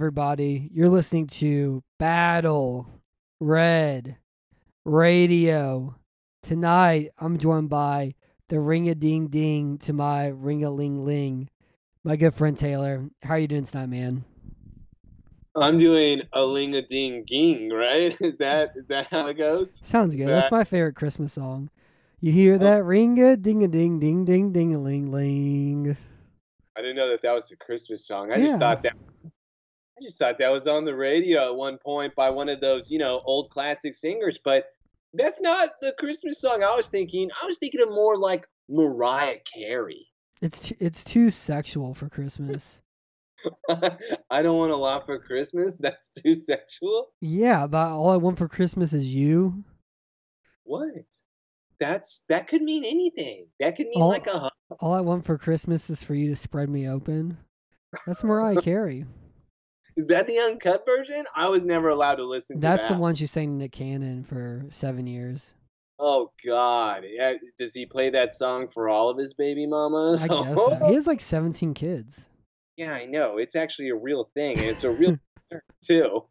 [0.00, 0.70] everybody.
[0.72, 2.88] You're listening to Battle
[3.38, 4.16] Red
[4.86, 5.94] Radio.
[6.42, 8.14] Tonight, I'm joined by
[8.48, 11.50] the ring a ding ding to my ring a ling ling,
[12.02, 13.10] my good friend Taylor.
[13.22, 14.24] How are you doing tonight, man?
[15.54, 18.18] I'm doing a ling a ding ging, right?
[18.22, 19.82] Is that is that how it goes?
[19.84, 20.28] Sounds good.
[20.28, 21.68] That's my favorite Christmas song.
[22.22, 22.58] You hear oh.
[22.58, 25.94] that ring a ding a ding ding ding ding a ling ling.
[26.74, 28.32] I didn't know that that was a Christmas song.
[28.32, 29.26] I just thought that was,
[30.00, 32.90] I just thought that was on the radio at one point by one of those,
[32.90, 34.66] you know, old classic singers, but
[35.12, 37.28] that's not the Christmas song I was thinking.
[37.42, 40.06] I was thinking of more like Mariah Carey.
[40.40, 42.80] It's too, it's too sexual for Christmas.
[44.30, 45.76] I don't want a lot for Christmas.
[45.78, 47.08] That's too sexual.
[47.20, 49.64] Yeah, but all I want for Christmas is you.
[50.64, 50.92] What?
[51.78, 53.46] That's that could mean anything.
[53.58, 54.50] That could mean All- like a.
[54.78, 57.38] All I want for Christmas is for you to spread me open.
[58.06, 59.04] That's Mariah Carey.
[60.00, 61.26] Is that the uncut version?
[61.36, 62.70] I was never allowed to listen to that.
[62.70, 62.94] That's that.
[62.94, 65.52] the one she sang Nick Cannon for seven years.
[65.98, 67.04] Oh God!
[67.06, 70.24] Yeah, does he play that song for all of his baby mamas?
[70.24, 70.86] I guess so.
[70.86, 72.30] he has like 17 kids.
[72.78, 73.36] yeah, I know.
[73.36, 76.24] It's actually a real thing, and it's a real concern too.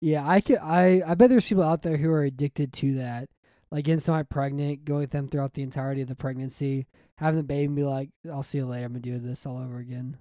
[0.00, 0.56] Yeah, I could.
[0.62, 3.28] I I bet there's people out there who are addicted to that.
[3.70, 7.44] Like getting somebody pregnant, going with them throughout the entirety of the pregnancy, having the
[7.44, 8.86] baby and be like, "I'll see you later.
[8.86, 10.16] I'm gonna do this all over again."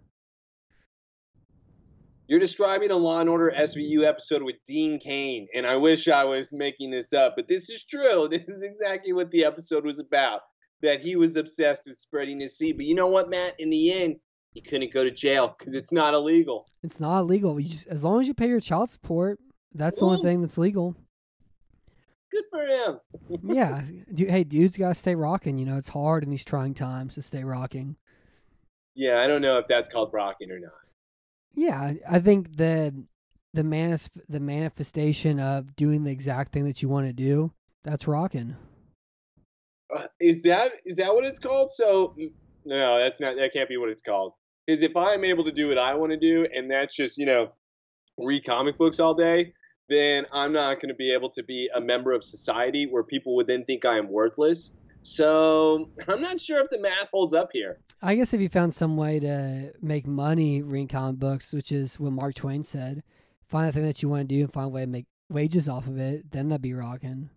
[2.31, 6.23] You're describing a Law and Order SVU episode with Dean Cain, and I wish I
[6.23, 8.29] was making this up, but this is true.
[8.31, 10.39] This is exactly what the episode was about.
[10.81, 13.55] That he was obsessed with spreading his seed, but you know what, Matt?
[13.59, 14.15] In the end,
[14.53, 16.69] he couldn't go to jail because it's not illegal.
[16.83, 17.59] It's not illegal.
[17.59, 19.37] Just, as long as you pay your child support,
[19.75, 20.95] that's the only thing that's legal.
[22.31, 22.99] Good for him.
[23.53, 23.81] yeah.
[24.13, 25.57] Du hey, dudes gotta stay rocking.
[25.57, 27.97] You know, it's hard in these trying times to stay rocking.
[28.95, 30.71] Yeah, I don't know if that's called rocking or not.
[31.55, 33.05] Yeah, I- think the
[33.53, 37.51] the manis- the manifestation of doing the exact thing that you want to do,
[37.83, 38.55] that's rocking.
[39.93, 41.69] Uh, is that is that what it's called?
[41.69, 42.15] So
[42.65, 43.35] no, that's not.
[43.35, 44.33] That can't be what it's called.
[44.65, 47.25] Because if I'm able to do what I want to do, and that's just you
[47.25, 47.51] know
[48.17, 49.53] read comic books all day,
[49.89, 53.35] then I'm not going to be able to be a member of society where people
[53.35, 54.71] would then think I am worthless.
[55.03, 57.79] So I'm not sure if the math holds up here.
[58.01, 61.99] I guess if you found some way to make money reading comic books, which is
[61.99, 63.03] what Mark Twain said,
[63.47, 65.69] find the thing that you want to do and find a way to make wages
[65.69, 67.29] off of it, then that'd be rocking.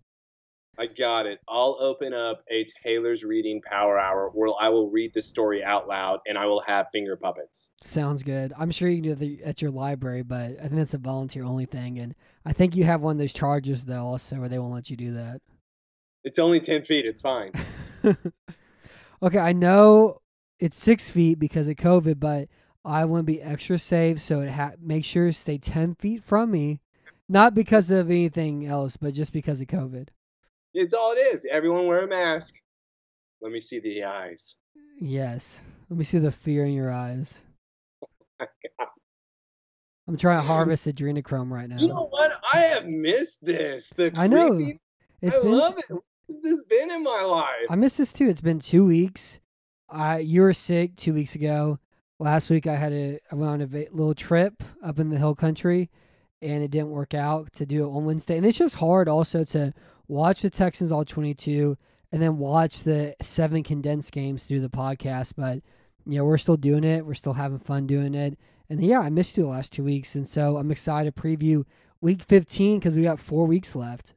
[0.77, 1.39] I got it.
[1.47, 5.87] I'll open up a Taylor's Reading Power Hour where I will read the story out
[5.87, 7.71] loud and I will have finger puppets.
[7.81, 8.51] Sounds good.
[8.57, 10.97] I'm sure you can do it at at your library, but I think that's a
[10.97, 11.99] volunteer only thing.
[11.99, 12.13] And
[12.45, 14.97] I think you have one of those charges though, also, where they won't let you
[14.97, 15.41] do that.
[16.25, 17.05] It's only 10 feet.
[17.05, 17.51] It's fine.
[19.23, 20.19] okay, I know
[20.59, 22.49] it's six feet because of COVID, but
[22.83, 26.23] I want to be extra safe, so it ha- make sure to stay ten feet
[26.23, 26.79] from me,
[27.29, 30.09] not because of anything else, but just because of COVID.
[30.73, 31.45] It's all it is.
[31.49, 32.55] Everyone wear a mask.
[33.41, 34.57] Let me see the eyes.
[34.99, 37.41] Yes, let me see the fear in your eyes.
[40.07, 41.77] Oh I'm trying to harvest adrenochrome right now.
[41.79, 42.31] You know what?
[42.53, 43.89] I have missed this.
[43.89, 44.51] The I know.
[44.55, 44.79] creepy-
[45.23, 45.85] It's I been love it.
[46.27, 47.67] Has this been in my life?
[47.69, 48.27] I missed this too.
[48.27, 49.39] It's been two weeks.
[49.89, 51.79] I you were sick two weeks ago.
[52.17, 55.17] Last week I had a I went on a va- little trip up in the
[55.17, 55.91] hill country,
[56.41, 58.37] and it didn't work out to do it on Wednesday.
[58.37, 59.73] And it's just hard also to
[60.07, 61.77] watch the Texans all twenty two
[62.11, 65.33] and then watch the seven condensed games do the podcast.
[65.37, 65.61] But
[66.07, 67.05] you know we're still doing it.
[67.05, 68.39] We're still having fun doing it.
[68.67, 71.65] And yeah, I missed you the last two weeks, and so I'm excited to preview
[72.01, 74.14] week fifteen because we got four weeks left.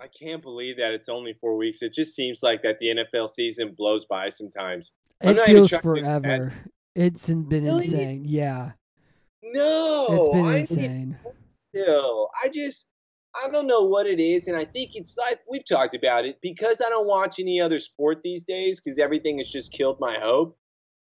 [0.00, 1.82] I can't believe that it's only four weeks.
[1.82, 4.92] It just seems like that the NFL season blows by sometimes.
[5.22, 6.22] I'm It feels trying to be bad.
[6.22, 6.54] forever.
[6.94, 7.84] It's been Really?
[7.84, 8.24] insane.
[8.24, 8.72] Yeah,
[9.42, 11.18] No, it's been I insane.
[11.48, 12.30] still.
[12.42, 12.88] I just
[13.34, 16.38] I don't know what it is, and I think it's like we've talked about it
[16.42, 20.18] because I don't watch any other sport these days because everything has just killed my
[20.18, 20.56] hope.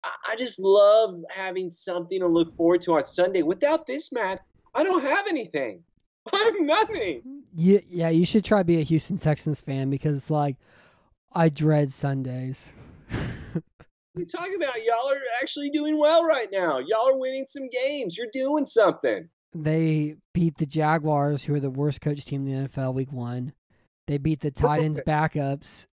[0.03, 3.41] I, I just love having something to look forward to on Sunday.
[3.41, 4.41] Without this, Matt,
[4.75, 5.83] I don't have anything.
[6.33, 7.40] I have nothing.
[7.53, 8.09] Yeah, yeah.
[8.09, 10.57] You should try to be a Houston Texans fan because it's like
[11.33, 12.73] I dread Sundays.
[14.15, 16.79] You talk about y'all are actually doing well right now.
[16.79, 18.17] Y'all are winning some games.
[18.17, 19.29] You're doing something.
[19.53, 23.53] They beat the Jaguars, who are the worst coach team in the NFL, week one.
[24.07, 25.87] They beat the Titans backups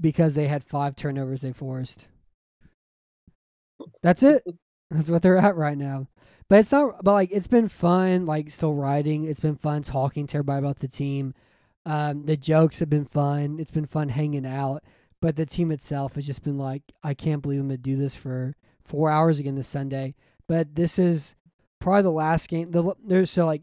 [0.00, 2.08] because they had five turnovers they forced.
[4.02, 4.42] That's it.
[4.90, 6.08] That's what they're at right now.
[6.48, 7.02] But it's not.
[7.02, 8.26] But like, it's been fun.
[8.26, 9.24] Like, still writing.
[9.24, 11.34] It's been fun talking to everybody about the team.
[11.86, 13.58] Um, the jokes have been fun.
[13.58, 14.82] It's been fun hanging out.
[15.20, 18.14] But the team itself has just been like, I can't believe I'm gonna do this
[18.14, 18.54] for
[18.84, 20.14] four hours again this Sunday.
[20.46, 21.34] But this is
[21.80, 22.70] probably the last game.
[22.70, 23.62] The there's so like,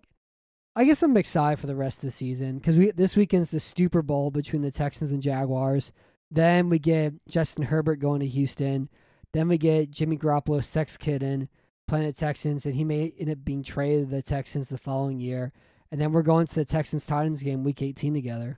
[0.75, 3.59] I guess I'm excited for the rest of the season because we this weekend's the
[3.59, 5.91] Super Bowl between the Texans and Jaguars.
[6.31, 8.89] Then we get Justin Herbert going to Houston.
[9.33, 11.49] Then we get Jimmy Garoppolo, sex kitten,
[11.91, 15.19] playing the Texans, and he may end up being traded to the Texans the following
[15.19, 15.51] year.
[15.91, 18.57] And then we're going to the Texans Titans game week 18 together.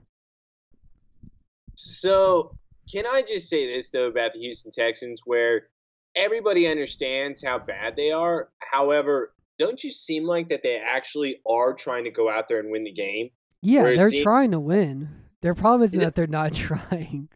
[1.74, 2.54] So,
[2.92, 5.66] can I just say this though about the Houston Texans, where
[6.14, 8.50] everybody understands how bad they are.
[8.60, 12.70] However, don't you seem like that they actually are trying to go out there and
[12.70, 13.30] win the game?
[13.62, 15.08] Yeah, they're seems- trying to win.
[15.40, 17.28] Their problem is Is it- that they're not trying.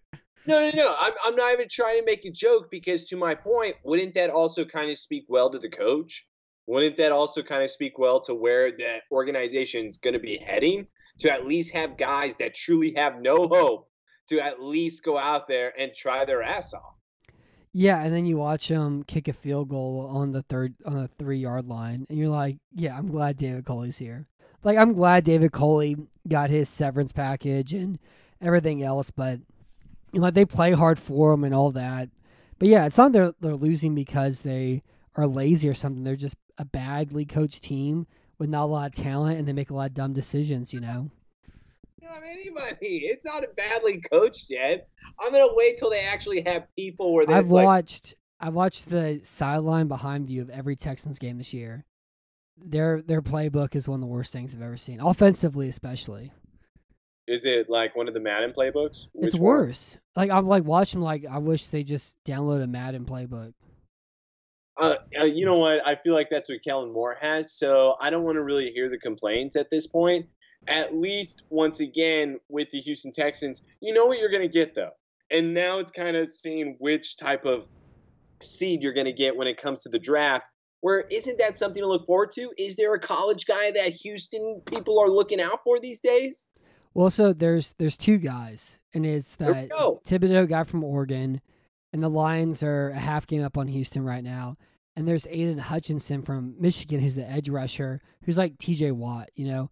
[0.49, 0.95] No, no, no.
[0.99, 4.31] I'm, I'm not even trying to make a joke because, to my point, wouldn't that
[4.31, 6.27] also kind of speak well to the coach?
[6.67, 10.87] Wouldn't that also kind of speak well to where that organization's going to be heading?
[11.19, 13.91] To at least have guys that truly have no hope
[14.31, 16.95] to at least go out there and try their ass off.
[17.75, 21.09] Yeah, and then you watch them kick a field goal on the third on the
[21.19, 24.27] three yard line, and you're like, "Yeah, I'm glad David Culley's here."
[24.65, 25.97] Like, I'm glad David Culley
[26.27, 27.99] got his severance package and
[28.41, 29.41] everything else, but
[30.13, 32.09] you know, like they play hard for them and all that.
[32.59, 34.83] But yeah, it's not they're they're losing because they
[35.15, 36.05] are lazy or something.
[36.05, 38.07] They're just a badly coached team
[38.39, 40.73] with not a lot of talent, and they make a lot of dumb decisions.
[40.73, 41.11] You know.
[42.01, 43.07] You don't have anybody.
[43.07, 44.89] It's not a badly coached yet.
[45.21, 48.89] I'm gonna wait till they actually have people where they're I've like, watched I've watched
[48.89, 51.85] the sideline behind view of every Texans game this year.
[52.57, 56.33] Their their playbook is one of the worst things I've ever seen, offensively especially.
[57.29, 59.07] Is it like one of the Madden playbooks?
[59.15, 59.43] it's Which one?
[59.43, 59.99] worse.
[60.17, 63.53] Like I'm like watched watching like I wish they just download a Madden playbook.
[64.81, 65.87] Uh, uh, you know what?
[65.87, 68.89] I feel like that's what Kellen Moore has, so I don't want to really hear
[68.89, 70.27] the complaints at this point.
[70.69, 74.75] At least, once again, with the Houston Texans, you know what you're going to get,
[74.75, 74.91] though.
[75.31, 77.67] And now it's kind of seeing which type of
[78.41, 80.49] seed you're going to get when it comes to the draft.
[80.81, 82.51] Where isn't that something to look forward to?
[82.57, 86.49] Is there a college guy that Houston people are looking out for these days?
[86.95, 89.69] Well, so there's there's two guys, and it's that.
[89.71, 91.41] Thibodeaux guy from Oregon,
[91.93, 94.57] and the Lions are a half game up on Houston right now.
[94.97, 98.91] And there's Aidan Hutchinson from Michigan, who's the edge rusher, who's like T.J.
[98.91, 99.71] Watt, you know.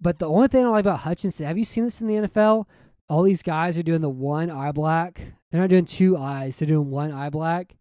[0.00, 2.28] But the only thing I don't like about Hutchinson, have you seen this in the
[2.28, 2.66] NFL?
[3.08, 5.20] All these guys are doing the one eye black.
[5.50, 6.58] They're not doing two eyes.
[6.58, 7.76] They're doing one eye black.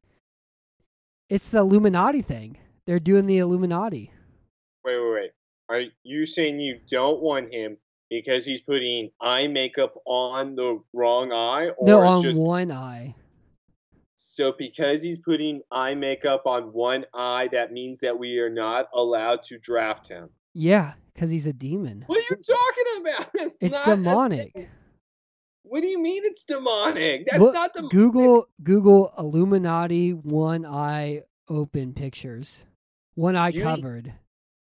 [1.30, 2.58] It's the Illuminati thing.
[2.86, 4.12] They're doing the Illuminati.
[4.86, 5.32] Wait, wait, wait.
[5.70, 7.78] Are you saying you don't want him
[8.22, 13.16] because he's putting eye makeup on the wrong eye, or no, on just one eye.
[14.16, 18.88] so because he's putting eye makeup on one eye, that means that we are not
[18.94, 20.30] allowed to draft him?
[20.54, 22.04] Yeah, because he's a demon.
[22.08, 23.28] What are you talking about?
[23.34, 24.70] That's It's demonic.
[25.64, 27.26] What do you mean it's demonic?
[27.26, 27.92] That's Look- not demonic.
[27.92, 32.66] Google Google Illuminati one eye open pictures.
[33.16, 34.14] One eye You- covered.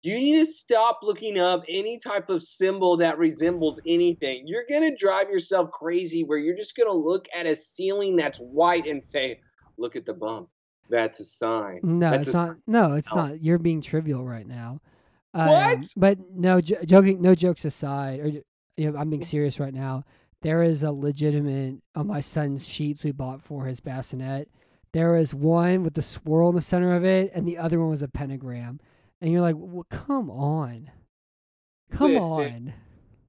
[0.02, 4.45] You need to stop looking up any type of symbol that resembles anything.
[4.47, 8.16] You're going to drive yourself crazy where you're just going to look at a ceiling
[8.16, 9.40] that's white and say,
[9.76, 10.49] look at the bump.
[10.88, 11.80] That's a sign.
[11.83, 12.57] No, That's it's not.
[12.66, 13.16] No, it's Oh.
[13.16, 13.42] not.
[13.42, 14.80] You're being trivial right now.
[15.35, 15.85] Um, What?
[15.97, 17.21] But no, j- joking.
[17.23, 18.26] No jokes aside, or
[18.76, 20.04] you know, I'm being serious right now.
[20.42, 24.49] There is a legitimate on my son's sheets we bought for his bassinet.
[24.92, 27.90] There is one with the swirl in the center of it, and the other one
[27.90, 28.80] was a pentagram.
[29.21, 30.91] And you're like, well, come on,
[31.91, 32.29] come Listen.
[32.29, 32.75] on.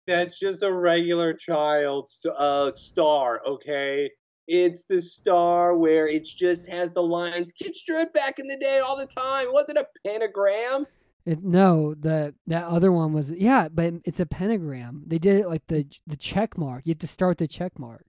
[0.07, 4.09] That's just a regular child's uh, star, okay?
[4.47, 7.51] It's the star where it just has the lines.
[7.51, 9.47] Kids drew it back in the day all the time.
[9.47, 10.85] It wasn't a pentagram.
[11.25, 15.03] It, no, the that other one was yeah, but it's a pentagram.
[15.05, 16.85] They did it like the the check mark.
[16.85, 18.05] You have to start the check mark.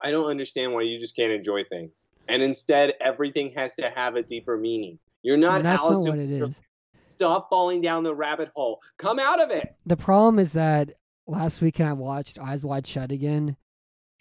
[0.00, 2.06] I don't understand why you just can't enjoy things.
[2.28, 4.98] And instead, everything has to have a deeper meaning.
[5.22, 6.60] You're not And that's Alice not what it is.
[7.08, 8.80] Stop falling down the rabbit hole.
[8.98, 9.76] Come out of it.
[9.84, 10.92] The problem is that
[11.26, 13.56] last weekend I watched Eyes Wide Shut again,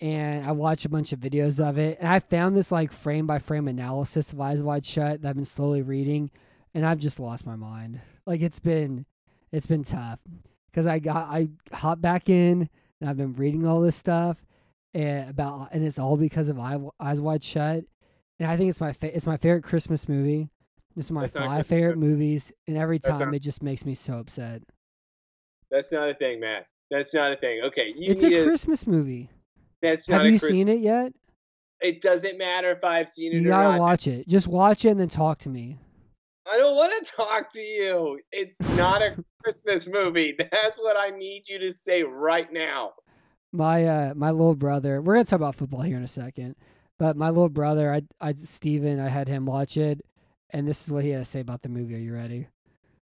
[0.02, 3.26] and I watched a bunch of videos of it, and I found this like frame
[3.26, 6.30] by frame analysis of Eyes Wide Shut that I've been slowly reading,
[6.74, 8.02] and I've just lost my mind.
[8.26, 9.06] Like it's been,
[9.52, 10.20] it's been tough
[10.72, 14.38] because I got I hopped back in and I've been reading all this stuff
[14.94, 16.60] and about, and it's all because of
[17.00, 17.86] Eyes Wide Shut,
[18.40, 20.50] and I think it's my fa- it's my favorite Christmas movie.
[21.00, 23.86] This are my That's five favorite movies, and every That's time not- it just makes
[23.86, 24.62] me so upset.
[25.72, 26.66] That's not a thing, Matt.
[26.92, 27.62] That's not a thing.
[27.64, 29.30] Okay, you it's a to- Christmas movie.
[29.82, 30.50] That's Have a you Christmas.
[30.50, 31.14] seen it yet?
[31.82, 33.80] It doesn't matter if I've seen it You gotta not.
[33.80, 34.28] watch it.
[34.28, 35.78] Just watch it and then talk to me.
[36.52, 38.20] I don't want to talk to you.
[38.34, 40.36] It's not a Christmas movie.
[40.52, 42.92] That's what I need you to say right now.
[43.54, 45.02] My uh my little brother.
[45.02, 46.56] We're gonna talk about football here in a second,
[46.98, 50.02] but my little brother, I I Steven, I had him watch it,
[50.52, 51.96] and this is what he had to say about the movie.
[51.96, 52.48] Are you ready?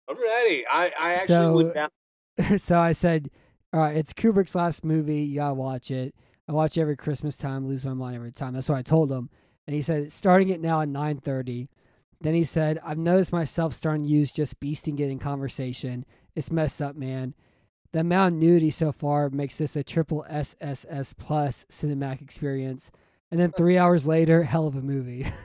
[0.10, 0.66] I'm ready.
[0.68, 1.76] I, I actually So- would.
[1.76, 1.92] Not,
[2.60, 3.30] so I said,
[3.74, 5.20] "All right, it's Kubrick's last movie.
[5.22, 6.16] You gotta watch it.
[6.48, 7.68] I watch it every Christmas time.
[7.68, 8.54] Lose my mind every time.
[8.54, 9.30] That's what I told him."
[9.68, 11.68] And he said, "Starting it now at 9:30."
[12.22, 16.06] Then he said, "I've noticed myself starting to use just beasting it in conversation.
[16.36, 17.34] It's messed up, man.
[17.92, 22.92] The amount of nudity so far makes this a triple SSS plus cinematic experience."
[23.32, 25.28] And then three hours later, hell of a movie.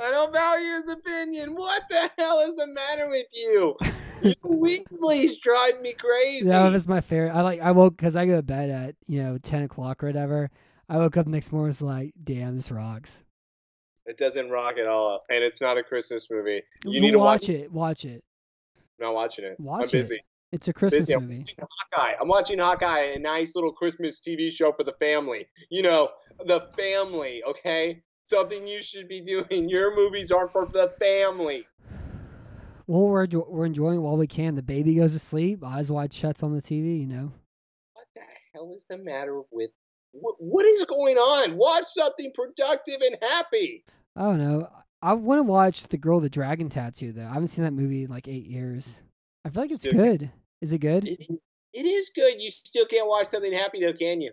[0.00, 1.54] I don't value his opinion.
[1.54, 3.76] What the hell is the matter with you?
[4.22, 6.48] You Weasleys drive me crazy.
[6.48, 7.32] that was my favorite.
[7.32, 7.60] I like.
[7.60, 10.50] I woke because I go to bed at you know 10 o'clock or whatever.
[10.88, 13.22] I woke up next morning and was like, "Damn, this rocks."
[14.06, 16.62] It doesn't rock at all, and it's not a Christmas movie.
[16.84, 17.72] You Well, need to watch watch it.
[17.72, 18.22] Watch it.
[19.00, 19.58] I'm not watching it.
[19.58, 20.02] Watch I'm it.
[20.02, 20.20] busy.
[20.52, 21.14] It's a Christmas Busy.
[21.14, 21.38] I'm movie.
[21.40, 21.56] watching
[21.92, 22.14] Hawkeye.
[22.20, 25.46] I'm watching Hawkeye, a nice little Christmas TV show for the family.
[25.70, 26.10] You know,
[26.46, 27.42] the family.
[27.42, 29.46] Okay, something you should be doing.
[29.68, 31.66] Your movies aren't for the family.
[32.86, 34.54] Well, we're we're enjoying while we can.
[34.54, 37.00] The baby goes to sleep, eyes wide shut on the TV.
[37.00, 37.32] You know.
[37.94, 38.20] What the
[38.54, 39.70] hell is the matter with?
[40.12, 41.56] What, what is going on?
[41.56, 43.84] Watch something productive and happy.
[44.14, 44.68] I don't know.
[45.02, 47.26] I want to watch the girl with the dragon tattoo though.
[47.26, 49.00] I haven't seen that movie in like eight years.
[49.44, 50.30] I feel like it's Still- good.
[50.62, 51.06] Is it good?
[51.06, 51.40] It is.
[51.74, 52.40] It is good.
[52.40, 54.32] You still can't watch something happy though, can you?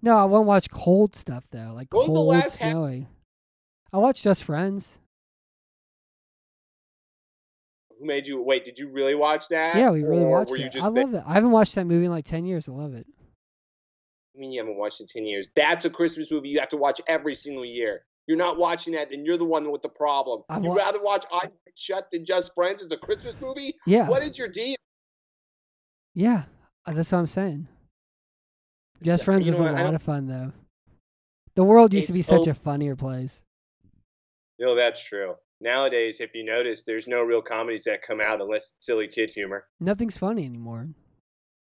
[0.00, 3.06] No, I want to watch cold stuff though, like What was the cold, last snowy.
[3.92, 4.98] I watched Just Friends.
[7.98, 8.64] Who made you wait?
[8.64, 9.76] Did you really watch that?
[9.76, 10.76] Yeah, we really watched it.
[10.80, 11.22] I love it.
[11.26, 12.68] I haven't watched that movie in like ten years.
[12.68, 13.06] I love it.
[14.38, 15.50] I mean, you haven't watched it in 10 years.
[15.56, 18.04] That's a Christmas movie you have to watch every single year.
[18.28, 20.42] You're not watching that, then you're the one with the problem.
[20.48, 23.74] I You'd rather watch Eyes Wide Shut than Just Friends as a Christmas movie?
[23.84, 24.76] Yeah, What is your deal?
[26.14, 26.44] yeah,
[26.86, 27.66] uh, that's what I'm saying.
[29.02, 30.52] Just Friends was a lot of fun though.
[31.56, 33.42] The world used to be such a funnier place.
[34.58, 35.34] No, that's true.
[35.60, 39.30] Nowadays, if you notice, there's no real comedies that come out unless it's silly kid
[39.30, 39.66] humor.
[39.80, 40.88] Nothing's funny anymore.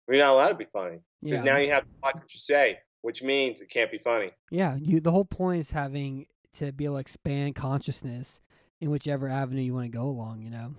[0.08, 2.40] You're not allowed to be funny because Yeah, now you have to watch what you
[2.40, 4.32] say, which means it can't be funny.
[4.52, 4.76] yeah.
[4.80, 8.42] You the whole point is having to be able to expand consciousness
[8.82, 10.42] in whichever avenue you want to go along.
[10.42, 10.76] You know.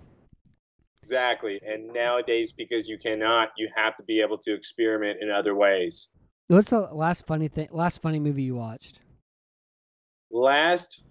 [1.01, 1.59] Exactly.
[1.65, 6.09] And nowadays, because you cannot, you have to be able to experiment in other ways.
[6.47, 7.69] What's the last funny thing?
[7.71, 8.99] Last funny movie you watched?
[10.29, 11.01] Last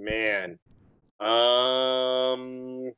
[0.00, 0.58] man.
[1.20, 2.92] Um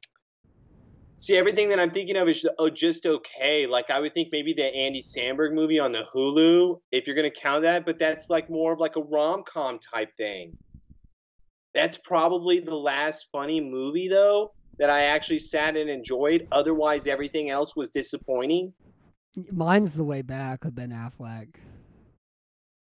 [1.22, 3.64] See everything that I'm thinking of is oh, just okay.
[3.68, 7.30] Like I would think maybe the Andy Samberg movie on the Hulu, if you're gonna
[7.30, 10.56] count that, but that's like more of like a rom com type thing.
[11.74, 16.48] That's probably the last funny movie though that I actually sat and enjoyed.
[16.50, 18.72] Otherwise everything else was disappointing.
[19.52, 21.54] Mine's The Way Back with Ben Affleck.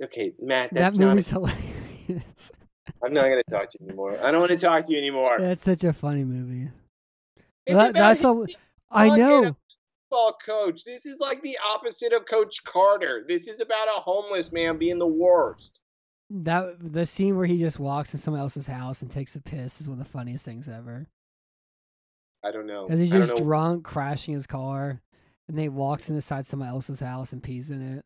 [0.03, 2.51] Okay, Matt, that's that not movie's hilarious.
[3.05, 4.19] I'm not gonna talk to you anymore.
[4.23, 5.37] I don't want to talk to you anymore.
[5.39, 6.69] That's such a funny movie.
[7.67, 8.47] It's That- that's a,
[8.91, 9.57] I know.
[10.11, 10.85] football coach.
[10.85, 13.25] This is like the opposite of Coach Carter.
[13.27, 15.81] This is about a homeless man being the worst.
[16.31, 19.81] That the scene where he just walks in someone else's house and takes a piss
[19.81, 21.07] is one of the funniest things ever.
[22.45, 22.87] I don't know.
[22.87, 25.01] Because he's just drunk, crashing his car,
[25.49, 28.05] and then he walks inside someone else's house and pees in it.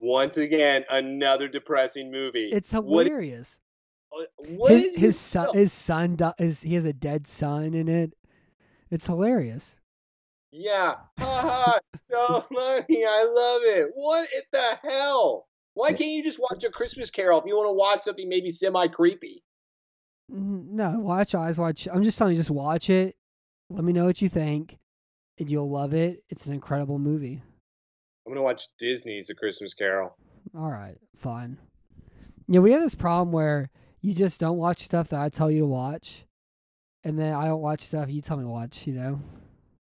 [0.00, 2.48] Once again, another depressing movie.
[2.50, 3.60] It's hilarious.
[4.16, 7.88] Uh, what his is his son, his son, his, he has a dead son in
[7.88, 8.14] it.
[8.90, 9.76] It's hilarious.
[10.52, 13.04] Yeah, haha, so funny.
[13.04, 13.90] I love it.
[13.94, 15.46] What in the hell?
[15.74, 18.50] Why can't you just watch a Christmas Carol if you want to watch something maybe
[18.50, 19.44] semi creepy?
[20.28, 21.88] No, watch Eyes Watch.
[21.92, 23.16] I'm just telling you, just watch it.
[23.68, 24.78] Let me know what you think,
[25.38, 26.22] and you'll love it.
[26.28, 27.42] It's an incredible movie.
[28.26, 30.16] I'm gonna watch Disney's A Christmas Carol.
[30.56, 31.58] All right, fine.
[32.48, 35.60] Yeah, we have this problem where you just don't watch stuff that I tell you
[35.60, 36.24] to watch,
[37.04, 38.86] and then I don't watch stuff you tell me to watch.
[38.86, 39.20] You know?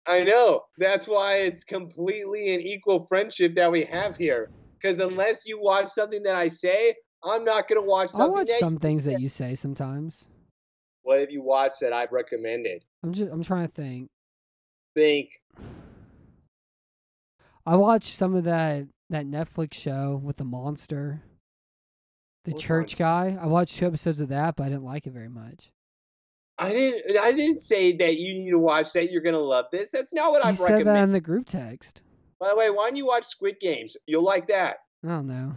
[0.05, 0.63] I know.
[0.77, 4.50] That's why it's completely an equal friendship that we have here.
[4.79, 8.77] Because unless you watch something that I say, I'm not gonna watch I watch some
[8.77, 10.27] things that you say sometimes.
[11.03, 12.83] What have you watched that I've recommended?
[13.01, 14.10] I'm just I'm trying to think.
[14.95, 15.29] Think.
[17.65, 21.22] I watched some of that that Netflix show with the monster,
[22.45, 23.38] the church guy.
[23.39, 25.71] I watched two episodes of that, but I didn't like it very much.
[26.57, 27.17] I didn't.
[27.19, 29.12] I didn't say that you need to watch that.
[29.12, 29.89] You're gonna love this.
[29.89, 32.03] That's not what I've said that in the group text.
[32.39, 33.97] By the way, why don't you watch Squid Games?
[34.05, 34.77] You'll like that.
[35.03, 35.55] I don't know.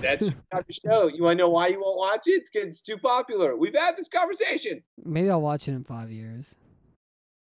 [0.00, 1.06] That's your type of show.
[1.06, 2.32] You want to know why you won't watch it?
[2.32, 3.56] It's because it's too popular.
[3.56, 4.82] We've had this conversation.
[5.02, 6.56] Maybe I'll watch it in five years.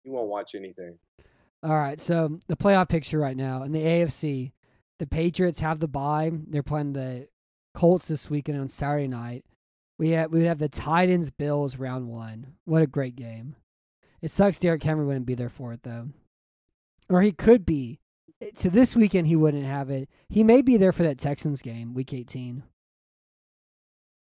[0.04, 0.98] You won't watch anything.
[1.64, 4.52] All right, so the playoff picture right now in the AFC,
[5.00, 6.32] the Patriots have the bye.
[6.48, 7.28] They're playing the
[7.76, 9.46] Colts this weekend on Saturday night.
[10.00, 12.56] We have we would have the Titans Bills round one.
[12.64, 13.56] What a great game!
[14.22, 16.10] It sucks Derrick Henry wouldn't be there for it though,
[17.10, 18.00] or he could be.
[18.42, 20.10] Eh, to this weekend he wouldn't have it.
[20.30, 22.64] He may be there for that Texans game, Week 18.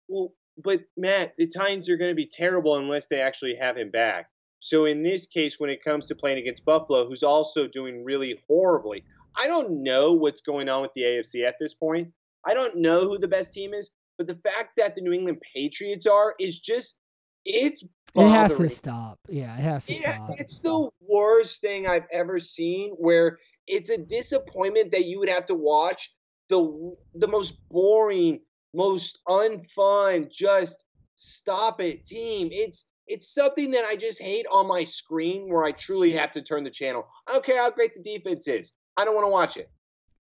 [0.08, 3.92] Well, but Matt, the Titans are going to be terrible unless they actually have him
[3.92, 4.30] back.
[4.60, 8.40] So in this case, when it comes to playing against Buffalo, who's also doing really
[8.48, 9.04] horribly,
[9.36, 12.14] I don't know what's going on with the AFC at this point.
[12.46, 15.42] I don't know who the best team is, but the fact that the New England
[15.56, 16.98] Patriots are is just
[17.46, 17.84] it's
[18.16, 19.20] It has to stop.
[19.30, 20.40] Yeah, it has to Yeah, stop.
[20.40, 22.92] it's the worst thing I've ever seen.
[22.92, 26.14] Where it's a disappointment that you would have to watch
[26.50, 28.42] the the most boring,
[28.74, 30.84] most unfun, just
[31.16, 32.50] stop it team.
[32.52, 36.42] It's it's something that I just hate on my screen where I truly have to
[36.42, 37.06] turn the channel.
[37.28, 38.72] I don't care how great the defense is.
[38.96, 39.70] I don't want to watch it.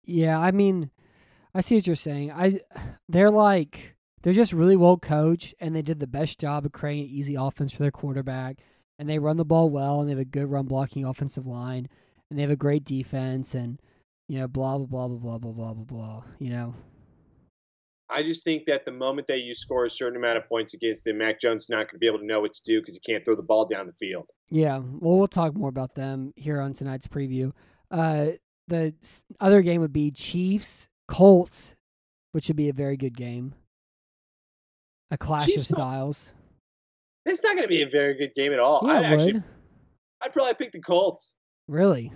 [0.06, 0.90] Yeah, I mean,
[1.54, 2.32] I see what you're saying.
[2.32, 2.60] I
[3.10, 7.06] they're like they're just really well coached, and they did the best job of creating
[7.06, 8.60] an easy offense for their quarterback,
[9.00, 11.88] and they run the ball well, and they have a good run blocking offensive line,
[12.30, 13.80] and they have a great defense, and
[14.28, 16.24] you know, blah blah blah blah blah blah blah blah blah.
[16.40, 16.76] You know,
[18.10, 21.04] I just think that the moment that you score a certain amount of points against
[21.04, 22.94] them, Mac Jones is not going to be able to know what to do because
[22.94, 24.28] he can't throw the ball down the field.
[24.50, 24.78] yeah.
[24.78, 27.52] Well, we'll talk more about them here on tonight's preview.
[27.90, 28.32] Uh,
[28.68, 28.94] the
[29.40, 31.76] other game would be Chiefs Colts,
[32.32, 33.54] which would be a very good game.
[35.12, 36.34] A clash Chiefs of styles.
[37.26, 38.82] It's not going to be a very good game at all.
[38.84, 39.44] Yeah, I'd actually, would.
[40.24, 41.36] I'd probably pick the Colts.
[41.68, 42.14] Really.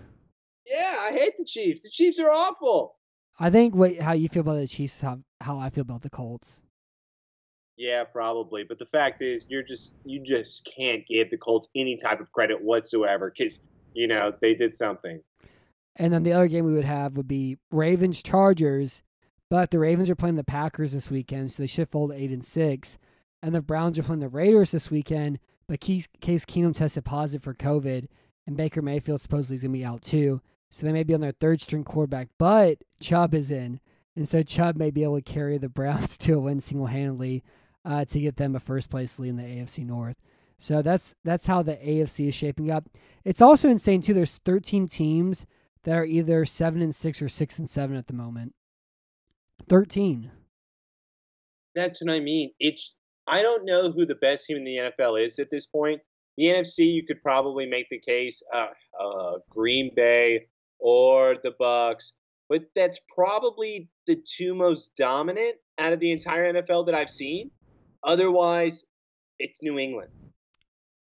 [0.66, 1.84] Yeah, I hate the Chiefs.
[1.84, 2.96] The Chiefs are awful.
[3.38, 6.02] I think what how you feel about the Chiefs, is how how I feel about
[6.02, 6.62] the Colts.
[7.78, 8.63] Yeah, probably.
[8.63, 12.32] But the fact is, you're just you just can't give the Colts any type of
[12.32, 13.60] credit whatsoever because
[13.93, 15.22] you know they did something.
[15.95, 19.01] And then the other game we would have would be Ravens Chargers,
[19.49, 22.43] but the Ravens are playing the Packers this weekend, so they should fold eight and
[22.43, 22.97] six.
[23.41, 27.53] And the Browns are playing the Raiders this weekend, but Case, Keenum tested positive for
[27.53, 28.08] COVID,
[28.45, 30.41] and Baker Mayfield supposedly is gonna be out too.
[30.69, 33.79] So they may be on their third string quarterback, but Chubb is in,
[34.15, 37.43] and so Chubb may be able to carry the Browns to a win single handedly
[37.86, 40.17] uh, to get them a first place lead in the AFC North.
[40.58, 42.89] So that's that's how the AFC is shaping up.
[43.23, 44.13] It's also insane too.
[44.13, 45.45] There's 13 teams
[45.86, 48.54] that are either seven and six or six and seven at the moment.
[49.69, 50.32] 13.
[51.74, 52.52] That's what I mean.
[52.60, 52.95] It's
[53.28, 56.02] I don't know who the best team in the NFL is at this point.
[56.38, 58.67] The NFC, you could probably make the case, uh,
[59.02, 60.48] uh, Green Bay
[60.80, 62.13] or the Bucks,
[62.50, 67.52] but that's probably the two most dominant out of the entire NFL that I've seen.
[68.04, 68.86] Otherwise,
[69.39, 70.12] it's New England.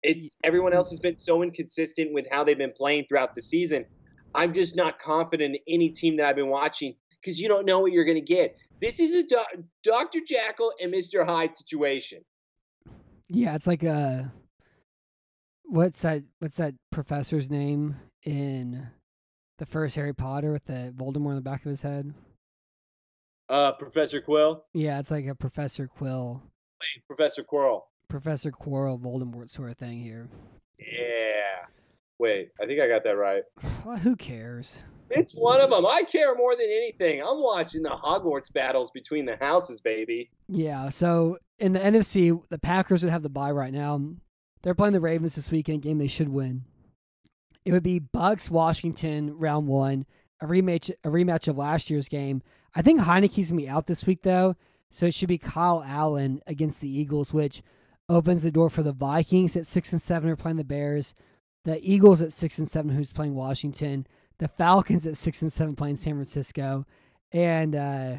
[0.02, 3.84] It's everyone else has been so inconsistent with how they've been playing throughout the season.
[4.36, 7.80] I'm just not confident in any team that I've been watching because you don't know
[7.80, 8.56] what you're going to get.
[8.80, 9.48] This is a doc-
[9.82, 10.20] Dr.
[10.20, 11.26] Jekyll and Mr.
[11.26, 12.22] Hyde situation.
[13.28, 14.30] Yeah, it's like a
[15.64, 18.86] what's that what's that professor's name in
[19.58, 22.12] the first Harry Potter with the Voldemort on the back of his head?
[23.48, 26.42] Uh, Professor Quill, Yeah, it's like a Professor Quill,
[27.06, 27.82] Professor Quirrell.
[28.08, 30.28] Professor Quirrell, Voldemort sort of thing here.
[30.78, 31.35] Yeah.
[32.18, 33.42] Wait, I think I got that right.
[33.84, 34.82] Well, who cares?
[35.10, 35.86] It's one of them.
[35.86, 37.20] I care more than anything.
[37.20, 40.30] I'm watching the Hogwarts battles between the houses, baby.
[40.48, 44.00] Yeah, so in the NFC, the Packers would have the bye right now.
[44.62, 46.64] They're playing the Ravens this weekend, game they should win.
[47.64, 50.06] It would be Bucks Washington round one,
[50.40, 52.42] a rematch a rematch of last year's game.
[52.74, 54.56] I think Heinicke's gonna be out this week though,
[54.90, 57.62] so it should be Kyle Allen against the Eagles, which
[58.08, 61.14] opens the door for the Vikings at six and seven are playing the Bears,
[61.66, 64.06] the Eagles at six and seven who's playing Washington,
[64.38, 66.86] the Falcons at six and seven playing San Francisco,
[67.32, 68.16] and uh,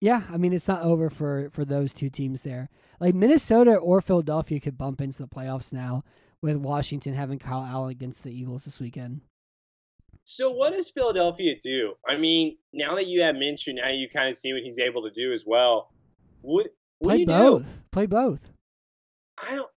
[0.00, 2.70] yeah, I mean it's not over for for those two teams there.
[3.00, 6.04] Like Minnesota or Philadelphia could bump into the playoffs now
[6.42, 9.20] with Washington having Kyle Allen against the Eagles this weekend.
[10.24, 11.94] So what does Philadelphia do?
[12.08, 15.02] I mean, now that you have mentioned, now you kind of see what he's able
[15.02, 15.90] to do as well.
[16.42, 16.68] What
[17.00, 17.64] what Play both.
[17.64, 17.82] do?
[17.90, 18.48] Play both.
[19.42, 19.70] I don't.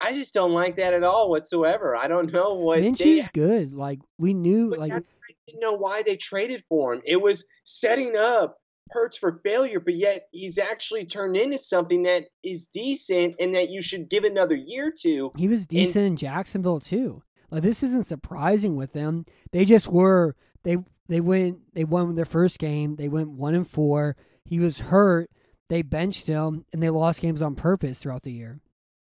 [0.00, 1.96] I just don't like that at all whatsoever.
[1.96, 3.72] I don't know what they Minshew's good.
[3.72, 5.00] Like we knew like I
[5.46, 7.02] didn't know why they traded for him.
[7.04, 8.58] It was setting up
[8.90, 13.70] Hurts for failure, but yet he's actually turned into something that is decent and that
[13.70, 15.32] you should give another year to.
[15.36, 17.22] He was decent in Jacksonville too.
[17.50, 19.24] Like this isn't surprising with them.
[19.52, 22.96] They just were they they went they won their first game.
[22.96, 24.16] They went one and four.
[24.44, 25.30] He was hurt.
[25.68, 28.60] They benched him and they lost games on purpose throughout the year.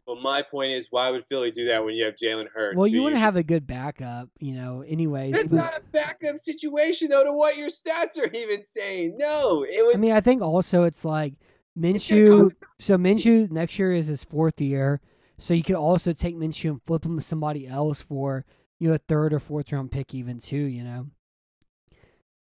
[0.07, 2.77] Well, my point is, why would Philly do that when you have Jalen Hurts?
[2.77, 4.81] Well, you want to have a good backup, you know.
[4.81, 9.17] Anyways, That's But- not a backup situation, though, to what your stats are even saying.
[9.17, 9.97] No, it was.
[9.97, 11.33] I mean, I think also it's like
[11.77, 12.51] Minshew.
[12.79, 15.01] So Minshew next year is his fourth year.
[15.39, 18.45] So you could also take Minshew and flip him to somebody else for
[18.79, 20.55] you know a third or fourth round pick, even too.
[20.55, 21.07] You know,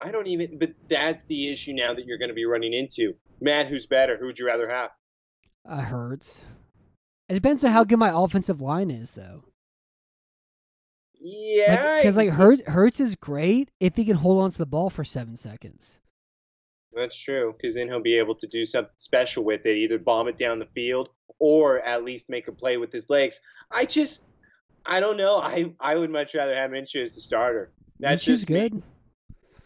[0.00, 0.58] I don't even.
[0.58, 3.14] But that's the issue now that you're going to be running into.
[3.40, 4.16] Matt, who's better?
[4.16, 4.90] Who would you rather have?
[5.68, 6.44] uh, hurts.
[7.28, 9.44] It depends on how good my offensive line is, though.
[11.18, 14.90] Yeah, Because like, Hurts, Hurts is great if he can hold on to the ball
[14.90, 16.00] for seven seconds.
[16.92, 20.28] That's true, because then he'll be able to do something special with it, either bomb
[20.28, 23.40] it down the field or at least make a play with his legs.
[23.70, 24.24] I just,
[24.86, 25.38] I don't know.
[25.38, 27.72] I I would much rather have Minshew as the starter.
[27.98, 28.82] That's Minshew's just me.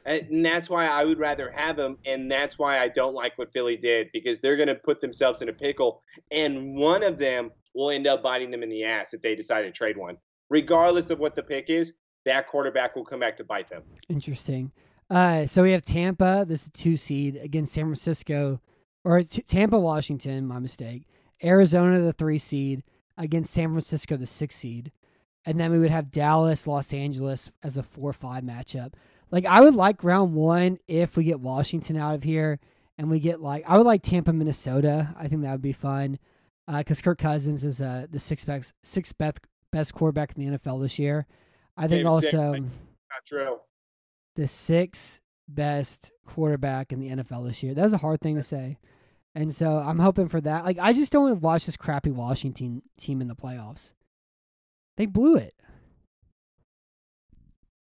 [0.06, 3.52] And that's why I would rather have him, and that's why I don't like what
[3.52, 7.50] Philly did because they're going to put themselves in a pickle, and one of them
[7.74, 10.16] will end up biting them in the ass if they decide to trade one.
[10.48, 13.82] Regardless of what the pick is, that quarterback will come back to bite them.
[14.08, 14.72] Interesting.
[15.08, 18.60] Uh, so we have Tampa, this is two seed against San Francisco,
[19.04, 20.46] or Tampa, Washington.
[20.46, 21.06] My mistake.
[21.42, 22.82] Arizona, the three seed
[23.16, 24.92] against San Francisco, the six seed,
[25.46, 28.92] and then we would have Dallas, Los Angeles as a four-five matchup.
[29.30, 32.58] Like I would like round one if we get Washington out of here
[32.98, 35.14] and we get like I would like Tampa, Minnesota.
[35.16, 36.18] I think that would be fun
[36.68, 39.38] because Kirk Cousins is uh, the sixth best sixth best
[39.72, 41.26] best quarterback in the NFL this year.
[41.76, 42.56] I think Game also
[43.24, 43.58] true.
[44.36, 47.74] the sixth best quarterback in the NFL this year.
[47.74, 48.78] That was a hard thing to say.
[49.34, 50.64] And so I'm hoping for that.
[50.64, 53.92] Like I just don't want to watch this crappy Washington team in the playoffs.
[54.96, 55.54] They blew it.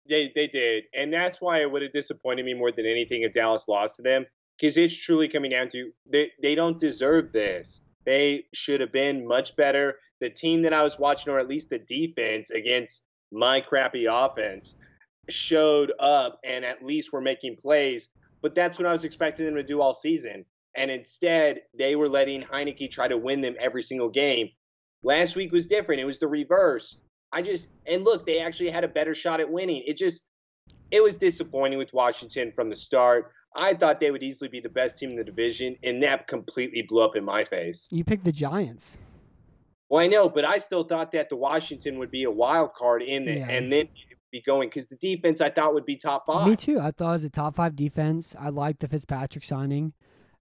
[0.09, 3.31] They they did, and that's why it would have disappointed me more than anything if
[3.31, 4.25] Dallas lost to them.
[4.59, 7.81] Because it's truly coming down to they they don't deserve this.
[8.05, 9.95] They should have been much better.
[10.19, 14.75] The team that I was watching, or at least the defense against my crappy offense,
[15.29, 18.09] showed up and at least were making plays.
[18.41, 20.45] But that's what I was expecting them to do all season.
[20.75, 24.49] And instead, they were letting Heinicke try to win them every single game.
[25.03, 26.01] Last week was different.
[26.01, 26.97] It was the reverse.
[27.31, 29.83] I just and look, they actually had a better shot at winning.
[29.85, 30.25] It just
[30.91, 33.31] it was disappointing with Washington from the start.
[33.55, 36.83] I thought they would easily be the best team in the division, and that completely
[36.83, 37.87] blew up in my face.
[37.91, 38.99] You picked the Giants.
[39.89, 43.01] Well, I know, but I still thought that the Washington would be a wild card
[43.01, 43.49] in it, Yeah.
[43.49, 43.89] and then
[44.31, 46.47] be going because the defense I thought would be top five.
[46.47, 46.79] Me too.
[46.79, 48.35] I thought it was a top five defense.
[48.39, 49.93] I liked the Fitzpatrick signing.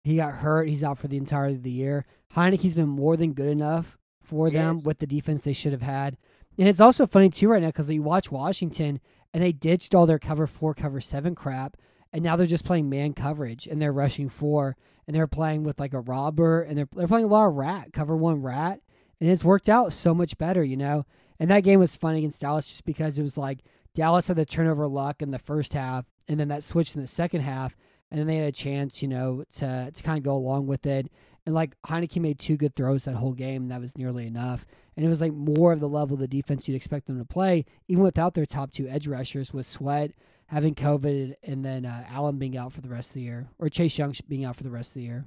[0.04, 0.68] He got hurt.
[0.68, 2.04] He's out for the entirety of the year.
[2.34, 6.18] Heinicke's been more than good enough for them with the defense they should have had.
[6.58, 9.00] And it's also funny too right now because you watch Washington
[9.32, 11.76] and they ditched all their cover four, cover seven crap,
[12.12, 15.78] and now they're just playing man coverage and they're rushing four and they're playing with
[15.78, 18.80] like a robber and they're they're playing a lot of rat cover one rat
[19.20, 21.04] and it's worked out so much better, you know.
[21.40, 23.60] And that game was fun against Dallas just because it was like
[23.94, 27.08] Dallas had the turnover luck in the first half, and then that switched in the
[27.08, 27.76] second half,
[28.10, 30.86] and then they had a chance, you know, to to kind of go along with
[30.86, 31.10] it.
[31.46, 34.66] And like Heinicke made two good throws that whole game, that was nearly enough.
[34.98, 37.24] And it was like more of the level of the defense you'd expect them to
[37.24, 40.10] play, even without their top two edge rushers, with Sweat
[40.46, 43.68] having COVID and then uh, Allen being out for the rest of the year, or
[43.68, 45.24] Chase Young being out for the rest of the year.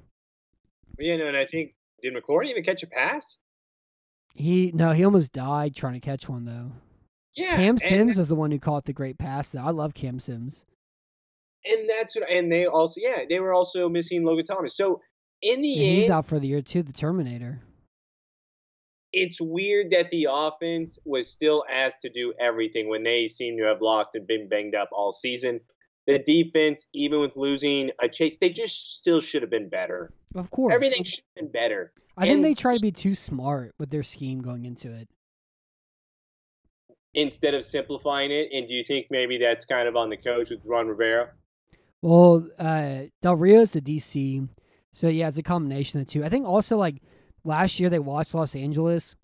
[0.98, 3.38] Yeah, no, and I think did McLaurin even catch a pass?
[4.34, 6.72] He no, he almost died trying to catch one though.
[7.34, 9.48] Yeah, Cam Sims was the one who caught the great pass.
[9.48, 10.66] Though I love Cam Sims.
[11.64, 14.76] and that's what, and they also, yeah, they were also missing Logan Thomas.
[14.76, 15.00] So
[15.40, 16.82] in the Yeah, end, he's out for the year too.
[16.82, 17.62] The Terminator.
[19.12, 23.64] It's weird that the offense was still asked to do everything when they seem to
[23.64, 25.60] have lost and been banged up all season.
[26.06, 30.12] The defense, even with losing a chase, they just still should have been better.
[30.34, 30.74] Of course.
[30.74, 31.92] Everything should have been better.
[32.16, 35.08] I think and- they try to be too smart with their scheme going into it.
[37.14, 38.48] instead of simplifying it.
[38.52, 41.30] And do you think maybe that's kind of on the coach with Ron Rivera?
[42.00, 44.48] Well, uh, Del Rio's the DC,
[44.92, 46.24] so yeah, it's a combination of the two.
[46.24, 47.02] I think also like
[47.44, 49.16] last year they watched Los Angeles,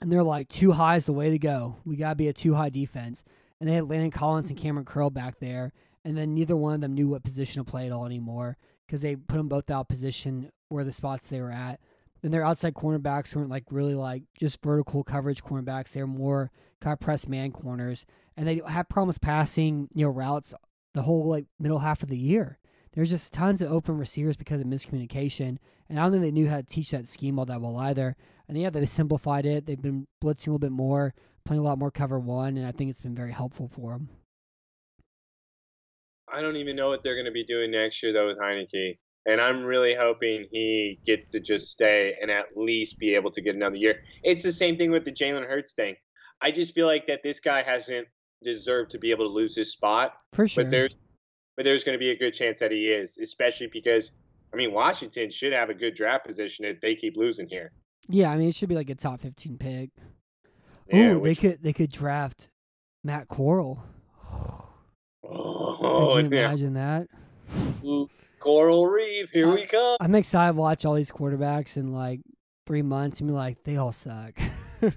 [0.00, 1.76] and they're like two high is the way to go.
[1.84, 3.24] We gotta be a two high defense,
[3.60, 5.72] and they had Landon Collins and Kamren Curl back there,
[6.04, 9.02] and then neither one of them knew what position to play at all anymore because
[9.02, 11.80] they put them both out position where the spots they were at.
[12.22, 15.92] And their outside cornerbacks weren't like really like just vertical coverage cornerbacks.
[15.92, 18.04] They're more kind of press man corners,
[18.36, 20.54] and they had problems passing you know routes
[20.92, 22.58] the whole like middle half of the year.
[22.92, 25.58] there's just tons of open receivers because of miscommunication.
[25.90, 28.16] And I don't think they knew how to teach that scheme all that well either.
[28.48, 29.66] And yeah, they simplified it.
[29.66, 31.12] They've been blitzing a little bit more,
[31.44, 34.08] playing a lot more cover one, and I think it's been very helpful for them.
[36.32, 38.98] I don't even know what they're going to be doing next year though with Heinicke,
[39.26, 43.42] and I'm really hoping he gets to just stay and at least be able to
[43.42, 43.96] get another year.
[44.22, 45.96] It's the same thing with the Jalen Hurts thing.
[46.40, 48.06] I just feel like that this guy hasn't
[48.44, 50.62] deserved to be able to lose his spot, For sure.
[50.64, 50.96] but there's
[51.56, 54.12] but there's going to be a good chance that he is, especially because
[54.52, 57.72] I mean Washington should have a good draft position if they keep losing here.
[58.08, 59.90] yeah, I mean, it should be like a top 15 pick.
[60.88, 62.48] Yeah, Ooh, they could they could draft
[63.04, 63.82] Matt Corral.
[65.22, 66.46] Oh, could you yeah.
[66.46, 67.06] imagine that?
[68.40, 69.96] Coral Reef, here Uh, we come.
[70.00, 72.20] I'm excited to watch all these quarterbacks in like
[72.66, 74.32] three months and be like, they all suck.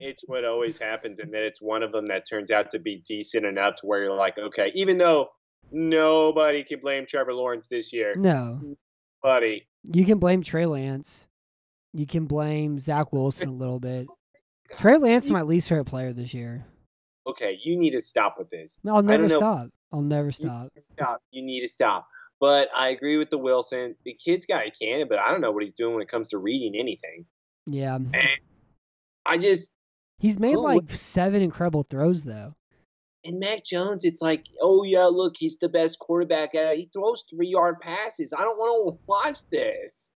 [0.00, 3.02] It's what always happens, and then it's one of them that turns out to be
[3.04, 5.26] decent enough to where you're like, okay, even though
[5.70, 8.76] nobody can blame Trevor Lawrence this year, no,
[9.22, 9.68] buddy.
[9.84, 11.26] you can blame Trey Lance.
[11.94, 14.06] You can blame Zach Wilson a little bit.
[14.76, 16.66] Trey Lance is my least favorite player this year.
[17.26, 18.78] Okay, you need to stop with this.
[18.84, 19.68] No, I'll never stop.
[19.92, 20.72] I'll never stop.
[20.74, 21.22] to stop.
[21.30, 22.06] You need to stop.
[22.40, 23.96] But I agree with the Wilson.
[24.04, 26.28] The kid's got a cannon, but I don't know what he's doing when it comes
[26.28, 27.24] to reading anything.
[27.66, 28.16] Yeah, And
[29.26, 29.72] I just
[30.18, 32.54] he's made like seven incredible throws though.
[33.24, 36.50] And Mac Jones, it's like, oh yeah, look, he's the best quarterback.
[36.52, 38.32] He throws three yard passes.
[38.32, 40.10] I don't want to watch this.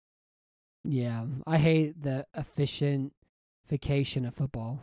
[0.85, 4.81] Yeah, I hate the efficientification of football.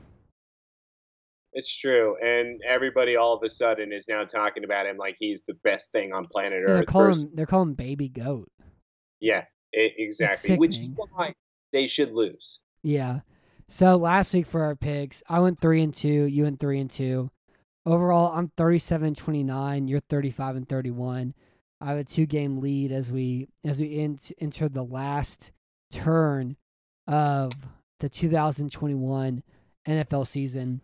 [1.54, 5.44] It's true, and everybody all of a sudden is now talking about him like he's
[5.48, 6.86] the best thing on planet Yeah, they're Earth.
[6.88, 8.50] calling versus- they're calling Baby Goat.
[9.20, 10.56] yeah, e- exactly.
[10.58, 11.34] Which is why
[11.74, 12.60] they should lose.
[12.84, 13.22] Yeah.
[13.70, 16.26] So last week for our picks, I went three and two.
[16.26, 17.32] You went three and two.
[17.88, 19.88] Overall, I'm 37 and 29.
[19.88, 21.34] You're 35 and 31.
[21.80, 25.54] I have a two game lead as we as we enter the last
[25.90, 26.58] turn
[27.08, 27.54] of
[28.02, 29.42] the 2021
[29.88, 30.82] NFL season.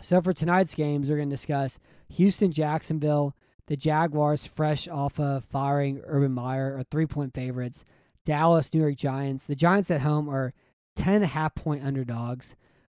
[0.00, 1.78] So for tonight's games, we're going to discuss
[2.14, 3.36] Houston, Jacksonville.
[3.68, 7.84] The Jaguars, fresh off of firing Urban Meyer, are three point favorites.
[8.24, 9.44] Dallas, New York Giants.
[9.44, 10.52] The Giants at home are
[10.96, 12.56] 10 and a half point underdogs.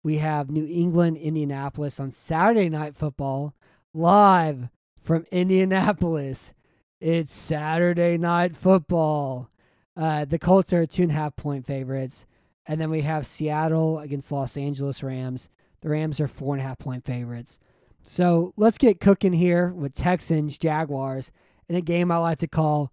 [0.07, 3.57] We have New England, Indianapolis on Saturday Night Football,
[3.93, 4.69] live
[5.03, 6.55] from Indianapolis.
[7.01, 9.51] It's Saturday Night Football.
[9.97, 12.25] Uh, the Colts are two and a half point favorites.
[12.67, 15.51] And then we have Seattle against Los Angeles Rams.
[15.81, 17.59] The Rams are four and a half point favorites.
[18.03, 21.33] So let's get cooking here with Texans, Jaguars,
[21.69, 22.93] in a game I like to call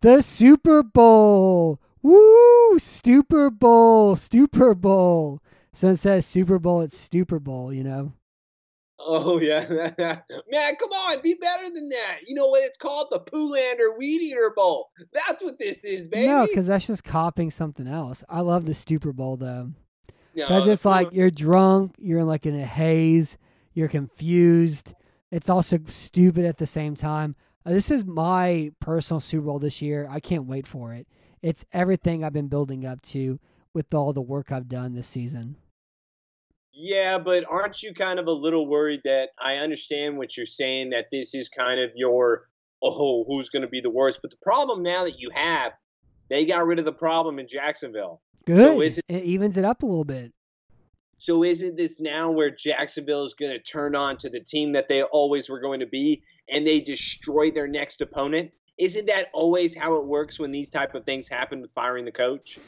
[0.00, 1.78] the Super Bowl.
[2.00, 2.78] Woo!
[2.78, 5.42] Super Bowl, Super Bowl.
[5.74, 8.12] So instead of Super Bowl, it's Super Bowl, you know?
[9.00, 9.66] Oh yeah,
[9.98, 10.76] man!
[10.76, 12.18] Come on, be better than that.
[12.26, 13.08] You know what it's called?
[13.10, 14.90] The Poolander Weed Eater Bowl.
[15.12, 16.28] That's what this is, baby.
[16.28, 18.22] No, because that's just copying something else.
[18.28, 19.72] I love the Super Bowl, though.
[20.32, 23.36] Because the it's like you're drunk, you're in like in a haze,
[23.72, 24.94] you're confused.
[25.32, 27.34] It's also stupid at the same time.
[27.66, 30.06] Uh, this is my personal Super Bowl this year.
[30.08, 31.08] I can't wait for it.
[31.42, 33.40] It's everything I've been building up to
[33.74, 35.56] with all the work I've done this season.
[36.76, 40.90] Yeah, but aren't you kind of a little worried that I understand what you're saying
[40.90, 42.48] that this is kind of your
[42.82, 44.18] oh who's going to be the worst?
[44.22, 45.72] But the problem now that you have,
[46.28, 48.20] they got rid of the problem in Jacksonville.
[48.44, 48.82] Good.
[48.82, 50.32] is it, evens it up a little bit.
[51.18, 54.88] So isn't this now where Jacksonville is going to turn on to the team that
[54.88, 58.50] they always were going to be and they destroy their next opponent?
[58.78, 62.12] Isn't that always how it works when these type of things happen with firing the
[62.12, 62.58] coach?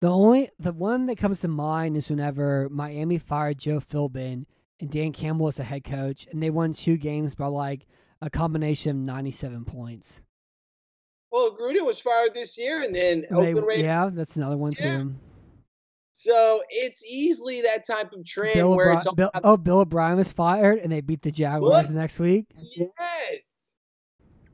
[0.00, 4.46] The only the one that comes to mind is whenever Miami fired Joe Philbin
[4.80, 7.86] and Dan Campbell was the head coach, and they won two games by like
[8.22, 10.22] a combination of ninety seven points.
[11.30, 14.98] Well, Gruden was fired this year, and then They- Oakland yeah, that's another one Yeah.
[14.98, 15.14] too.
[16.12, 20.16] So it's easily that type of trend Bill, where it's all Bill oh Bill O'Brien
[20.16, 22.46] was fired, and they beat the Jaguars next week.
[22.54, 23.59] Yes.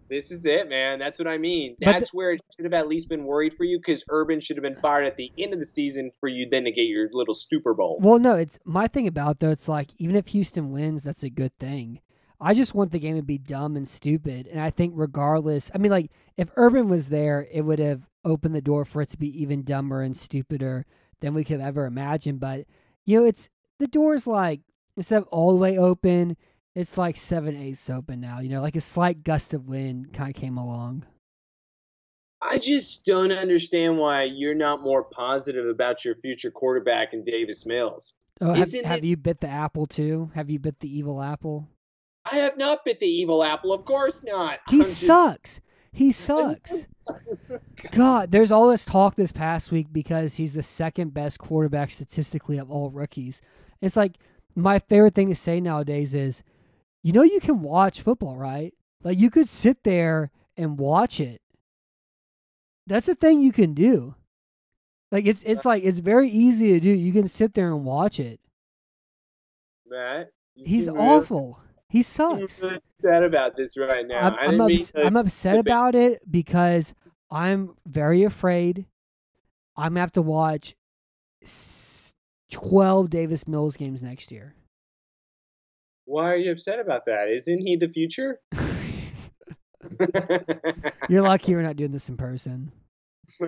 [0.09, 0.99] This is it, man.
[0.99, 1.77] That's what I mean.
[1.81, 4.63] That's where it should have at least been worried for you because Urban should have
[4.63, 7.35] been fired at the end of the season for you then to get your little
[7.35, 7.99] Super Bowl.
[8.01, 9.51] Well, no, it's my thing about though.
[9.51, 12.01] It's like even if Houston wins, that's a good thing.
[12.41, 15.79] I just want the game to be dumb and stupid, and I think regardless, I
[15.79, 19.17] mean, like if Urban was there, it would have opened the door for it to
[19.17, 20.85] be even dumber and stupider
[21.21, 22.41] than we could have ever imagined.
[22.41, 22.67] But
[23.07, 24.61] you know, it's the door's like
[24.97, 26.37] instead of all the way open,
[26.77, 28.39] it's like seven eighths open now.
[28.39, 31.05] You know, like a slight gust of wind kind of came along.
[32.43, 37.67] I just don't understand why you're not more positive about your future quarterback in Davis
[37.67, 38.15] Mills.
[38.41, 40.31] Oh, have, have it- you bit the apple too?
[40.35, 41.67] Have you bit the evil apple?
[42.31, 43.73] I have not bit the evil apple.
[43.73, 44.59] Of course not.
[44.69, 45.61] He I'm just- sucks.
[45.93, 46.87] He sucks.
[47.93, 52.59] God, there's all this talk this past week because he's the second best quarterback statistically
[52.59, 53.41] of all rookies.
[53.81, 54.19] It's like
[54.55, 56.43] my favorite thing to say nowadays is,
[57.07, 58.75] you know, you can watch football, right?
[59.05, 61.41] Like you could sit there and watch it.
[62.89, 64.17] That's a thing you can do.
[65.13, 66.91] Like it's it's like it's very easy to do.
[66.91, 68.41] You can sit there and watch it.
[69.87, 71.61] Matt, He's seem really- awful.
[71.89, 72.61] He sucks.
[72.61, 74.31] really upset about this right now.
[74.31, 76.93] I'm, I'm, mean ups- I'm upset about it because
[77.31, 78.87] I'm very afraid
[79.77, 80.75] I'm gonna have to watch
[82.51, 84.57] 12 Davis Mills games next year.
[86.07, 87.29] Why are you upset about that?
[87.29, 88.41] Isn't he the future?
[91.09, 92.73] You're lucky we're not doing this in person.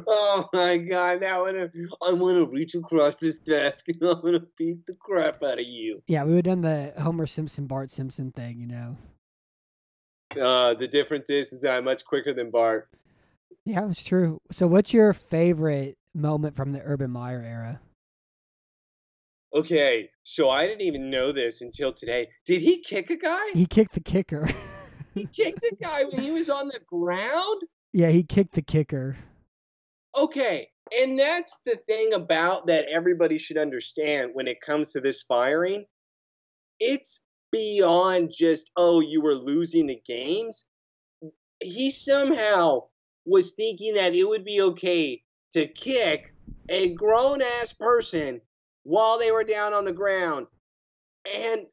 [0.07, 1.21] oh my god!
[1.21, 1.71] Now I'm gonna,
[2.03, 6.03] I'm gonna reach across this desk and I'm gonna beat the crap out of you.
[6.07, 8.97] Yeah, we would have done the Homer Simpson Bart Simpson thing, you know.
[10.41, 12.89] Uh, the difference is, is that I'm much quicker than Bart.
[13.65, 14.41] Yeah, it's true.
[14.51, 17.81] So, what's your favorite moment from the Urban Meyer era?
[19.55, 22.29] Okay, so I didn't even know this until today.
[22.45, 23.47] Did he kick a guy?
[23.55, 24.49] He kicked the kicker.
[25.15, 27.63] He kicked a guy when he was on the ground?
[27.93, 29.17] yeah, he kicked the kicker.
[30.17, 35.25] Okay, and that's the thing about that everybody should understand when it comes to this
[35.25, 35.87] firing.
[36.79, 40.67] It's beyond just, oh, you were losing the games.
[41.61, 42.85] He somehow
[43.27, 46.35] was thinking that it would be okay to kick
[46.69, 48.41] a grown ass person
[48.89, 50.47] while they were down on the ground.
[51.37, 51.67] And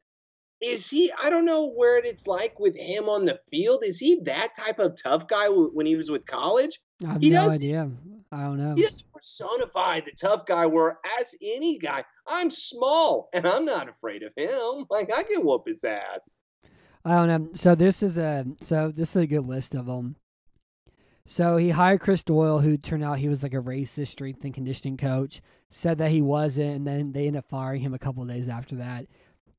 [0.60, 3.82] is he, I don't know where it's like with him on the field.
[3.84, 6.80] Is he that type of tough guy w- when he was with college?
[7.06, 7.90] I have He no does- idea.
[8.32, 8.74] I don't know.
[8.74, 10.66] He doesn't personify the tough guy.
[10.66, 14.84] Whereas any guy, I'm small and I'm not afraid of him.
[14.90, 16.38] Like I can whoop his ass.
[17.04, 17.48] I don't know.
[17.54, 20.16] So this is a so this is a good list of them.
[21.24, 24.52] So he hired Chris Doyle, who turned out he was like a racist strength and
[24.54, 25.40] conditioning coach.
[25.70, 28.48] Said that he wasn't, and then they ended up firing him a couple of days
[28.48, 29.06] after that.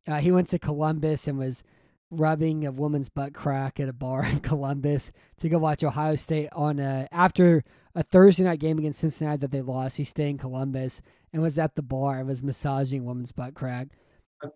[0.07, 1.63] Uh, he went to Columbus and was
[2.09, 6.49] rubbing a woman's butt crack at a bar in Columbus to go watch Ohio State
[6.53, 7.63] on a, after
[7.95, 9.97] a Thursday night game against Cincinnati that they lost.
[9.97, 11.01] He stayed in Columbus
[11.33, 13.89] and was at the bar and was massaging a woman's butt crack.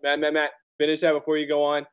[0.02, 1.86] Matt, Matt, Matt, finish that before you go on.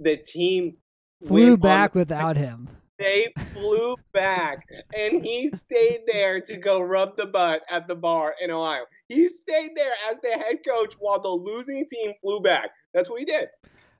[0.00, 0.78] The team
[1.24, 2.68] Flew went on back without him.
[2.98, 4.66] They flew back,
[4.98, 8.84] and he stayed there to go rub the butt at the bar in Ohio.
[9.08, 12.70] He stayed there as the head coach while the losing team flew back.
[12.94, 13.48] That's what he did.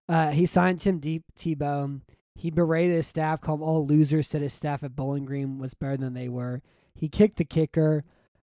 [0.08, 2.00] Uh, he signed Tim Deep Tebow.
[2.34, 5.96] He berated his staff, called all losers, said his staff at Bowling Green was better
[5.96, 6.62] than they were.
[6.94, 8.04] He kicked the kicker.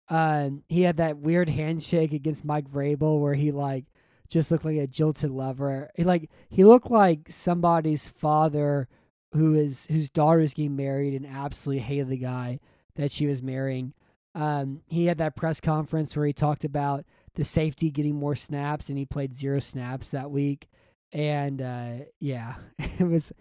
[0.09, 3.87] Um, he had that weird handshake against Mike Vrabel where he like
[4.29, 5.91] just looked like a jilted lover.
[5.95, 8.89] He like he looked like somebody's father
[9.33, 12.61] who is whose daughter is getting married and absolutely hated the guy
[12.97, 13.93] that she was marrying.
[14.35, 18.89] Um, he had that press conference where he talked about the safety getting more snaps
[18.89, 20.69] and he played zero snaps that week
[21.13, 23.33] and uh, yeah, it was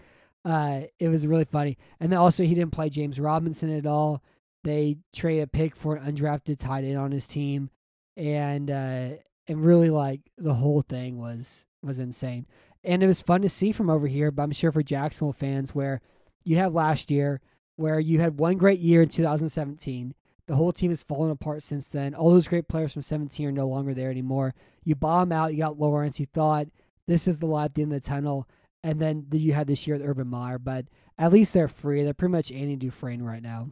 [0.43, 1.77] uh, it was really funny.
[1.99, 4.23] And then also he didn't play James Robinson at all.
[4.63, 7.69] They traded a pick for an undrafted tight end on his team,
[8.15, 9.09] and uh,
[9.47, 12.47] and really like the whole thing was was insane.
[12.85, 14.31] And it was fun to see from over here.
[14.31, 16.01] But I'm sure for Jacksonville fans, where
[16.43, 17.41] you have last year,
[17.75, 20.13] where you had one great year in 2017.
[20.47, 22.13] The whole team has fallen apart since then.
[22.13, 24.53] All those great players from 17 are no longer there anymore.
[24.83, 25.53] You bomb out.
[25.53, 26.19] You got Lawrence.
[26.19, 26.67] You thought
[27.07, 28.47] this is the light at the end of the tunnel.
[28.83, 30.85] And then you had this year with Urban Meyer, but
[31.17, 32.03] at least they're free.
[32.03, 33.69] They're pretty much Andy Dufresne right now.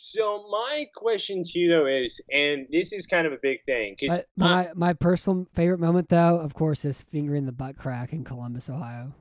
[0.00, 3.96] So my question to you though is, and this is kind of a big thing
[3.98, 8.12] because But my my personal favorite moment though, of course, is fingering the butt crack
[8.12, 9.12] in Columbus, Ohio.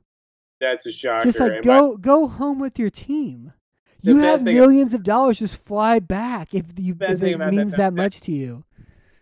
[0.61, 1.25] that's a shocker.
[1.25, 3.53] Just like and my- go go home with your team.
[4.01, 5.39] You have millions of dollars.
[5.39, 8.63] Just fly back if you if it about that means that much to you.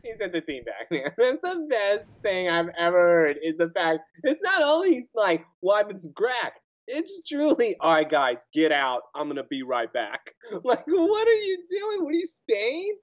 [0.03, 1.13] He sent the team back, man.
[1.17, 3.37] That's the best thing I've ever heard.
[3.41, 6.55] Is the fact it's not only he's like some crack.
[6.87, 9.03] It's truly, all right, guys, get out.
[9.15, 10.31] I'm gonna be right back.
[10.63, 12.05] Like, what are you doing?
[12.05, 12.95] What are you staying?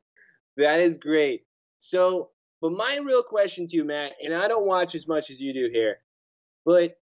[0.56, 1.42] That is great.
[1.78, 2.30] So,
[2.60, 5.52] but my real question to you, Matt, and I don't watch as much as you
[5.52, 5.96] do here,
[6.64, 6.96] but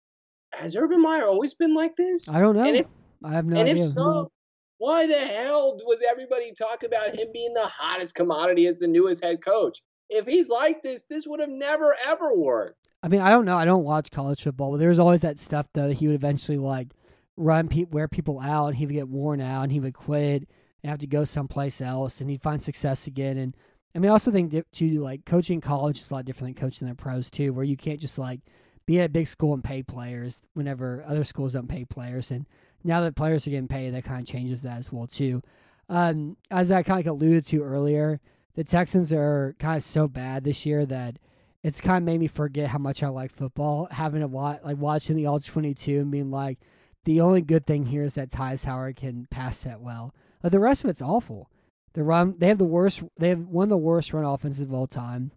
[0.55, 2.29] has Urban Meyer always been like this?
[2.29, 2.65] I don't know.
[2.65, 2.87] And if
[3.23, 3.71] I have no and idea.
[3.71, 4.33] And if so,
[4.79, 9.23] why the hell was everybody talking about him being the hottest commodity as the newest
[9.23, 9.83] head coach?
[10.11, 12.93] If he's like this, this would have never ever worked.
[13.03, 13.57] I mean, I don't know.
[13.57, 16.59] I don't watch college football, but there's always that stuff though that he would eventually
[16.59, 16.89] like
[17.37, 20.49] run pe- wear people out, and he would get worn out, and he would quit
[20.83, 23.39] and have to go someplace else, and he'd find success again.
[23.39, 23.57] And
[23.95, 26.89] I mean, I also think too like coaching college is a lot different than coaching
[26.89, 28.41] the pros too, where you can't just like
[28.87, 32.31] be at a big school and pay players whenever other schools don't pay players.
[32.31, 32.47] And
[32.83, 35.43] now that players are getting paid, that kind of changes that as well too.
[35.89, 38.21] Um, as I kind of alluded to earlier,
[38.55, 41.19] the Texans are kind of so bad this year that
[41.63, 43.89] it's kind of made me forget how much I like football.
[43.91, 46.59] Having to watch, like watching the All 22 and being like,
[47.05, 50.15] the only good thing here is that Tytus Howard can pass that well.
[50.43, 51.51] Like the rest of it's awful.
[51.93, 53.03] The run, they have the worst.
[53.19, 55.33] They have one of the worst run offenses of all time.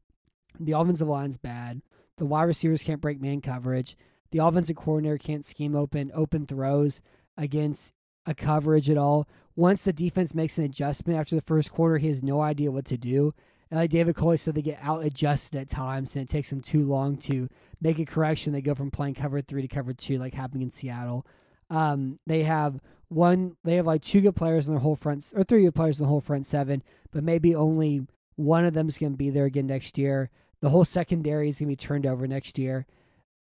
[0.59, 1.81] The offensive line's bad.
[2.17, 3.97] The wide receivers can't break man coverage.
[4.31, 7.01] The offensive coordinator can't scheme open open throws
[7.37, 7.93] against
[8.25, 9.27] a coverage at all.
[9.55, 12.85] Once the defense makes an adjustment after the first quarter, he has no idea what
[12.85, 13.33] to do.
[13.69, 16.61] And like David Culley said, they get out adjusted at times, and it takes them
[16.61, 17.49] too long to
[17.81, 18.53] make a correction.
[18.53, 21.25] They go from playing cover three to cover two, like happening in Seattle.
[21.69, 22.79] Um, they have
[23.09, 25.99] one, they have like two good players in their whole front, or three good players
[25.99, 29.29] in the whole front seven, but maybe only one of them is going to be
[29.29, 30.29] there again next year.
[30.61, 32.85] The whole secondary is going to be turned over next year.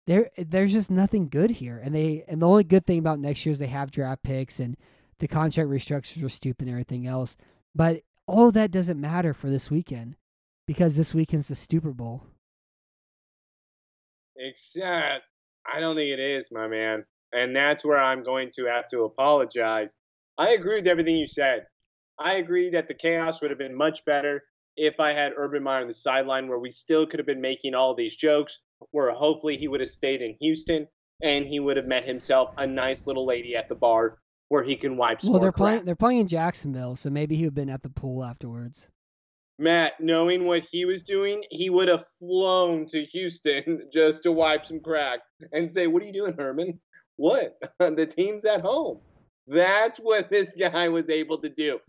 [0.08, 3.46] There, there's just nothing good here, and they, and the only good thing about next
[3.46, 4.78] year is they have draft picks and
[5.22, 7.38] the contract restructures were stupid and everything else.
[7.76, 10.16] But all that doesn't matter for this weekend
[10.66, 12.24] because this weekend's the Super Bowl.
[14.36, 15.24] Except,
[15.72, 17.06] I don't think it is, my man.
[17.32, 19.96] And that's where I'm going to have to apologize.
[20.40, 21.68] I agree with everything you said.
[22.20, 24.44] I agree that the chaos would have been much better
[24.76, 27.76] if I had Urban Meyer on the sideline, where we still could have been making
[27.76, 28.58] all these jokes,
[28.90, 30.88] where hopefully he would have stayed in Houston
[31.22, 34.18] and he would have met himself a nice little lady at the bar
[34.52, 35.22] where he can wipe.
[35.22, 35.34] Some crack.
[35.34, 35.58] Well, they're crap.
[35.58, 35.86] playing.
[35.86, 38.90] They're playing in Jacksonville, so maybe he would have been at the pool afterwards.
[39.58, 44.66] Matt, knowing what he was doing, he would have flown to Houston just to wipe
[44.66, 45.22] some crack
[45.54, 46.78] and say, "What are you doing, Herman?
[47.16, 47.58] What?
[47.80, 49.00] the team's at home."
[49.48, 51.80] That's what this guy was able to do.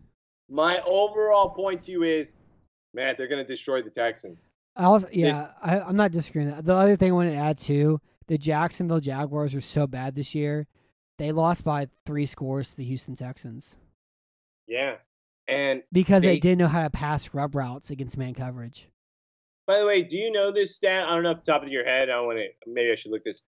[0.49, 2.35] My overall point to you is,
[2.95, 4.53] Matt, they're going to destroy the Texans.
[4.77, 6.55] I also, yeah, I, I'm not disagreeing.
[6.63, 10.33] The other thing I want to add too, the Jacksonville Jaguars are so bad this
[10.33, 10.69] year.
[11.19, 13.77] They lost by three scores to the Houston Texans.
[14.67, 14.97] Yeah,
[15.49, 18.89] and because they, they didn't know how to pass rub routes against man coverage.
[19.67, 21.05] By the way, do you know this stat?
[21.07, 22.11] I don't know off the top of your head.
[22.11, 22.47] I want to.
[22.71, 23.43] Maybe I should look this.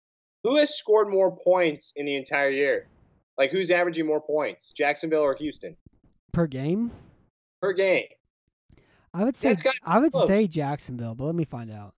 [0.43, 2.89] Who has scored more points in the entire year?
[3.39, 5.77] Like who's averaging more points, Jacksonville or Houston?
[6.33, 6.91] Per game?
[7.61, 8.07] Per game.
[9.13, 10.27] I would say I would close.
[10.27, 11.95] say Jacksonville, but let me find out.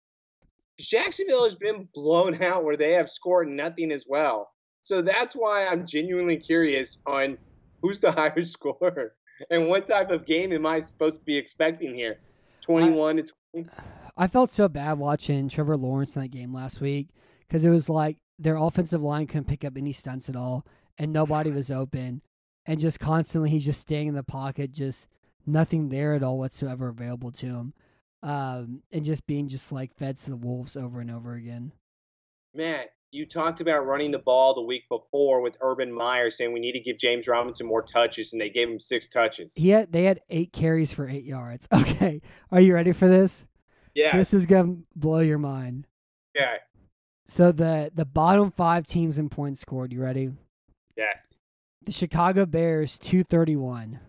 [0.79, 4.51] Jacksonville has been blown out where they have scored nothing as well.
[4.83, 7.39] So that's why I'm genuinely curious on
[7.81, 9.15] who's the higher scorer
[9.51, 12.19] and what type of game am I supposed to be expecting here?
[12.61, 13.69] 21 I, to 20?
[14.17, 17.09] I felt so bad watching Trevor Lawrence in that game last week
[17.47, 20.67] because it was like their offensive line couldn't pick up any stunts at all
[20.99, 22.21] and nobody was open.
[22.67, 25.09] And just constantly, he's just staying in the pocket, just
[25.47, 27.75] nothing there at all whatsoever available to him.
[28.23, 31.73] Um, and just being just like fed to the wolves over and over again.
[32.55, 36.61] Man, you talked about running the ball the week before with Urban Meyer saying we
[36.61, 39.57] need to give James Robinson more touches, and they gave him six touches.
[39.59, 41.69] Yeah, they had eight carries for eight yards.
[41.83, 43.47] Okay, are you ready for this?
[43.95, 45.87] Yeah, this is gonna blow your mind.
[46.35, 46.57] Yeah.
[47.27, 49.93] So the the bottom five teams in points scored.
[49.93, 50.31] You ready?
[50.97, 51.37] Yes.
[51.83, 54.01] The Chicago Bears two thirty one.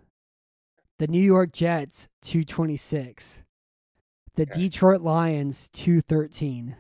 [1.00, 3.44] The New York Jets two twenty six.
[4.36, 4.62] The okay.
[4.62, 6.76] Detroit Lions two thirteen.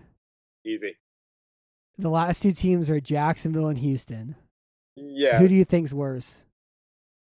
[0.65, 0.95] Easy.
[1.98, 4.36] The last two teams are Jacksonville and Houston.
[4.96, 5.38] Yeah.
[5.38, 6.41] Who do you think's worse?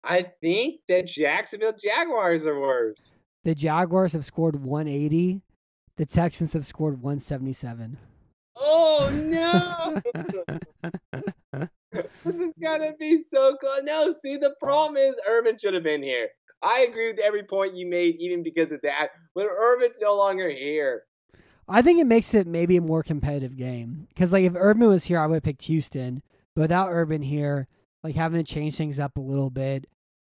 [0.05, 3.15] I think the Jacksonville Jaguars are worse.
[3.45, 5.43] The Jaguars have scored 180.
[5.97, 7.99] The Texans have scored 177.
[8.57, 10.01] Oh no!
[12.25, 13.83] this is gonna be so close.
[13.83, 16.29] No, see, the problem is Urban should have been here.
[16.63, 19.09] I agree with every point you made, even because of that.
[19.35, 21.03] But Urban's no longer here.
[21.69, 25.05] I think it makes it maybe a more competitive game because, like, if Urban was
[25.05, 26.23] here, I would have picked Houston.
[26.55, 27.69] But without Urban here,
[28.03, 29.87] like having to change things up a little bit,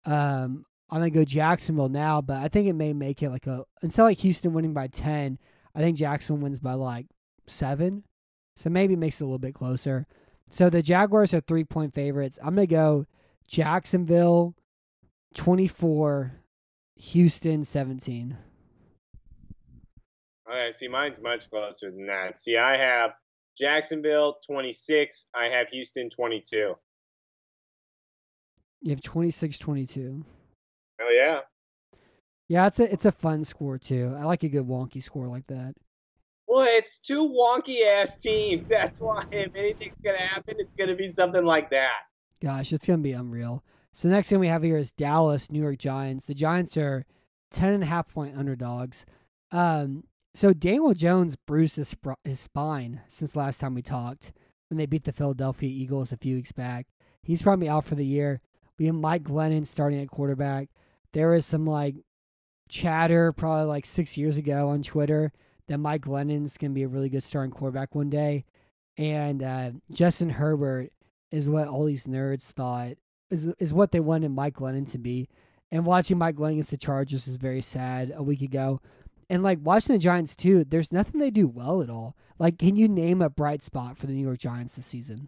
[0.06, 2.22] um, I'm gonna go Jacksonville now.
[2.22, 4.88] But I think it may make it like a instead of like Houston winning by
[4.88, 5.40] ten,
[5.76, 7.08] I think Jackson wins by like
[7.48, 8.04] seven.
[8.56, 10.06] So maybe it makes it a little bit closer.
[10.50, 12.38] So the Jaguars are three point favorites.
[12.42, 13.06] I'm gonna go
[13.48, 14.56] Jacksonville
[15.34, 16.34] 24,
[16.96, 18.38] Houston 17.
[20.54, 22.40] Okay, see, mine's much closer than that.
[22.40, 23.12] See, I have
[23.58, 25.26] Jacksonville 26.
[25.34, 26.76] I have Houston 22.
[28.82, 30.24] You have 26 22.
[31.02, 31.40] Oh, yeah.
[32.50, 34.16] Yeah, it's a it's a fun score too.
[34.20, 35.74] I like a good wonky score like that.
[36.46, 38.68] Well, it's two wonky ass teams.
[38.68, 42.02] That's why if anything's gonna happen, it's gonna be something like that.
[42.42, 43.64] Gosh, it's gonna be unreal.
[43.94, 46.26] So next thing we have here is Dallas, New York Giants.
[46.26, 47.06] The Giants are
[47.50, 49.06] ten and a half point underdogs.
[49.52, 50.04] Um,
[50.34, 54.34] So Daniel Jones bruised his, spr- his spine since last time we talked
[54.70, 56.88] when they beat the Philadelphia Eagles a few weeks back.
[57.22, 58.42] He's probably out for the year.
[58.80, 60.70] We have Mike Glennon starting at quarterback.
[61.14, 61.96] There is some like
[62.70, 65.32] chatter probably like six years ago on Twitter
[65.68, 68.46] that Mike Glennon's gonna be a really good starting quarterback one day,
[68.98, 70.92] and uh, Justin Herbert
[71.32, 72.94] is what all these nerds thought
[73.30, 75.30] is is what they wanted Mike Glennon to be.
[75.72, 78.82] And watching Mike Glennon against the Chargers is very sad a week ago.
[79.30, 82.16] And like watching the Giants too, there's nothing they do well at all.
[82.40, 85.28] Like, can you name a bright spot for the New York Giants this season?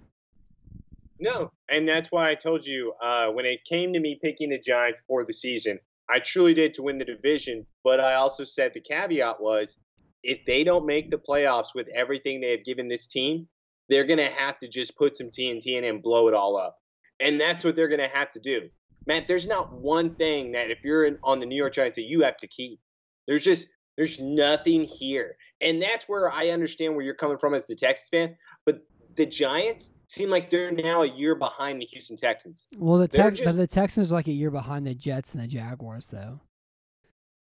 [1.20, 4.60] No, and that's why I told you uh, when it came to me picking the
[4.60, 5.80] Giants for the season,
[6.10, 7.66] I truly did to win the division.
[7.84, 9.78] But I also said the caveat was
[10.24, 13.48] if they don't make the playoffs with everything they have given this team,
[13.90, 16.78] they're going to have to just put some TNT in and blow it all up.
[17.20, 18.70] And that's what they're going to have to do.
[19.08, 22.06] Matt, there's not one thing that if you're in, on the New York Giants that
[22.06, 22.80] you have to keep.
[23.28, 23.68] There's just
[23.98, 25.38] there's nothing here.
[25.62, 28.36] And that's where I understand where you're coming from as the Texas fan.
[28.66, 28.86] But
[29.16, 32.68] the Giants seem like they're now a year behind the Houston Texans.
[32.78, 35.48] Well, the Tex- just- the Texans are like a year behind the Jets and the
[35.48, 36.42] Jaguars, though.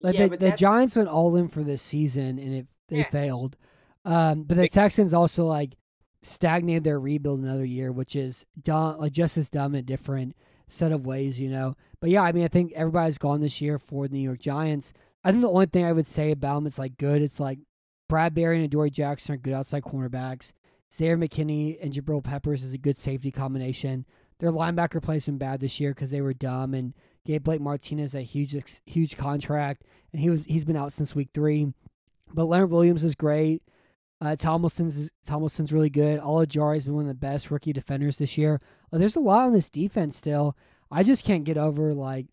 [0.00, 3.10] Like Yeah, the, the Giants went all in for this season, and it they Yes.
[3.12, 3.56] failed.
[4.06, 5.76] Um, but the They- Texans also like
[6.22, 10.34] stagnated their rebuild another year, which is dumb, like just as dumb in a different
[10.68, 11.76] set of ways, you know.
[12.00, 14.92] But yeah, I mean, I think everybody's gone this year for the New York Giants.
[15.24, 17.22] I think the only thing I would say about them is like good.
[17.22, 17.58] It's like
[18.10, 20.52] Bradberry and Adoree Jackson are good outside cornerbacks.
[20.94, 24.06] Xavier McKinney and Jabril Peppers is a good safety combination.
[24.38, 26.94] Their linebacker play's been bad this year because they were dumb and
[27.26, 28.56] gave Blake Martinez a huge,
[28.86, 31.72] huge contract, and he was he's been out since week three.
[32.32, 33.62] But Leonard Williams is great.
[34.20, 36.20] Uh, Tomlinson's Tomlinson's really good.
[36.20, 38.60] Ojulari has been one of the best rookie defenders this year.
[38.92, 40.56] Uh, there's a lot on this defense still.
[40.90, 42.26] I just can't get over like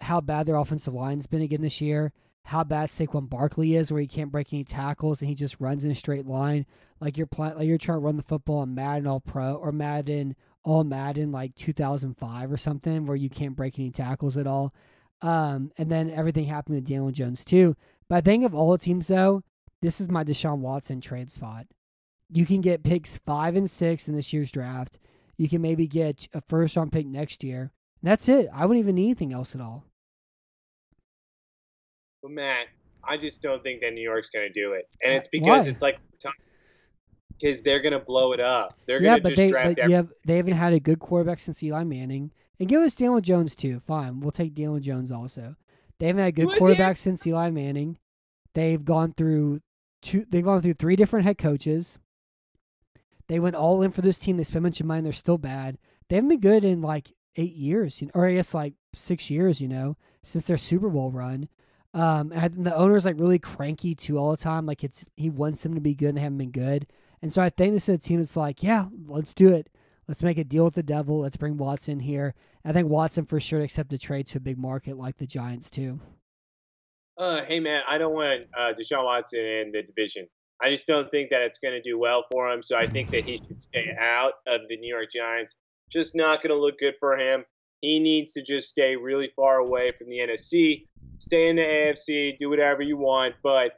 [0.00, 2.12] how bad their offensive line's been again this year.
[2.44, 5.82] How bad Saquon Barkley is, where he can't break any tackles and he just runs
[5.82, 6.66] in a straight line.
[7.00, 9.72] Like you're playing, like you're trying to run the football on Madden All Pro or
[9.72, 14.74] Madden All Madden like 2005 or something, where you can't break any tackles at all.
[15.22, 17.76] Um, and then everything happened to Daniel Jones too.
[18.08, 19.42] But I think of all the teams though,
[19.80, 21.66] this is my Deshaun Watson trade spot.
[22.28, 24.98] You can get picks five and six in this year's draft.
[25.38, 27.72] You can maybe get a first round pick next year.
[28.02, 28.48] And that's it.
[28.52, 29.84] I wouldn't even need anything else at all.
[32.24, 32.68] But Matt,
[33.06, 35.40] I just don't think that New York's going to do it, and it's Why?
[35.40, 35.98] because it's like
[37.38, 38.78] because they're going to blow it up.
[38.86, 41.00] They're yeah, going to just they draft but every- have they haven't had a good
[41.00, 42.32] quarterback since Eli Manning.
[42.58, 43.78] And give us Daniel Jones too.
[43.80, 45.54] Fine, we'll take Daniel Jones also.
[45.98, 47.98] They haven't had a good Would quarterback since Eli Manning.
[48.54, 49.60] They've gone through
[50.00, 50.24] two.
[50.26, 51.98] They've gone through three different head coaches.
[53.28, 54.38] They went all in for this team.
[54.38, 55.02] They spent a bunch of money.
[55.02, 55.76] They're still bad.
[56.08, 59.28] They haven't been good in like eight years, you know, or I guess like six
[59.28, 61.50] years, you know, since their Super Bowl run.
[61.94, 64.66] Um, and the owner's like really cranky too all the time.
[64.66, 66.86] Like it's he wants them to be good and they haven't been good.
[67.22, 69.70] And so I think this is a team that's like, yeah, let's do it.
[70.08, 71.20] Let's make a deal with the devil.
[71.20, 72.34] Let's bring Watson here.
[72.64, 75.26] I think Watson for sure to accept a trade to a big market like the
[75.26, 76.00] Giants too.
[77.16, 80.26] Uh, hey man, I don't want uh, Deshaun Watson in the division.
[80.60, 82.62] I just don't think that it's going to do well for him.
[82.62, 85.56] So I think that he should stay out of the New York Giants.
[85.90, 87.44] Just not going to look good for him.
[87.80, 90.86] He needs to just stay really far away from the NFC,
[91.24, 93.34] stay in the AFC, do whatever you want.
[93.42, 93.72] But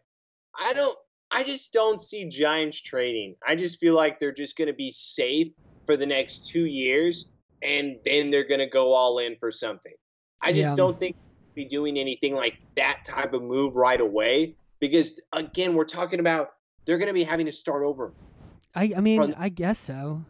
[0.58, 0.96] I don't.
[1.30, 3.34] I just don't see Giants trading.
[3.46, 5.48] I just feel like they're just going to be safe
[5.84, 7.26] for the next two years,
[7.62, 9.92] and then they're going to go all in for something.
[10.40, 10.74] I just Yeah.
[10.76, 11.16] don't think
[11.54, 16.50] be doing anything like that type of move right away because again we're talking about
[16.84, 18.12] they're going to be having to start over
[18.74, 20.22] I I mean From- I guess so.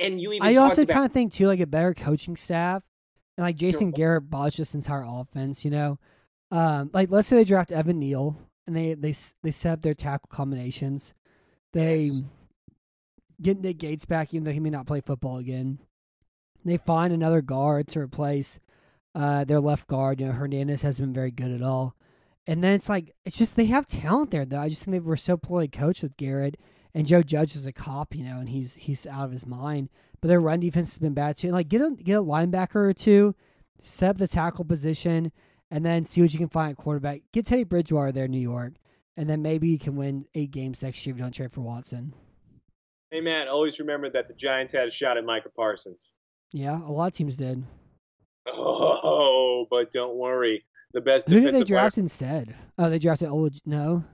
[0.00, 2.82] and you even I also kind of think too like a better coaching staff
[3.36, 3.90] and like Jason.
[3.90, 5.64] Garrett botched this entire offense.
[5.64, 5.98] You know,
[6.50, 9.94] um, like let's say they draft Evan Neal and they they they set up their
[9.94, 11.14] tackle combinations.
[11.72, 12.22] They Yes.
[13.40, 15.78] get Nick Gates back, even though he may not play football again.
[16.64, 18.58] They find another guard to replace
[19.14, 20.20] uh, their left guard.
[20.20, 21.94] You know, Hernandez hasn't been very good at all.
[22.46, 24.60] And then it's like it's just they have talent there though.
[24.60, 26.56] I just think they were so poorly coached with Garrett
[26.94, 29.88] and Joe Judge is a cop, you know, and he's he's out of his mind.
[30.20, 31.48] But their run defense has been bad too.
[31.48, 33.34] And like get a get a linebacker or two,
[33.80, 35.32] set up the tackle position,
[35.70, 37.22] and then see what you can find at quarterback.
[37.32, 38.74] Get Teddy Bridgewater there, in New York,
[39.16, 41.62] and then maybe you can win eight games next year if you don't trade for
[41.62, 42.14] Watson.
[43.10, 46.14] hey matt always remember that the giants had a shot at micah parsons
[46.52, 47.64] Yeah, a lot of teams did.
[48.46, 50.64] oh but don't worry
[50.94, 52.54] the best Who did they defensive player- draft instead?
[52.78, 53.60] Oh, they drafted Olaj.
[53.66, 54.04] No,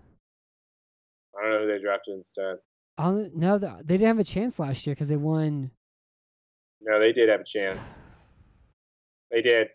[1.38, 2.56] i don't know who they drafted instead
[2.98, 5.70] I don't, no, th- they didn't have a chance last year because they won.
[6.82, 7.98] no they did have a chance
[9.30, 9.68] they did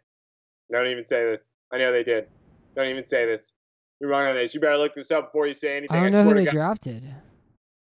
[0.72, 2.28] don't even say this i know they did
[2.76, 3.54] don't even say this
[4.02, 4.54] You're wrong on this.
[4.54, 5.96] You better look this up before you say anything.
[5.98, 6.52] I don't know who they God.
[6.52, 7.04] drafted.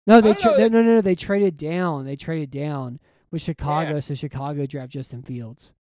[0.06, 2.04] No, they tra- they- no no no they traded down.
[2.06, 3.00] They traded down
[3.32, 4.00] with Chicago, Yeah.
[4.02, 5.72] so Chicago draft Justin Fields.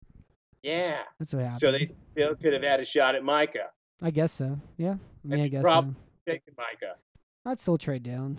[0.64, 1.02] Yeah.
[1.18, 1.60] That's what happened.
[1.60, 3.70] So they still could have had a shot at Micah.
[4.02, 4.58] I guess so.
[4.76, 5.94] Yeah, I mean, I guess so.
[6.26, 6.96] Taking Micah.
[7.46, 8.38] I'd still trade down.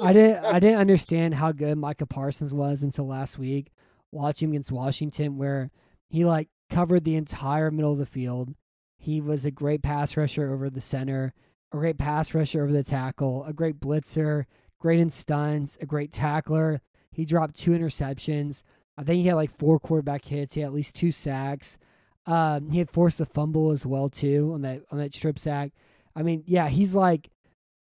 [0.00, 3.72] I didn't I didn't understand how good Micah Parsons was until last week,
[4.10, 5.70] watching against Washington, where
[6.08, 8.54] he like covered the entire middle of the field.
[8.96, 11.34] He was a great pass rusher over the center,
[11.72, 14.44] a great pass rusher over the tackle, a great blitzer,
[14.78, 16.80] great in stunts, a great tackler.
[17.12, 18.62] He dropped two interceptions.
[18.96, 20.54] I think he had like four quarterback hits.
[20.54, 21.78] He had at least two sacks.
[22.26, 25.72] Um, he had forced a fumble as well too on that on that strip sack.
[26.16, 27.28] I mean, yeah, he's like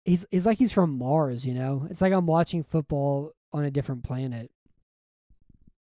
[0.04, 1.86] he's he's like he's from Mars, you know.
[1.90, 4.50] It's like I'm watching football on a different planet.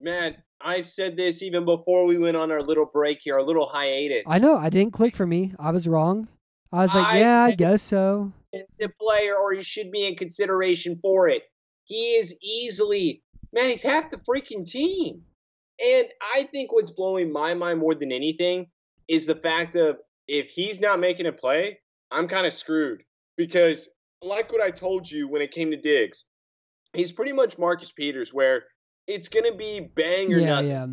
[0.01, 3.67] Man, I've said this even before we went on our little break here, our little
[3.67, 4.23] hiatus.
[4.27, 5.53] I know I didn't click for me.
[5.59, 6.29] I was wrong.
[6.73, 8.33] I was like, I yeah, I guess so.
[8.53, 11.43] It's a player, or he should be in consideration for it.
[11.85, 13.23] He is easily,
[13.53, 15.23] man, he's half the freaking team.
[15.83, 18.67] And I think what's blowing my mind more than anything
[19.09, 19.97] is the fact of
[20.29, 21.79] if he's not making a play,
[22.11, 23.03] I'm kind of screwed.
[23.37, 23.89] Because,
[24.23, 26.25] like what I told you when it came to Diggs,
[26.93, 28.65] he's pretty much Marcus Peters, where
[29.07, 30.69] it's going to be bang or Yeah, nothing.
[30.69, 30.87] yeah.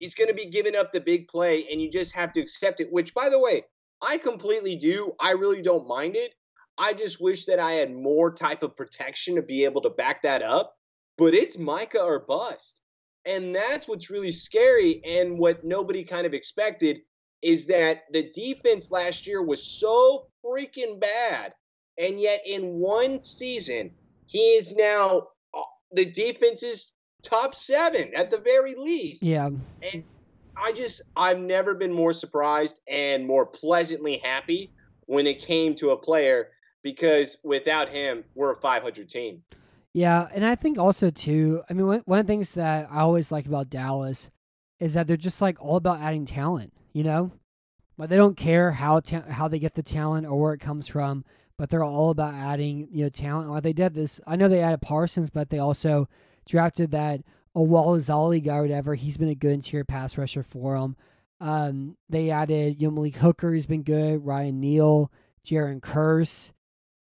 [0.00, 2.80] He's going to be giving up the big play, and you just have to accept
[2.80, 2.88] it.
[2.92, 3.62] Which, by the way,
[4.02, 5.12] I completely do.
[5.20, 6.32] I really don't mind it.
[6.76, 10.22] I just wish that I had more type of protection to be able to back
[10.22, 10.74] that up.
[11.18, 12.80] But it's Micah or bust.
[13.24, 15.02] And that's what's really scary.
[15.04, 17.00] And what nobody kind of expected
[17.42, 21.54] is that the defense last year was so freaking bad.
[21.98, 23.90] And yet, in one season,
[24.26, 25.62] he is now uh,
[25.92, 26.92] the defense's
[27.22, 29.22] top seven at the very least.
[29.22, 29.50] Yeah.
[29.82, 30.04] And
[30.56, 34.70] I just, I've never been more surprised and more pleasantly happy
[35.06, 36.48] when it came to a player
[36.82, 39.42] because without him, we're a 500 team.
[39.96, 41.62] Yeah, and I think also too.
[41.70, 44.30] I mean, one, one of the things that I always like about Dallas
[44.78, 46.74] is that they're just like all about adding talent.
[46.92, 47.32] You know,
[47.96, 50.86] but they don't care how ta- how they get the talent or where it comes
[50.86, 51.24] from.
[51.56, 53.48] But they're all about adding you know talent.
[53.48, 54.20] Like they did this.
[54.26, 56.10] I know they added Parsons, but they also
[56.46, 57.22] drafted that
[57.56, 58.96] Owalazali guy or whatever.
[58.96, 60.96] He's been a good interior pass rusher for them.
[61.40, 64.26] Um, they added you know Malik Hooker, who's been good.
[64.26, 65.10] Ryan Neal,
[65.42, 66.52] Jayron Kearse.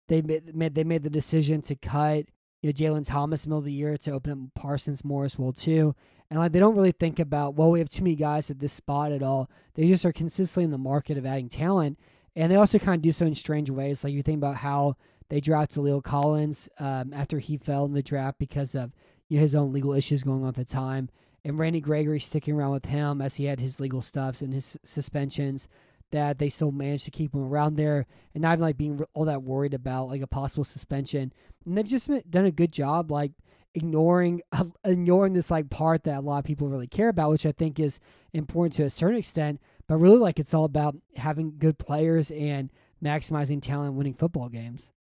[0.06, 2.26] They made they made the decision to cut
[2.64, 5.94] you know Jalen Thomas middle of the year to open up Parsons Morris well too.
[6.30, 8.72] And like they don't really think about well we have too many guys at this
[8.72, 9.50] spot at all.
[9.74, 11.98] They just are consistently in the market of adding talent,
[12.34, 14.02] and they also kind of do so in strange ways.
[14.02, 14.96] Like you think about how
[15.28, 18.92] they drafted La'el Collins um, after he fell in the draft because of
[19.28, 21.10] you know, his own legal issues going on at the time,
[21.44, 24.78] and Randy Gregory sticking around with him as he had his legal stuffs and his
[24.82, 25.68] suspensions.
[26.14, 29.24] That they still managed to keep him around there and not even like being all
[29.24, 31.32] that worried about like a possible suspension.
[31.66, 33.32] And they've just done a good job like
[33.74, 34.40] ignoring
[34.84, 37.80] ignoring this like part that a lot of people really care about, which I think
[37.80, 37.98] is
[38.32, 39.60] important to a certain extent.
[39.88, 42.70] But really, like it's all about having good players and
[43.02, 44.92] maximizing talent, winning football games.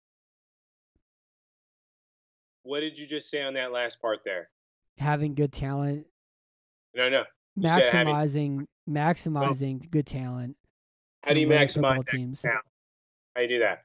[2.63, 4.49] What did you just say on that last part there?
[4.97, 6.07] Having good talent,
[6.95, 7.23] No, no.
[7.55, 10.57] You said having- maximizing maximizing good talent.
[11.23, 12.43] How do you and winning football maximize teams?
[12.43, 12.59] now?
[13.35, 13.83] How do you do that?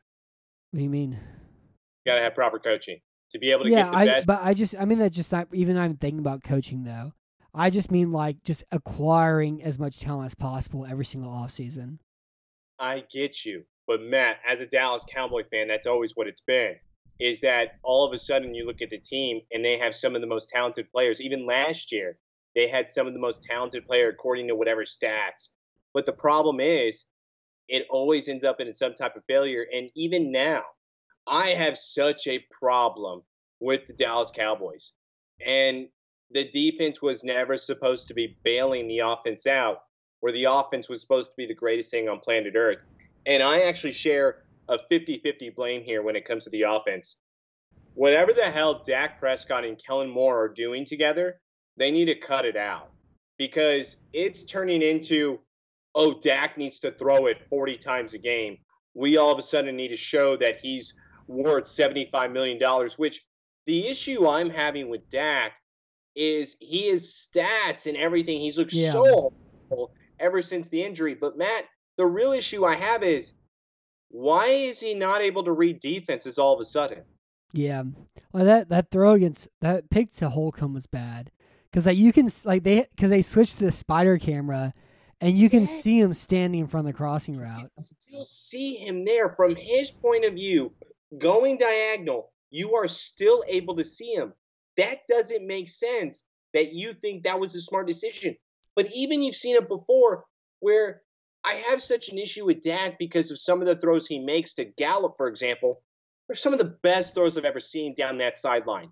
[0.71, 1.13] What do you mean?
[1.13, 4.27] You got to have proper coaching to be able to yeah, get the I, best.
[4.27, 7.13] but I just I mean that's just not even not even thinking about coaching though.
[7.55, 11.99] I just mean like just acquiring as much talent as possible every single offseason.
[12.79, 13.65] I get you.
[13.87, 16.77] But Matt, as a Dallas Cowboy fan, that's always what it's been.
[17.19, 20.15] Is that all of a sudden you look at the team and they have some
[20.15, 21.21] of the most talented players.
[21.21, 22.19] Even last year,
[22.55, 25.49] they had some of the most talented player according to whatever stats.
[25.95, 27.07] But the problem is,
[27.69, 29.67] it always ends up in some type of failure.
[29.73, 30.63] And even now,
[31.27, 33.23] I have such a problem
[33.61, 34.93] with the Dallas Cowboys.
[35.45, 35.89] And
[36.31, 39.83] the defense was never supposed to be bailing the offense out,
[40.21, 42.83] where the offense was supposed to be the greatest thing on planet Earth.
[43.27, 47.17] And I actually share a 50 50 blame here when it comes to the offense.
[47.95, 51.41] Whatever the hell Dak Prescott and Kellen Moore are doing together,
[51.77, 52.91] they need to cut it out
[53.39, 55.39] because it's turning into,
[55.99, 58.59] oh, Dak needs to throw it 40 times a game.
[58.95, 60.95] We all of a sudden need to show that he's
[61.27, 62.59] worth $75 million,
[62.97, 63.25] which
[63.67, 65.53] the issue I'm having with Dak
[66.15, 68.41] is he is stats and everything.
[68.41, 68.93] He's looked Yeah.
[68.93, 69.33] so
[69.71, 71.15] horrible ever since the injury.
[71.15, 71.65] But Matt,
[71.97, 73.33] the real issue I have is
[74.11, 77.03] why is he not able to read defenses all of a sudden?
[77.53, 77.83] Yeah,
[78.33, 81.31] well that that throw against that pick to Holcomb was bad
[81.71, 84.75] because like you can like they because they switched to the spider camera
[85.21, 87.61] and you can see him standing in front of the crossing You route.
[87.61, 90.73] can still see him there from his point of view,
[91.17, 92.31] going diagonal.
[92.51, 94.33] You are still able to see him.
[94.77, 98.37] That doesn't make sense that you think that was a smart decision.
[98.75, 100.25] But even you've seen it before
[100.61, 101.03] where
[101.45, 104.55] I have such an issue with Dak because of some of the throws he makes
[104.55, 105.83] to Gallup, for example.
[106.29, 108.91] They're some of the best throws I've ever seen down that sideline.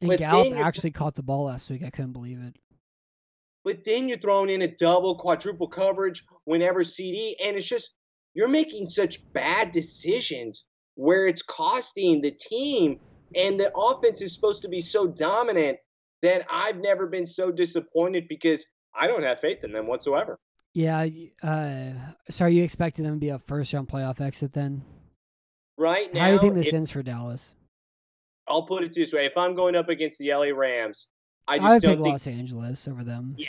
[0.00, 1.82] And But Gallup actually caught the ball last week.
[1.84, 2.56] I couldn't believe it.
[3.64, 7.90] But then you're throwing in a double, quadruple coverage whenever CD, and it's just
[8.34, 13.00] you're making such bad decisions where it's costing the team,
[13.34, 15.78] and the offense is supposed to be so dominant
[16.22, 18.66] that I've never been so disappointed because
[18.98, 20.38] I don't have faith in them whatsoever.
[20.74, 21.06] Yeah.
[21.42, 21.90] Uh,
[22.30, 24.82] so are you expecting them to be a first round playoff exit then?
[25.76, 27.54] Right now, How do you think this if- ends for Dallas?
[28.48, 31.06] I'll put it this way: if I'm going up against the LA Rams,
[31.48, 33.34] I I, just would don't think Los Angeles over them.
[33.38, 33.48] Yeah.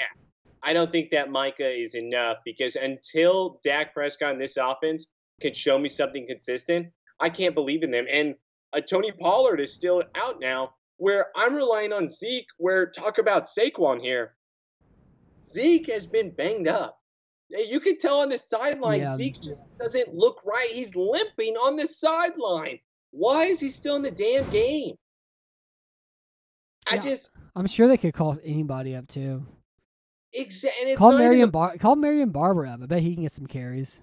[0.63, 5.07] I don't think that Micah is enough because until Dak Prescott and this offense
[5.41, 6.87] can show me something consistent,
[7.19, 8.05] I can't believe in them.
[8.11, 8.35] And
[8.73, 12.47] uh, Tony Pollard is still out now, where I'm relying on Zeke.
[12.57, 14.35] Where talk about Saquon here,
[15.43, 16.99] Zeke has been banged up.
[17.49, 19.15] You can tell on the sideline, Yeah.
[19.15, 20.69] Zeke just doesn't look right.
[20.71, 22.79] He's limping on the sideline.
[23.11, 24.95] Why is he still in the damn game?
[26.91, 27.01] I Yeah.
[27.01, 29.45] just I'm sure they could call anybody up too.
[30.33, 30.95] exactly.
[30.95, 32.81] Call Marion the Bar- call Marion Barber up.
[32.81, 34.01] I bet he can get some carries.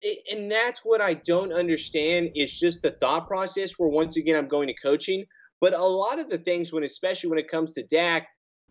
[0.00, 4.36] it, and that's what I don't understand is just the thought process where once again
[4.36, 5.24] I'm going to coaching,
[5.60, 8.28] but a lot of the things when especially when it comes to Dak,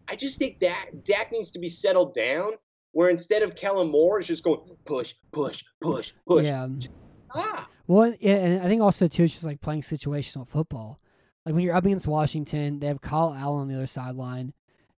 [0.08, 2.52] I just think that Dak needs to be settled down
[2.94, 6.46] where instead of Kellen Moore is just going push, push, push, push.
[6.46, 6.68] Yeah.
[7.36, 11.02] Ah, Well, yeah, and I think also too, it's just like playing situational football.
[11.48, 14.52] Like when you're up against Washington, they have Kyle Allen on the other sideline.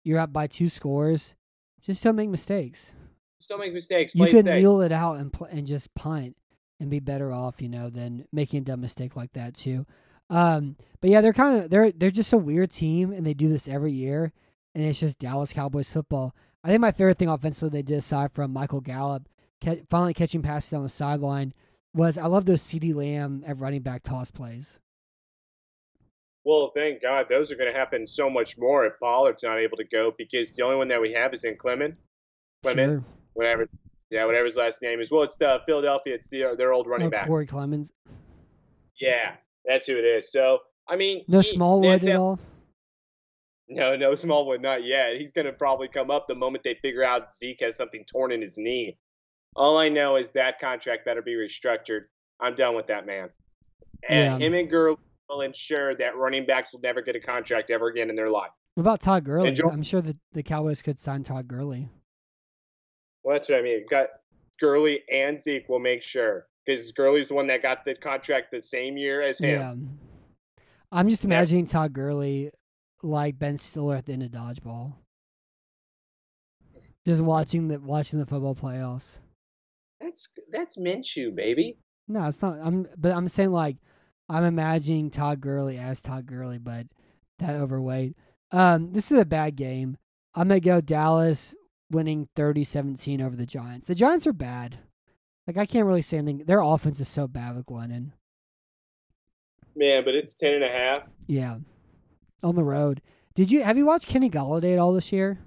[0.02, 1.34] You're up by two scores.
[1.82, 2.94] Just don't make mistakes.
[3.38, 4.14] just don't make mistakes.
[4.14, 4.58] You Play it could safe.
[4.58, 6.36] kneel it out and pl- and just punt
[6.80, 9.84] and be better off, you know, than making a dumb mistake like that too.
[10.30, 13.50] Um, but yeah, they're kind of they're they're just a weird team, and they do
[13.50, 14.32] this every year,
[14.74, 16.34] and it's just Dallas Cowboys football.
[16.64, 19.28] I think my favorite thing offensively they did aside from Michael Gallup
[19.62, 21.52] ca- finally catching passes on the sideline
[21.92, 24.80] was I love those CeeDee Lamb at running back toss plays.
[26.48, 29.76] Well, thank God those are going to happen so much more if Pollard's not able
[29.76, 31.94] to go because the only one that we have is in Clement.
[32.62, 33.68] Clements, whatever.
[34.08, 35.12] Yeah, whatever his last name is.
[35.12, 36.14] Well, it's the Philadelphia.
[36.14, 37.26] It's the, uh, their old running Oh, back.
[37.26, 37.92] Corey Clemens,
[38.98, 39.34] Yeah,
[39.66, 40.32] that's who it is.
[40.32, 42.38] So I mean, no he- Smallwood at all.
[43.68, 45.18] No, no Smallwood, not yet.
[45.18, 48.40] He's gonna probably come up the moment they figure out Zeke has something torn in
[48.40, 48.96] his knee.
[49.54, 52.04] All I know is that contract better be restructured.
[52.40, 53.28] I'm done with that man.
[54.08, 54.46] And Yeah.
[54.46, 54.96] him and Gurley
[55.28, 58.50] will ensure that running backs will never get a contract ever again in their life.
[58.74, 59.58] What about Todd Gurley?
[59.70, 61.88] I'm sure that the Cowboys could sign Todd Gurley.
[63.24, 63.84] Well, that's what I mean.
[63.90, 64.06] Got
[64.62, 68.60] Gurley and Zeke will make sure because Gurley's the one that got the contract the
[68.62, 69.50] same year as him.
[69.60, 70.64] Yeah.
[70.92, 71.28] I'm just Yeah.
[71.28, 72.50] imagining Todd Gurley
[73.02, 74.94] like Ben Stiller at the end of dodgeball.
[77.06, 79.18] Just watching the watching the football playoffs.
[80.00, 81.78] That's that's Minshew, baby.
[82.06, 82.58] No, it's not.
[82.62, 83.76] I'm but I'm saying like
[84.28, 86.86] I'm imagining Todd Gurley as Todd Gurley, but
[87.38, 88.16] that overweight.
[88.52, 89.96] Um, this is a bad game.
[90.34, 91.54] I'm gonna go Dallas
[91.90, 93.86] winning 30-17 over the Giants.
[93.86, 94.78] The Giants are bad.
[95.46, 96.44] Like I can't really say anything.
[96.46, 98.12] Their offense is so bad with Glennon.
[99.74, 101.02] Man, but it's ten and a half.
[101.26, 101.58] Yeah,
[102.42, 103.00] on the road.
[103.34, 105.38] Did you have you watched Kenny Golladay at all this year?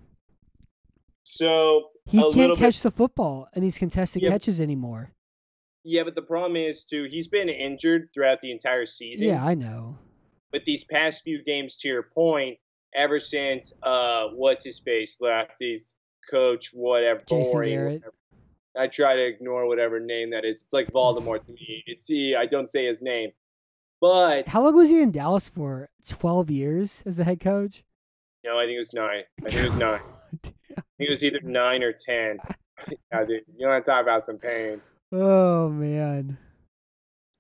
[1.24, 4.30] So He a can't little bit- catch the football and these contested Yeah.
[4.32, 5.12] catches anymore.
[5.84, 9.28] Yeah, but the problem is too he's been injured throughout the entire season.
[9.28, 9.98] Yeah, I know.
[10.52, 12.58] But these past few games, to your point,
[12.96, 15.96] ever since uh what's his face left, he's
[16.30, 17.20] coach whatever.
[17.28, 17.94] Jason Boring, Garrett.
[17.96, 18.14] whatever.
[18.78, 20.62] I try to ignore whatever name that is.
[20.64, 21.84] It's like Voldemort to me.
[21.88, 22.36] It's he.
[22.36, 23.32] I don't say his name,
[24.00, 25.90] but How long was he in Dallas for?
[26.08, 27.84] Twelve years as the head coach.
[28.46, 29.24] no, I think it was nine.
[29.46, 30.00] I think it was nine.
[31.00, 32.40] He was either nine or ten.
[33.12, 34.82] Yeah, dude, you want to talk about some pain?
[35.12, 36.38] Oh man.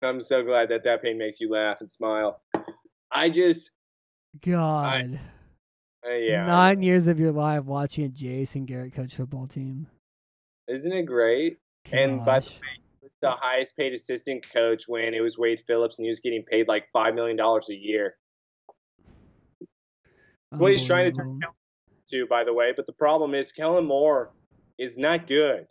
[0.03, 2.41] I'm so glad that that pain makes you laugh and smile.
[3.11, 3.71] I just,
[4.43, 5.19] God.
[6.05, 9.87] uh, yeah, Nine years of your life watching a Jason Garrett coach football team.
[10.67, 11.57] isn't it great?
[11.91, 12.59] And by the Gosh.
[13.21, 16.67] the highest paid assistant coach when it was Wade Phillips, and he was getting paid
[16.67, 18.15] like five million dollars a year.
[20.51, 21.39] That's what he's trying to turn
[22.09, 22.73] to, by the way.
[22.75, 24.31] But the problem is Kellen Moore
[24.77, 25.67] is not good.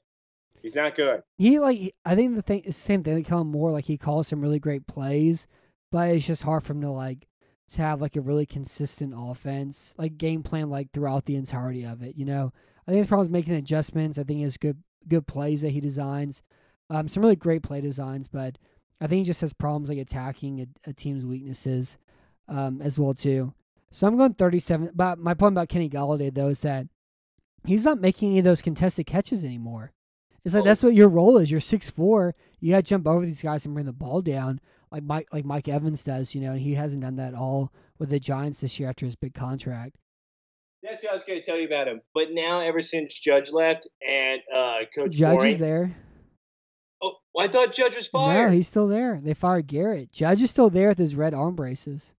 [0.62, 1.22] He's not good.
[1.38, 3.14] He like I think the thing same thing.
[3.14, 5.46] They call him more like he calls some really great plays,
[5.90, 7.26] but it's just hard for him to like
[7.72, 12.02] to have like a really consistent offense, like game plan like throughout the entirety of
[12.02, 12.16] it.
[12.16, 12.52] You know,
[12.86, 14.18] I think his problem is making adjustments.
[14.18, 16.42] I think he has good good plays that he designs,
[16.90, 18.28] um, some really great play designs.
[18.28, 18.58] But
[19.00, 21.96] I think he just has problems like attacking a, a team's weaknesses
[22.48, 23.54] um, as well too.
[23.90, 24.90] So I'm going 37.
[24.94, 26.86] But my point about Kenny Golladay though is that
[27.64, 29.92] he's not making any of those contested catches anymore.
[30.44, 31.50] It's like that's what your role is.
[31.50, 32.34] You're six four.
[32.60, 34.60] You got to jump over these guys and bring the ball down,
[34.90, 36.34] like Mike like Mike Evans does.
[36.34, 39.04] You know, and he hasn't done that at all with the Giants this year after
[39.06, 39.96] his big contract.
[40.82, 42.00] That's what I was going to tell you about him.
[42.14, 45.94] But now, ever since Judge left and uh, Coach Judge Boring, is there.
[47.02, 48.48] oh, I thought Judge was fired.
[48.48, 49.20] No, he's still there.
[49.22, 50.10] They fired Garrett.
[50.10, 52.14] Judge is still there with his red arm braces.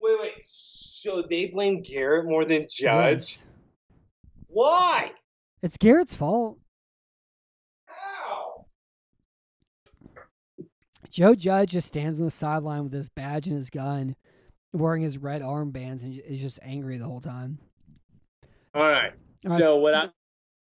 [0.00, 0.32] wait, wait.
[0.42, 3.36] So they blame Garrett more than Judge?
[3.36, 3.46] Yes.
[4.48, 5.12] Why?
[5.62, 6.58] It's Garrett's fault.
[11.16, 14.16] Joe Judge just stands on the sideline with his badge and his gun,
[14.74, 17.56] wearing his red armbands, and is just angry the whole time.
[18.74, 19.14] All right.
[19.48, 20.10] Uh, So what I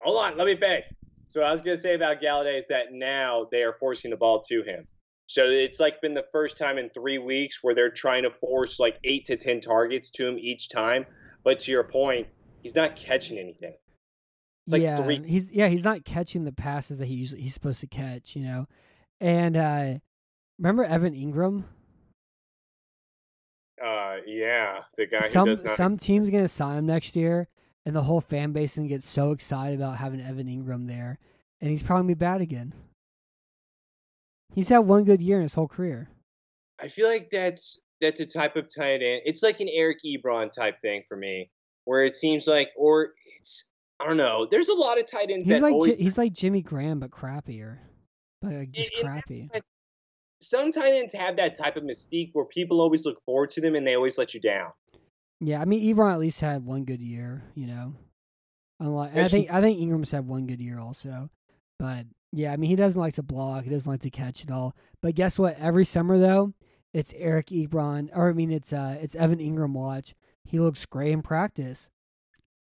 [0.00, 0.84] hold on, let me finish.
[1.26, 4.40] So I was gonna say about Golladay is that now they are forcing the ball
[4.42, 4.86] to him.
[5.26, 8.78] So it's like been the first time in three weeks where they're trying to force
[8.78, 11.04] like eight to ten targets to him each time.
[11.42, 12.28] But to your point,
[12.62, 13.74] he's not catching anything.
[14.66, 17.54] It's like yeah, three- he's yeah he's not catching the passes that he usually he's
[17.54, 18.66] supposed to catch, you know.
[19.20, 19.94] And uh
[20.58, 21.64] remember Evan Engram?
[23.82, 25.76] Uh, yeah, the guy who some does not.
[25.76, 27.48] some team's gonna sign him next year,
[27.86, 31.18] and the whole fan base gonna get so excited about having Evan Engram there,
[31.60, 32.72] and he's probably gonna be bad again.
[34.54, 36.08] He's had one good year in his whole career.
[36.80, 39.22] I feel like that's that's a type of tight end.
[39.24, 41.50] It's like an Eric Ebron type thing for me,
[41.84, 43.64] where it seems like, or it's
[44.00, 44.46] I don't know.
[44.50, 47.78] There's a lot of tight ends He's like always he's like Jimmy Graham but crappier,
[48.42, 49.62] but like just And- and that's crappy.
[50.40, 53.74] Some tight ends have that type of mystique where people always look forward to them
[53.74, 54.70] and they always let you down.
[55.40, 57.94] Yeah, I mean Ebron at least had one good year, you know.
[58.80, 61.30] Unlike, and I think I think Engram's had one good year also,
[61.78, 64.50] but yeah, I mean he doesn't like to block, he doesn't like to catch it
[64.50, 64.76] all.
[65.02, 65.58] But guess what?
[65.58, 66.54] Every summer though,
[66.92, 70.14] it's Eric Ebron, or I mean it's uh it's Evan Engram watch.
[70.44, 71.90] He looks great in practice.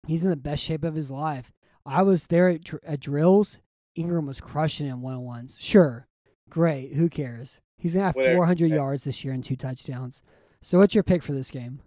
[0.08, 1.52] He's in the best shape of his life.
[1.86, 3.60] I was there at, at drills.
[3.98, 5.58] Engram was crushing him one on ones.
[5.60, 6.08] Sure,
[6.50, 6.94] great.
[6.94, 7.62] Who cares?
[7.86, 8.38] He's gonna have Whatever.
[8.38, 10.24] 400 yards this year and two touchdowns.
[10.60, 11.82] So what's your pick for this game?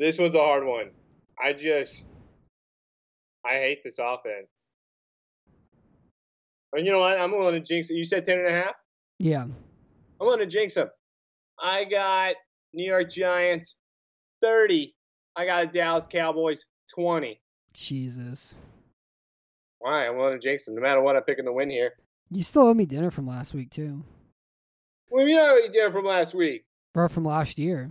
[0.00, 0.90] This one's a hard one.
[1.40, 2.08] I just,
[3.46, 4.72] I hate this offense.
[6.72, 7.20] And you know what?
[7.20, 7.94] I'm willing to jinx it.
[7.94, 8.74] You said 10 and a half?
[9.20, 9.42] Yeah.
[9.42, 9.52] I'm
[10.18, 10.88] willing to jinx them.
[11.62, 12.34] I got
[12.74, 13.76] New York Giants
[14.40, 14.92] 30.
[15.36, 16.64] I got Dallas Cowboys
[16.96, 17.40] 20.
[17.74, 18.54] Jesus.
[19.78, 20.08] Why?
[20.08, 20.74] I'm willing to jinx them.
[20.74, 21.92] No matter what, I'm picking the win here.
[22.32, 24.02] You still owe me dinner from last week too.
[25.08, 26.64] What do you mean I already did it from last week?
[26.94, 27.90] Or from last year.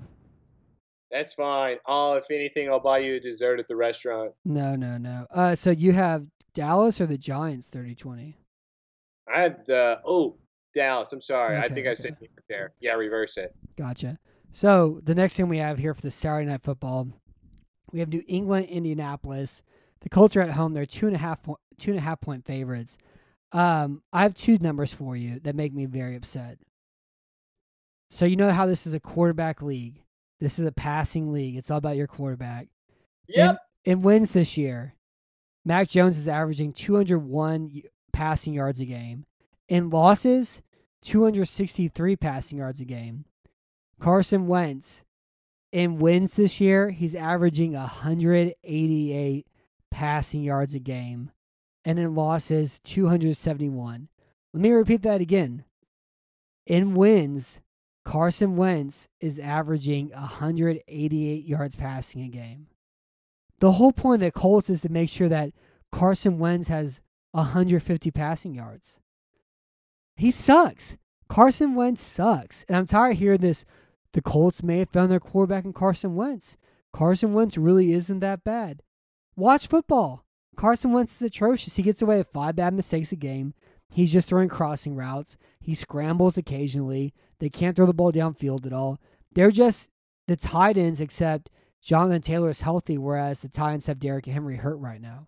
[1.11, 1.77] That's fine.
[1.87, 4.33] Oh, if anything, I'll buy you a dessert at the restaurant.
[4.43, 5.25] No, no, no.
[5.31, 8.33] Uh so you have Dallas or the Giants 30-20?
[9.33, 10.37] I had the oh
[10.73, 11.13] Dallas.
[11.13, 11.55] I'm sorry.
[11.55, 12.17] I Okay, think I said
[12.49, 12.73] there.
[12.81, 13.55] Yeah, reverse it.
[13.77, 14.19] Gotcha.
[14.51, 17.07] So the next thing we have here for the Saturday night football,
[17.91, 19.63] we have New England, Indianapolis.
[20.01, 20.73] The Colts are at home.
[20.73, 22.97] They're two and a half point, two and a half point favorites.
[23.53, 26.57] Um, I have two numbers for you that make me very upset.
[28.09, 30.03] So you know how this is a quarterback league.
[30.39, 31.57] This is a passing league.
[31.57, 32.67] It's all about your quarterback.
[33.27, 33.57] Yep.
[33.85, 34.95] In, in wins this year,
[35.65, 37.81] Mac Jones is averaging 201
[38.13, 39.25] passing yards a game.
[39.67, 40.61] In losses,
[41.03, 43.25] 263 passing yards a game.
[43.99, 45.03] Carson Wentz,
[45.71, 49.47] in wins this year, he's averaging 188
[49.91, 51.31] passing yards a game.
[51.83, 54.07] And in losses, 271.
[54.53, 55.63] Let me repeat that again.
[56.65, 57.61] In wins,
[58.07, 62.67] Carson Wentz is averaging 188 yards passing a game.
[63.59, 65.51] The whole point of the Colts is to make sure that
[65.91, 67.01] Carson Wentz has
[67.31, 69.01] 150 passing yards.
[70.15, 70.97] He sucks.
[71.27, 72.63] Carson Wentz sucks.
[72.69, 73.65] And I'm tired of hearing this.
[74.13, 76.55] The Colts may have found their quarterback in Carson Wentz.
[76.93, 78.83] Carson Wentz really isn't that bad.
[79.35, 80.23] Watch football.
[80.55, 81.75] Carson Wentz is atrocious.
[81.75, 83.53] He gets away with five bad mistakes a game.
[83.89, 85.35] He's just throwing crossing routes.
[85.59, 87.13] He scrambles occasionally.
[87.39, 88.99] They can't throw the ball downfield at all.
[89.33, 89.89] They're just
[90.27, 91.49] the tight ends, except
[91.81, 95.27] Jonathan Taylor is healthy, whereas the Titans have Derrick Henry hurt right now.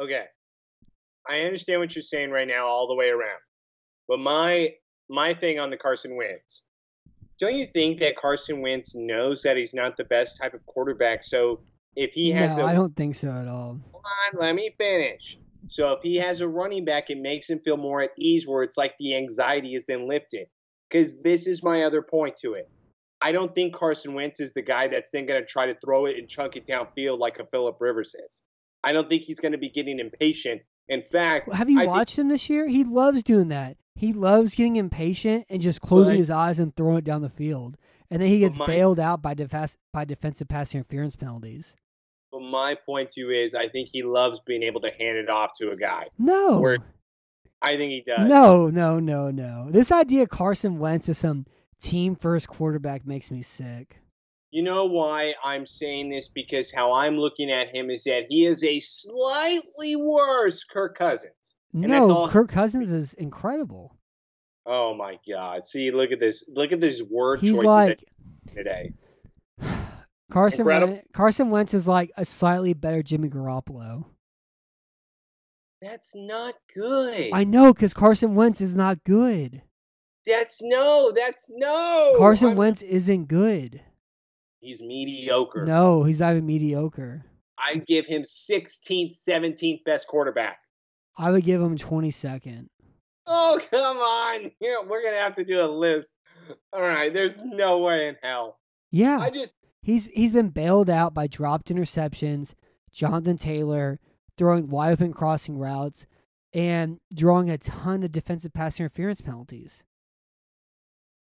[0.00, 0.24] Okay.
[1.28, 3.40] I understand what you're saying right now all the way around.
[4.06, 4.74] But my
[5.08, 6.64] my thing on the Carson Wentz.
[7.38, 11.22] Don't you think that Carson Wentz knows that he's not the best type of quarterback?
[11.22, 11.60] So
[11.94, 13.78] if he has no, I don't think so at all.
[13.92, 15.38] Hold on, let me finish.
[15.66, 18.62] So if he has a running back, it makes him feel more at ease where
[18.62, 20.46] it's like the anxiety is then lifted.
[20.88, 22.68] Because this is my other point to it.
[23.20, 26.06] I don't think Carson Wentz is the guy that's then going to try to throw
[26.06, 28.42] it and chunk it downfield like a Philip Rivers is.
[28.84, 30.62] I don't think he's going to be getting impatient.
[30.88, 32.68] In fact, Have you I think- watched him this year?
[32.68, 33.76] He loves doing that.
[33.96, 36.18] He loves getting impatient and just closing Right.
[36.18, 37.76] his eyes and throwing it down the field.
[38.10, 41.74] And then he gets my- bailed out by defas- by defensive pass interference penalties.
[42.30, 45.30] But my point to you is, I think he loves being able to hand it
[45.30, 46.08] off to a guy.
[46.18, 46.60] No.
[46.60, 46.78] Where-
[47.60, 48.28] I think he does.
[48.28, 49.68] No, no, no, no.
[49.70, 51.44] This idea of Carson Wentz is some
[51.80, 54.00] team first quarterback makes me sick.
[54.50, 56.28] You know why I'm saying this?
[56.28, 61.56] Because how I'm looking at him is that he is a slightly worse Kirk Cousins.
[61.74, 63.96] And that's no, all- Kirk Cousins is incredible.
[64.64, 65.64] Oh my God!
[65.64, 66.44] See, look at this.
[66.46, 68.04] Look at this word He's choices like
[68.54, 68.92] today.
[70.30, 70.94] Carson Incredible.
[70.94, 74.04] Wentz, Carson Wentz is like a slightly better Jimmy Garoppolo.
[75.80, 77.30] That's not good.
[77.32, 79.62] I know because Carson Wentz is not good.
[80.26, 81.12] That's no.
[81.14, 82.14] That's no.
[82.18, 83.80] Carson I'm- Wentz isn't good.
[84.60, 85.64] He's mediocre.
[85.64, 87.24] No, he's not even mediocre.
[87.56, 90.58] I'd give him 16th, 17th best quarterback.
[91.16, 92.68] I would give him 22nd.
[93.26, 94.50] Oh come on!
[94.60, 96.14] You know, we're gonna have to do a list.
[96.72, 98.58] All right, there's no way in hell.
[98.90, 99.54] Yeah, I just
[99.88, 102.52] he's he's been bailed out by dropped interceptions,
[102.92, 103.98] Jonathan Taylor
[104.36, 106.06] throwing wide open crossing routes,
[106.52, 109.82] and drawing a ton of defensive pass interference penalties.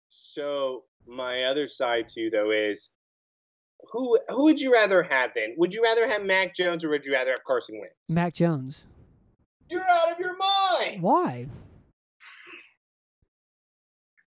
[0.09, 2.91] so my other side too though is
[3.91, 5.55] who who would you rather have then?
[5.59, 8.09] Would you rather have Mac Jones or would you rather have Carson Wentz?
[8.09, 8.87] Mac Jones.
[9.69, 11.03] You're out of your mind.
[11.03, 11.49] Why?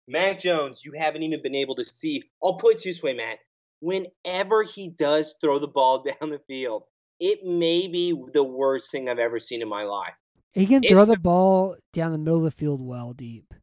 [0.08, 2.24] Mac Jones, you haven't even been able to see.
[2.44, 3.40] I'll put it this way, Matt.
[3.86, 6.84] Whenever he does throw the ball down the field,
[7.20, 10.14] it may be the worst thing I've ever seen in my life.
[10.54, 13.54] He can throw the- the ball down the middle of the field well deep,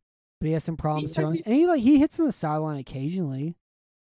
[0.40, 1.36] but he has some problems throwing.
[1.36, 3.56] it- And he like he hits on the sideline occasionally.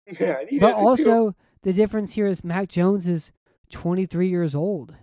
[0.19, 3.31] Yeah, But also the difference here is Mac Jones is
[3.71, 4.95] 23 years old,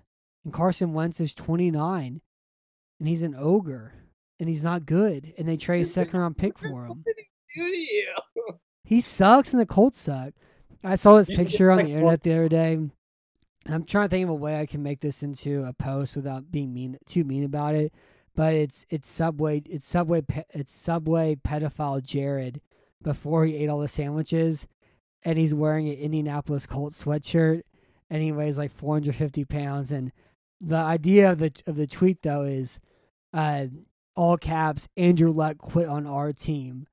[0.45, 2.21] and Carson Wentz is 29,
[2.99, 3.93] and he's an ogre,
[4.41, 5.33] and he's not good.
[5.39, 6.89] And they trade a second round pick for him.
[7.05, 7.17] What did
[7.55, 8.59] he do to you?
[8.85, 10.35] He sucks, and the Colts suck.
[10.87, 12.79] I saw this picture on the internet the other day.
[13.67, 16.53] I'm trying to think of a way I can make this into a post without
[16.53, 17.93] being mean too mean about it.
[18.37, 22.61] But it's it's Subway it's Subway it's Subway pedophile Jared
[23.03, 24.69] before he ate all the sandwiches,
[25.25, 27.63] and he's wearing an Indianapolis Colts sweatshirt,
[28.09, 29.91] and he weighs like 450 pounds.
[29.91, 30.13] And
[30.61, 32.79] the idea of the of the tweet though is,
[33.33, 33.67] uh,
[34.15, 36.87] all caps Andrew Luck quit on our team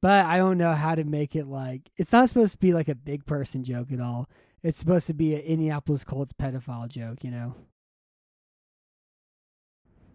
[0.00, 2.88] but I don't know how to make it like it's not supposed to be like
[2.88, 4.28] a big person joke at all.
[4.62, 7.54] It's supposed to be an Indianapolis Colts pedophile joke, you know.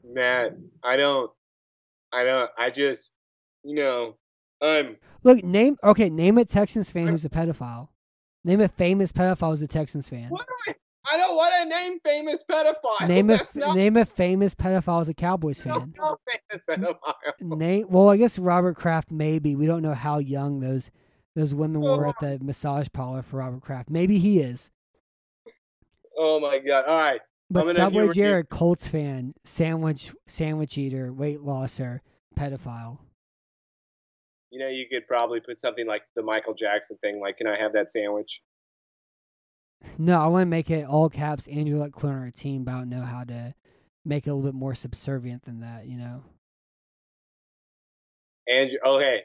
[0.03, 1.31] Matt, I don't,
[2.11, 3.11] I don't, I just,
[3.63, 4.15] you know,
[4.61, 7.87] I'm, Look, name okay, name a Texans fan who's a pedophile.
[8.43, 10.29] Name a famous pedophile who's a Texans fan.
[10.29, 10.75] what do I,
[11.11, 13.07] I don't want to name famous pedophiles.
[13.07, 15.93] Name a not, name a famous pedophile who's a Cowboys fan.
[15.97, 16.17] no
[16.49, 17.13] famous pedophile.
[17.41, 19.55] Name well, I guess Robert Kraft maybe.
[19.55, 20.91] We don't know how young those
[21.35, 23.89] those women oh, were at the massage parlor for Robert Kraft.
[23.89, 24.71] Maybe he is.
[26.17, 26.85] Oh my god!
[26.85, 32.01] All right, But Subway Jared, Colts fan, sandwich sandwich eater, weight losser,
[32.37, 32.99] pedophile.
[34.51, 37.57] you know you could probably put something like the Michael Jackson thing, like, "Can I
[37.59, 38.41] have that sandwich?"
[39.97, 42.73] No, I want to make it all caps Andrew Luck quit on our team, but
[42.73, 43.53] I don't know how to
[44.03, 46.23] make it a little bit more subservient than that, you know?
[48.47, 49.21] Andrew, hey,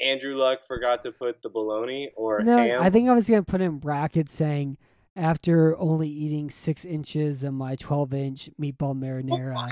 [0.00, 2.82] Andrew Luck forgot to put the bologna or No, ham.
[2.82, 4.78] I think I was going to put in brackets saying
[5.16, 9.70] after only eating six inches of my 12 inch meatball marinara,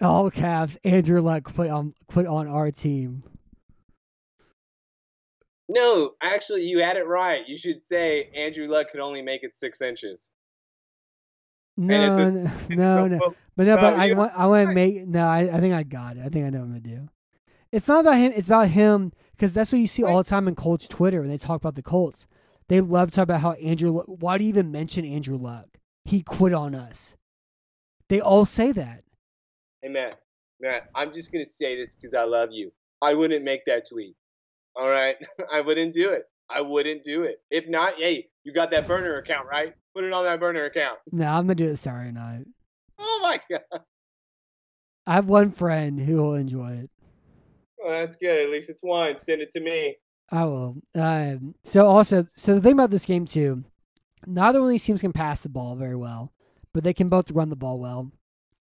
[0.00, 3.22] all caps Andrew Luck quit on, quit on our team.
[5.68, 7.46] No, actually, you had it right.
[7.46, 10.30] You should say Andrew Luck could only make it six inches.
[11.76, 12.36] No, it's
[12.68, 13.34] no, no, no.
[13.56, 15.26] But no, but I want I want to make no.
[15.28, 16.24] I, I think I got it.
[16.24, 17.08] I think I know what I'm gonna do.
[17.70, 18.32] It's not about him.
[18.34, 21.30] It's about him because that's what you see all the time in Colts Twitter when
[21.30, 22.26] they talk about the Colts.
[22.68, 23.90] They love to talk about how Andrew.
[23.92, 25.78] Luck, why do you even mention Andrew Luck?
[26.04, 27.14] He quit on us.
[28.08, 29.04] They all say that.
[29.82, 30.20] Hey Matt,
[30.60, 32.72] Matt, I'm just gonna say this because I love you.
[33.00, 34.16] I wouldn't make that tweet.
[34.76, 35.16] All right,
[35.52, 36.24] I wouldn't do it.
[36.50, 37.40] I wouldn't do it.
[37.50, 39.72] If not, hey, you got that burner account, right?
[39.94, 40.98] Put it on that burner account.
[41.12, 42.44] No, I'm gonna do it Saturday night.
[42.98, 43.80] Oh my god,
[45.06, 46.90] I have one friend who will enjoy it.
[47.78, 48.44] well, that's good.
[48.44, 49.18] At least it's one.
[49.18, 49.96] Send it to me.
[50.30, 50.76] I will.
[50.94, 53.64] Um, so also, so the thing about this game too,
[54.26, 56.32] neither one of these teams can pass the ball very well,
[56.72, 58.10] but they can both run the ball well.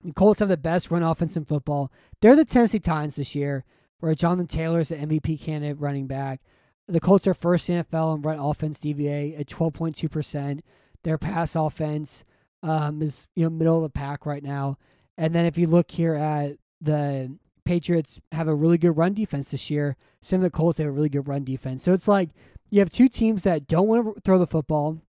[0.04, 1.92] The Colts have the best run offense in football.
[2.22, 3.64] They're the Tennessee Titans this year,
[4.00, 6.42] where Jonathan Taylor is the MVP candidate running back.
[6.88, 10.60] The Colts are first in NFL in run offense DVOA at 12.2%.
[11.04, 12.24] Their pass offense
[12.62, 14.78] um, is you know middle of the pack right now.
[15.18, 19.50] And then if you look here at the Patriots have a really good run defense
[19.52, 19.98] this year.
[20.22, 21.84] Same with the Colts, they have a really good run defense.
[21.84, 22.30] So it's like
[22.70, 25.02] you have two teams that don't want to throw the football,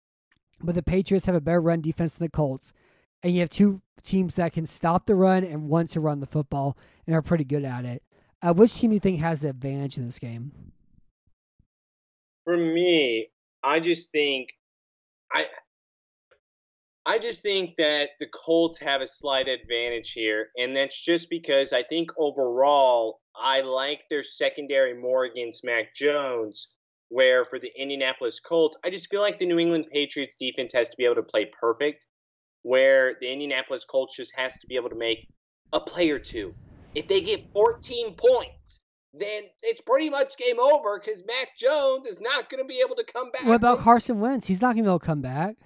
[0.63, 2.73] but the Patriots have a better run defense than the Colts.
[3.23, 6.27] And you have two teams that can stop the run and want to run the
[6.27, 8.03] football and are pretty good at it.
[8.43, 10.53] Uh, which team do you think has the advantage in this game?
[12.45, 13.29] For me,
[13.63, 14.51] I just think
[15.33, 15.47] I
[17.05, 21.73] I just think that the Colts have a slight advantage here, and that's just because
[21.73, 26.69] I think overall I like their secondary more against Mac Jones.
[27.09, 30.89] Where for the Indianapolis Colts, I just feel like the New England Patriots defense has
[30.89, 32.09] to be able to play perfect,
[32.63, 35.29] where the Indianapolis Colts just has to be able to make
[35.73, 36.53] a play or two.
[36.97, 38.81] If they get 14 points,
[39.13, 42.97] then it's pretty much game over because Mac Jones is not going to be able
[42.97, 43.45] to come back.
[43.45, 44.47] What about Carson Wentz?
[44.47, 45.57] He's not going to be able to come back.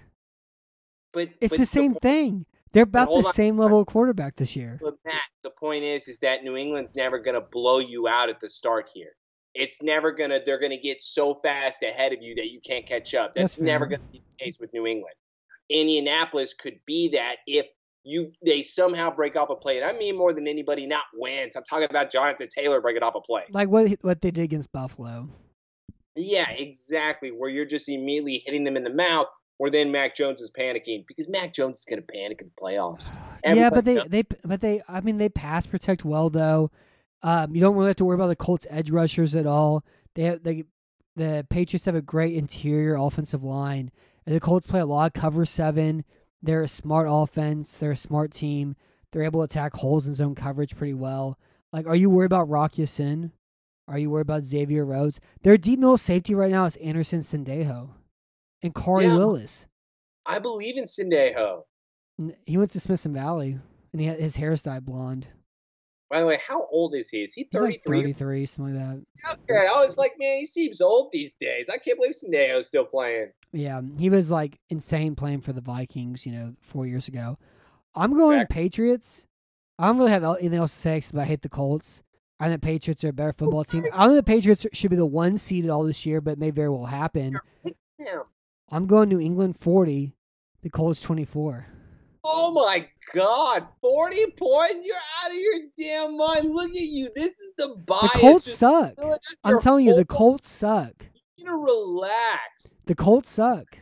[1.13, 2.45] But It's but the same point- thing.
[2.73, 3.33] They're about the on.
[3.33, 4.79] same level of quarterback this year.
[4.81, 8.29] But Matt, the point is, is that New England's never going to blow you out
[8.29, 9.11] at the start here.
[9.53, 10.39] It's never gonna.
[10.45, 13.33] They're gonna get so fast ahead of you that you can't catch up.
[13.33, 15.13] That's, That's never gonna be the case with New England.
[15.69, 17.65] Indianapolis could be that if
[18.03, 21.55] you they somehow break off a play, and I mean more than anybody, not Wentz.
[21.55, 23.43] I'm talking about Jonathan Taylor breaking off a play.
[23.51, 25.29] Like what what they did against Buffalo.
[26.15, 27.29] Yeah, exactly.
[27.29, 29.27] Where you're just immediately hitting them in the mouth,
[29.59, 33.11] or then Mac Jones is panicking because Mac Jones is gonna panic in the playoffs.
[33.45, 36.71] yeah, but they, Everybody they but they I mean they pass protect well though.
[37.23, 39.85] Um, you don't really have to worry about the Colts edge rushers at all.
[40.15, 40.63] They have, they
[41.15, 43.91] the Patriots have a great interior offensive line,
[44.25, 46.03] and the Colts play a lot of cover seven.
[46.41, 47.77] They're a smart offense.
[47.77, 48.75] They're a smart team.
[49.11, 51.37] They're able to attack holes in zone coverage pretty well.
[51.73, 53.31] Like, are you worried about Rock Sin?
[53.87, 55.19] Are you worried about Xavier Rhodes?
[55.43, 57.89] Their deep middle safety right now is Andrew Sendejo
[58.63, 59.17] and Khari Yeah.
[59.17, 59.65] Willis.
[60.25, 61.63] I believe in Sendejo.
[62.45, 63.57] He went to Smithson Valley,
[63.91, 65.27] and he had, his hair's dyed blonde.
[66.11, 67.23] By the way, how old is he?
[67.23, 68.13] Is he He's like 33?
[68.13, 69.37] 33, something like that.
[69.49, 71.67] Okay, I was like, man, he seems old these days.
[71.69, 73.31] I can't believe Sendejo's still playing.
[73.53, 77.37] Yeah, he was like insane playing for the Vikings, you know, four years ago.
[77.95, 79.25] I'm going Back- Patriots.
[79.79, 82.03] I don't really have anything else to say except I hate the Colts.
[82.41, 83.85] I think the Patriots are a better football team.
[83.93, 86.51] I think the Patriots should be the one seeded all this year, but it may
[86.51, 87.39] very well happen.
[88.69, 90.13] I'm going New England 40,
[90.61, 91.67] the Colts 24.
[92.23, 94.85] Oh my God, 40 points?
[94.85, 96.53] You're out of your damn mind.
[96.53, 97.09] Look at you.
[97.15, 98.11] This is the bias.
[98.13, 98.19] The.
[98.19, 98.93] Colts suck.
[99.43, 100.93] I'm telling you, the Colts suck.
[101.35, 102.75] You need to relax.
[102.85, 103.79] The Colts suck.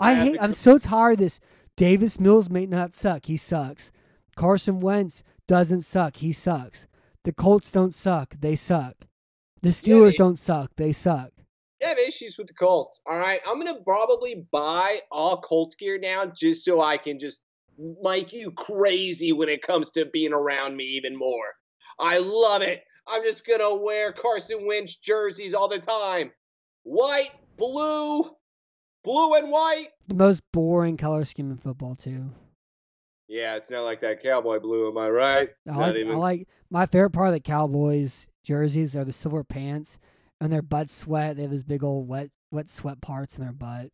[0.00, 0.38] I I hate.
[0.40, 1.40] I'm so tired of this.
[1.76, 3.26] Davis Mills may not suck.
[3.26, 3.92] He sucks.
[4.34, 6.16] Carson Wentz doesn't suck.
[6.16, 6.86] He sucks.
[7.24, 8.34] The Colts don't suck.
[8.40, 8.94] They suck.
[9.62, 10.70] The Steelers don't suck.
[10.76, 11.30] They suck.
[11.80, 13.00] You have issues with the Colts.
[13.06, 13.40] All right.
[13.46, 17.42] I'm going to probably buy all Colts gear now just so I can just
[17.78, 21.54] make you crazy when it comes to being around me even more.
[21.98, 22.82] I love it.
[23.06, 26.30] I'm just going to wear Carson Wentz jerseys all the time.
[26.82, 28.24] White, blue,
[29.04, 29.88] blue and white.
[30.08, 32.30] The most boring color scheme in football too.
[33.28, 35.50] Yeah, it's not like that cowboy blue, am I right?
[35.68, 39.44] I Not like, I like my favorite part of the Cowboys jerseys are the silver
[39.44, 39.98] pants
[40.40, 41.36] and their butt sweat.
[41.36, 43.90] They have those big old wet wet sweat parts in their butt.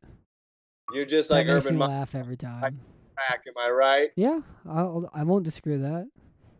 [0.93, 2.79] You're just That like makes Urban me Meyer laugh every time.
[3.31, 4.11] Am I right?
[4.17, 6.09] Yeah, I'll, I won't disagree with that.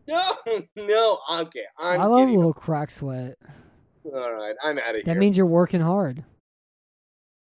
[0.07, 0.31] No,
[0.75, 1.65] no, okay.
[1.77, 3.37] I'm I love a little crack sweat.
[4.05, 5.03] All right, I'm out of here.
[5.05, 6.23] That means you're working hard.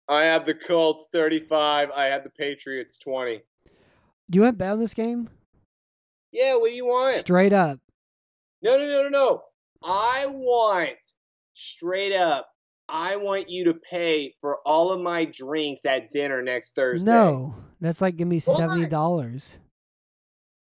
[0.09, 1.91] I have the Colts 35.
[1.91, 3.41] I have the Patriots 20.
[4.31, 5.29] Do you want bet on this game?
[6.33, 7.19] Yeah, what do you want?
[7.21, 7.79] Straight up.
[8.63, 9.43] No, no, no, no, no.
[9.83, 10.97] I want
[11.53, 12.49] straight up.
[12.89, 17.11] I want you to pay for all of my drinks at dinner next Thursday.
[17.11, 17.55] No,
[17.85, 19.59] that's like give me seventy dollars.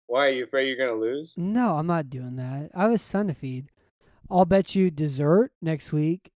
[0.07, 1.33] Why are you afraid you're gonna lose?
[1.37, 2.71] No, I'm not doing that.
[2.75, 3.69] I have a son to feed.
[4.29, 6.31] I'll bet you dessert next week,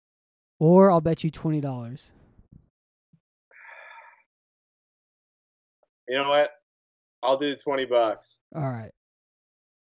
[0.59, 2.11] or I'll bet you twenty dollars.
[6.07, 6.49] You know what?
[7.23, 8.39] I'll do 20 bucks.
[8.53, 8.91] All right.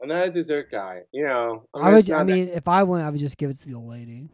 [0.01, 1.01] I'm not a dessert guy.
[1.13, 2.11] You know, I'm I would.
[2.11, 3.89] I not that- mean, if I went, I would just give it to the old
[3.89, 4.29] lady.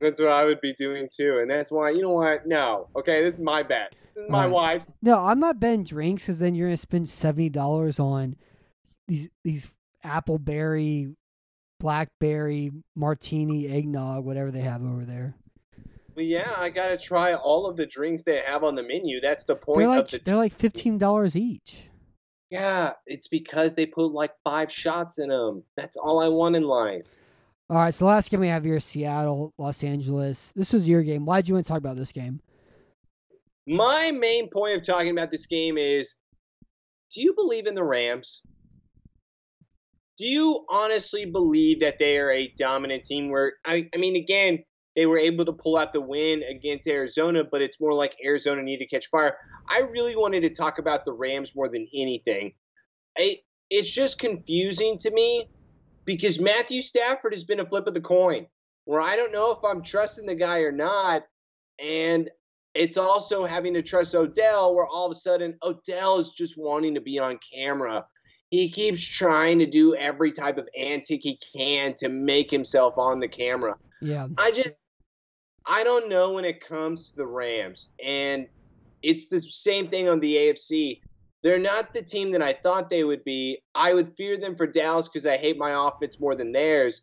[0.00, 1.90] that's what I would be doing too, and that's why.
[1.90, 2.46] You know what?
[2.46, 2.88] No.
[2.96, 3.94] Okay, this is my bet.
[4.28, 4.50] My Alright.
[4.50, 4.92] wife's.
[5.02, 8.36] No, I'm not betting drinks because then you're gonna spend seventy dollars on
[9.06, 9.74] these these
[10.04, 11.14] appleberry,
[11.80, 15.34] blackberry martini eggnog, whatever they have over there.
[16.14, 19.20] But yeah, I gotta try all of the drinks they have on the menu.
[19.20, 20.20] That's the point They're like of the.
[20.24, 21.88] they're like fifteen dollars each.
[22.50, 25.62] yeah, it's because they put like five shots in them.
[25.76, 27.06] That's all I want in life.
[27.70, 30.52] All right, so the last game we have here is Seattle, Los Angeles.
[30.56, 31.26] This was your game.
[31.26, 32.40] Why'd you want to talk about this game?
[33.68, 36.16] My main point of talking about this game is
[37.14, 38.40] do you believe in the Rams?
[40.16, 43.30] Do you honestly believe that they are a dominant team?
[43.30, 44.64] Where I, I mean, again,
[44.96, 48.62] they were able to pull out the win against Arizona, but it's more like Arizona
[48.62, 49.36] need to catch fire.
[49.68, 52.54] I really wanted to talk about the Rams more than anything.
[53.18, 53.36] I,
[53.68, 55.46] it's just confusing to me
[56.06, 58.46] because Matthew Stafford has been a flip of the coin
[58.86, 61.24] where I don't know if I'm trusting the guy or not.
[61.78, 62.30] And
[62.78, 66.94] it's also having to trust Odell, where all of a sudden Odell is just wanting
[66.94, 68.06] to be on camera.
[68.50, 73.18] He keeps trying to do every type of antic he can to make himself on
[73.18, 73.76] the camera.
[74.00, 74.28] Yeah.
[74.38, 74.86] I just,
[75.66, 77.88] I don't know when it comes to the Rams.
[78.02, 78.46] And
[79.02, 81.00] it's the same thing on the AFC.
[81.42, 83.58] They're not the team that I thought they would be.
[83.74, 87.02] I would fear them for Dallas because I hate my offense more than theirs.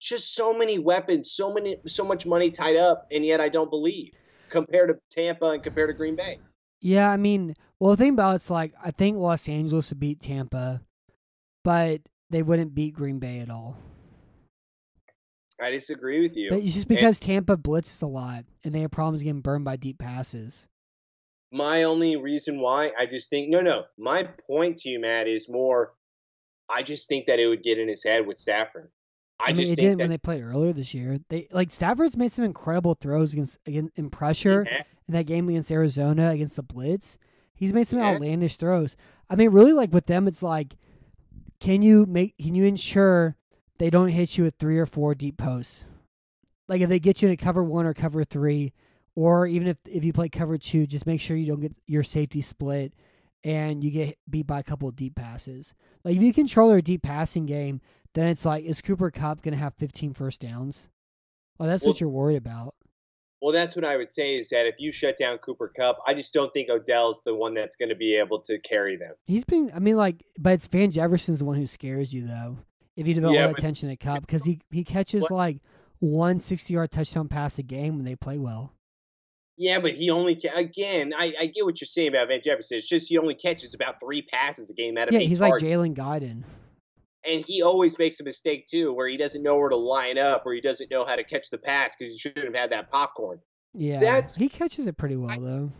[0.00, 3.70] Just so many weapons, so many, so much money tied up, and yet I don't
[3.70, 4.12] believe
[4.50, 6.38] compared to Tampa and compared to Green Bay.
[6.80, 10.20] Yeah, I mean, well, the thing about it's like I think Los Angeles would beat
[10.20, 10.82] Tampa,
[11.64, 12.00] but
[12.30, 13.76] they wouldn't beat Green Bay at all.
[15.60, 16.50] I disagree with you.
[16.50, 19.76] But it's just because Tampa blitzes a lot and they have problems getting burned by
[19.76, 20.66] deep passes.
[21.52, 23.84] My only reason why I just think no, no.
[23.98, 25.94] My point to you, Matt, is more.
[26.70, 28.90] I just think that it would get in his head with Stafford.
[29.44, 31.18] I, I, mean, just it didn't that when they played earlier this year.
[31.28, 34.82] They like Stafford's made some incredible throws against, in pressure Yeah.
[35.08, 37.18] in that game against Arizona against the blitz.
[37.54, 38.06] He's made some Yeah.
[38.14, 38.96] outlandish throws.
[39.28, 40.76] I mean, really, like with them, it's like,
[41.60, 42.36] can you make?
[42.38, 43.36] Can you ensure
[43.78, 45.84] they don't hit you with three or four deep posts?
[46.68, 48.72] Like if they get you to cover one or cover three,
[49.14, 52.02] or even if if you play cover two, just make sure you don't get your
[52.02, 52.94] safety split
[53.42, 55.74] and you get beat by a couple of deep passes.
[56.04, 57.80] Like if you control their deep passing game,
[58.14, 60.88] then it's like, is Cooper Kupp going to have 15 first downs?
[61.58, 62.74] Well, that's Well- what you're worried about.
[63.42, 66.12] Well, that's what I would say is that if you shut down Cooper Kupp, I
[66.12, 69.14] just don't think Odell's the one that's going to be able to carry them.
[69.26, 72.58] He's been, I mean, like, but it's Van Jefferson's the one who scares you, though.
[72.96, 75.56] If you develop Yeah, all but- attention to Kupp, because he, he catches What- like
[76.00, 78.74] one 60 yard touchdown pass a game when they play well.
[79.56, 81.12] Yeah, but he only ca- again.
[81.16, 82.76] I, I get what you're saying about Van Jefferson.
[82.78, 85.54] It's just he only catches about three passes a game out of Yeah, he's like.
[85.54, 86.42] Jalen Guyton.
[87.26, 90.42] And he always makes a mistake too, where he doesn't know where to line up,
[90.46, 92.90] or he doesn't know how to catch the pass because he shouldn't have had that
[92.90, 93.40] popcorn.
[93.74, 95.72] Yeah, That's- he catches it pretty well, though.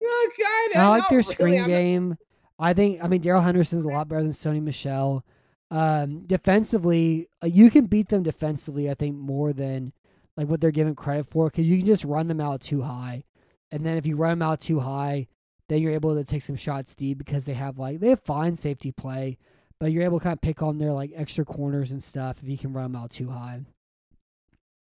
[0.00, 0.08] No,
[0.40, 2.16] kind I like their screen game.
[2.58, 5.24] I think I mean Darrell Henderson's a lot better than Sony Michel.
[5.70, 8.90] Um, defensively, uh, you can beat them defensively.
[8.90, 9.92] I think more than
[10.36, 13.24] like what they're given credit for because you can just run them out too high,
[13.70, 15.28] and then if you run them out too high,
[15.68, 18.56] then you're able to take some shots deep because they have like they have fine
[18.56, 19.38] safety play,
[19.82, 22.48] but you're able to kind of pick on their like extra corners and stuff if
[22.48, 23.62] you can run them out too high.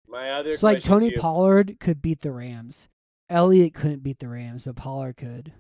[0.08, 2.88] My other So like Tony to Pollard could beat the Rams.
[3.30, 5.52] Elliott couldn't beat the Rams, but Pollard could.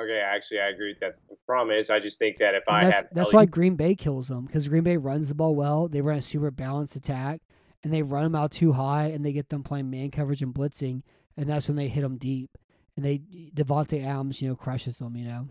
[0.00, 1.16] Okay, actually, I agree with that.
[1.28, 3.44] The problem is, I just think that if And I that's have that's Elliott- why
[3.44, 5.88] Green Bay kills them because Green Bay runs the ball well.
[5.88, 7.42] They run a super balanced attack,
[7.84, 10.54] and they run them out too high, and they get them playing man coverage and
[10.54, 11.02] blitzing,
[11.36, 12.56] and that's when they hit them deep.
[12.96, 13.18] And they
[13.54, 15.14] Davante Adams, you know, crushes them.
[15.18, 15.48] You know,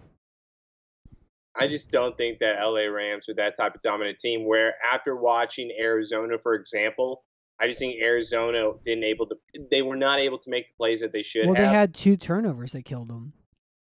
[1.57, 4.45] I just don't think that LA Rams are that type of dominant team.
[4.45, 7.23] Where after watching Arizona, for example,
[7.60, 9.36] I just think Arizona didn't able to.
[9.72, 11.65] They were not able to make the plays that they should well, have.
[11.65, 13.34] they had two turnovers that killed them.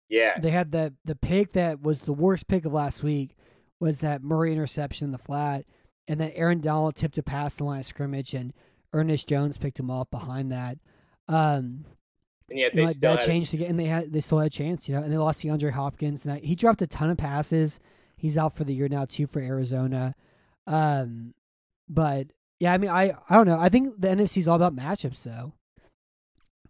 [0.09, 3.37] Yeah, They had the the pick that was the worst pick of last week
[3.79, 5.63] was that Murray interception in the flat,
[6.07, 8.51] and then Aaron Donald tipped a pass the line of scrimmage, and
[8.91, 10.77] Ernest Jones picked him off behind that.
[11.29, 11.85] Um,
[12.51, 14.39] and yet you they know, still that had changed again, and they had they still
[14.39, 16.25] had a chance, you know, and they lost DeAndre Hopkins.
[16.25, 17.79] And he dropped a ton of passes.
[18.15, 20.13] He's out for the year now too for Arizona.
[20.67, 21.33] Um,
[21.89, 22.27] but
[22.59, 23.59] yeah, I mean, I I don't know.
[23.59, 25.53] I think the NFC is all about matchups, though.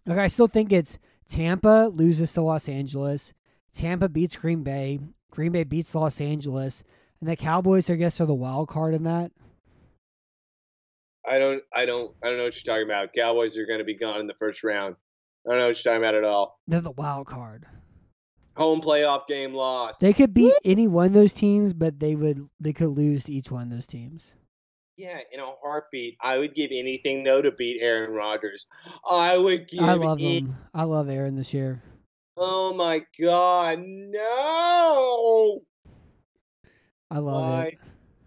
[0.06, 0.98] Like I still think it's
[1.28, 3.34] Tampa loses to Los Angeles,
[3.74, 5.00] Tampa beats Green Bay,
[5.30, 6.84] Green Bay beats Los Angeles,
[7.20, 9.32] and the Cowboys, I guess, are the wild card in that.
[11.26, 13.12] I don't, I don't, I don't know what you're talking about.
[13.12, 14.96] Cowboys are going to be gone in the first round.
[15.46, 16.60] I don't know what you're talking about at all.
[16.68, 17.66] They're the wild card.
[18.56, 19.98] Home playoff game loss.
[19.98, 23.32] They could beat any one of those teams, but they would they could lose to
[23.32, 24.34] each one of those teams.
[24.96, 26.16] yeah, in a heartbeat.
[26.20, 28.66] I would give anything though to beat Aaron Rodgers.
[29.10, 29.80] I would give.
[29.80, 30.56] I love any- them.
[30.74, 31.82] I love Aaron this year.
[32.36, 35.60] Oh my God, no!
[37.10, 37.64] I love Why?
[37.66, 37.78] it.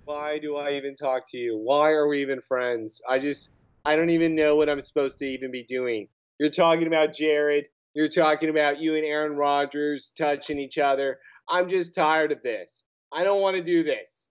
[0.06, 1.58] Why do I even talk to you?
[1.58, 3.02] Why are we even friends?
[3.10, 3.50] I just,
[3.84, 6.08] I don't even know what I'm supposed to even be doing.
[6.40, 7.68] You're talking about Jared.
[7.94, 11.18] You're talking about you and Aaron Rodgers touching each other.
[11.50, 12.84] I'm just tired of this.
[13.14, 14.30] I don't want to do this.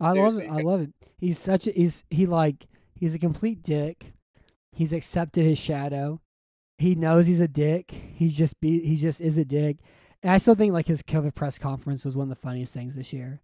[0.00, 0.50] I love it.
[0.50, 0.90] I love it.
[1.18, 4.12] He's such a he's he like he's a complete dick.
[4.72, 6.20] He's accepted his shadow.
[6.78, 7.90] he knows he's a dick.
[8.14, 9.76] He's just be he just is a dick.
[10.22, 12.94] And I still think like his COVID press conference was one of the funniest things
[12.94, 13.40] this year.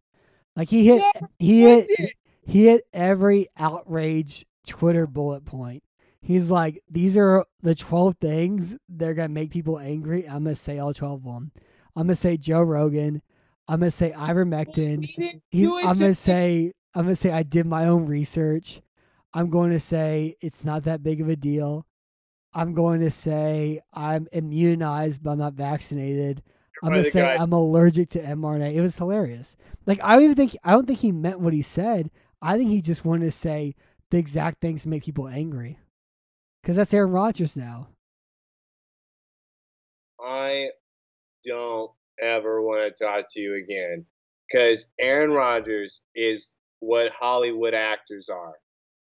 [0.57, 2.13] Like he hit Yeah, he hit it?
[2.47, 5.83] he hit every outrage Twitter bullet point.
[6.21, 10.25] He's like, these are the 12 things that are going to make people angry.
[10.29, 11.53] I'm going to say all 12 of them.
[11.97, 13.23] I'm going to say Joe Rogan.
[13.69, 15.05] I'm going to say ivermectin.
[15.51, 18.81] He's, I'm going to say, I'm going to say I did my own research.
[19.35, 21.87] I'm going to say it's not that big of a deal.
[22.55, 26.43] I'm going to say I'm immunized, but I'm not vaccinated.
[26.83, 28.73] I'm gonna say guys- I'm allergic to mRNA.
[28.75, 29.57] It was hilarious.
[29.85, 32.09] Like I don't even think I don't think he meant what he said.
[32.41, 33.75] I think he just wanted to say
[34.11, 35.79] the exact things to make people angry.
[36.63, 37.89] Because that's Aaron Rodgers now.
[40.21, 40.71] I
[41.45, 41.91] don't
[42.21, 44.05] ever want to talk to you again
[44.51, 48.55] because Aaron Rodgers is what Hollywood actors are,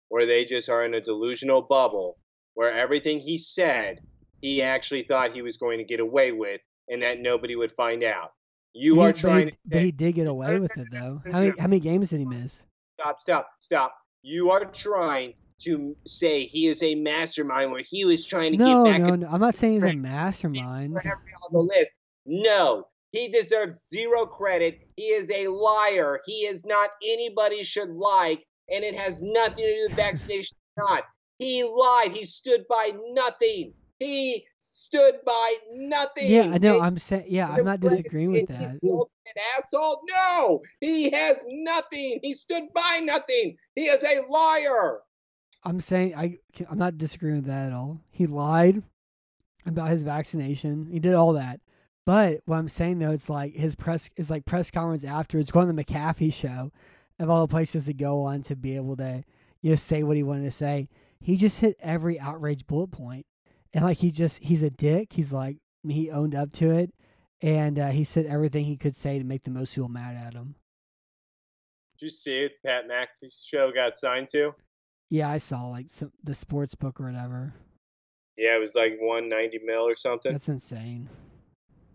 [0.10, 2.18] where they just are in a delusional bubble
[2.54, 4.00] where everything he said
[4.42, 8.04] he actually thought he was going to get away with and that nobody would find
[8.04, 8.34] out.
[8.74, 11.22] You He- are trying he, to but he did get away with it though.
[11.26, 12.64] How many how many games did he miss?
[13.00, 13.96] stop, stop, stop.
[14.22, 18.84] You are trying to say he is a mastermind where he was trying to No,
[18.84, 19.28] get back no, no.
[19.28, 20.96] I'm not saying he's a mastermind.
[20.96, 21.92] on the list.
[22.26, 24.80] No, he deserves zero credit.
[24.96, 26.20] He is a liar.
[26.26, 30.84] He is not anybody should like, and it has nothing to do with vaccination or
[30.84, 31.04] not.
[31.40, 32.12] He lied.
[32.12, 33.74] He stood by nothing.
[34.00, 36.30] He stood by nothing.
[36.30, 36.82] Yeah, I know.
[36.82, 37.26] I'm saying.
[37.28, 38.80] Yeah, I'm not disagreeing with that.
[39.58, 40.02] Asshole.
[40.10, 42.20] No, he has nothing.
[42.24, 43.56] He stood by nothing.
[43.76, 45.00] He is a liar.
[45.68, 46.38] I'm saying I
[46.69, 47.99] I'm not disagreeing with that at all.
[48.10, 48.84] He lied
[49.65, 50.88] about his vaccination.
[50.89, 51.60] He did all that.
[52.06, 55.68] But what I'm saying though, it's like his press is like press conference afterwards, going
[55.68, 56.72] to the McAfee show,
[57.19, 59.23] of all the places to go on to be able to
[59.61, 60.88] you know say what he wanted to say.
[61.19, 63.26] He just hit every outrage bullet point,
[63.73, 65.11] and like he just he's a dick.
[65.11, 66.94] He's like he owned up to it,
[67.41, 70.34] and uh, he said everything he could say to make the most people mad at
[70.34, 70.56] him.
[71.99, 72.53] Did you see it?
[72.65, 74.56] Pat McAfee's show got signed to.
[75.10, 77.54] Yeah, I saw like some, the sports book or whatever.
[78.38, 80.32] Yeah, it was like 190 mil or something.
[80.32, 81.10] That's insane.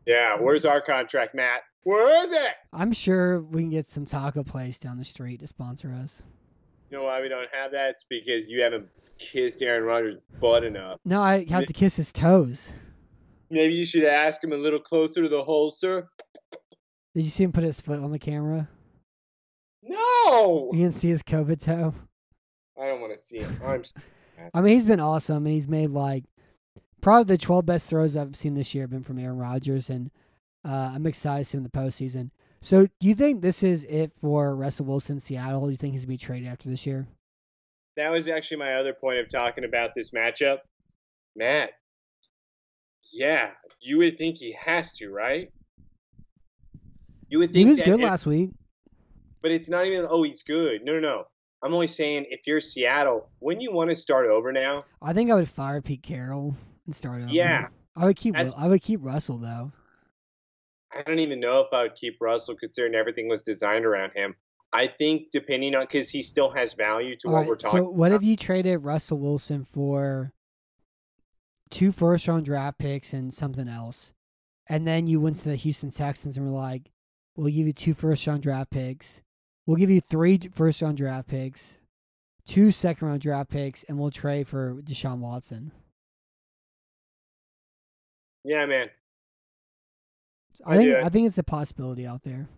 [0.06, 1.62] Yeah, where's our contract, Matt?
[1.84, 2.52] Where is it?
[2.72, 6.22] I'm sure we can get some taco place down the street to sponsor us.
[6.90, 7.90] You know why we don't have that?
[7.90, 8.86] It's because you haven't
[9.18, 10.98] kissed Aaron Rodgers' butt enough.
[11.04, 12.72] No, I have to kiss his toes.
[13.50, 16.08] Maybe you should ask him a little closer to the holster.
[17.14, 18.68] Did you see him put his foot on the camera?
[19.82, 21.94] No, You didn't see his COVID toe.
[22.80, 23.60] I don't want to see him.
[23.64, 23.80] I'm.
[23.80, 23.96] s-
[24.54, 26.24] I mean, he's been awesome, and he's made like
[27.00, 30.10] probably the 12 best throws I've seen this year have been from Aaron Rodgers, and
[30.66, 32.30] uh, I'm excited to see him in the postseason.
[32.62, 35.64] So, do you think this is it for Russell Wilson, Seattle?
[35.64, 37.06] Do you think he's gonna be traded after this year?
[37.96, 40.58] That was actually my other point of talking about this matchup,
[41.36, 41.70] Matt.
[43.12, 43.50] Yeah,
[43.80, 45.52] you would think he has to, right?
[47.28, 48.50] You would think He was that good if- last week.
[49.42, 50.06] But it's not even.
[50.08, 50.84] Oh, he's good.
[50.84, 51.24] No, no, no.
[51.62, 55.30] I'm only saying if you're Seattle, when you want to start over now, I think
[55.30, 56.56] I would fire Pete Carroll
[56.86, 57.30] and start over.
[57.30, 57.68] Yeah.
[57.94, 58.34] I would keep.
[58.34, 59.72] That's- I would keep Russell though.
[60.94, 64.34] I don't even know if I would keep Russell considering everything was designed around him.
[64.74, 67.48] I think depending on because he still has value to All what right.
[67.48, 67.80] we're talking.
[67.80, 68.22] So, what about.
[68.22, 70.32] if you traded Russell Wilson for
[71.70, 74.12] two first round draft picks and something else,
[74.68, 76.90] and then you went to the Houston Texans and were like,
[77.36, 79.20] "We'll give you two first round draft picks.
[79.66, 81.78] We'll give you three first round draft picks,
[82.46, 85.72] two second round draft picks, and we'll trade for Deshaun Watson."
[88.44, 88.90] Yeah, man.
[90.66, 90.94] I I think.
[90.94, 92.48] I think it's a possibility out there.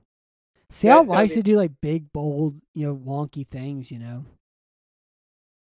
[0.70, 3.90] Seattle so likes to do like big, bold, you know, wonky things.
[3.90, 4.24] You know,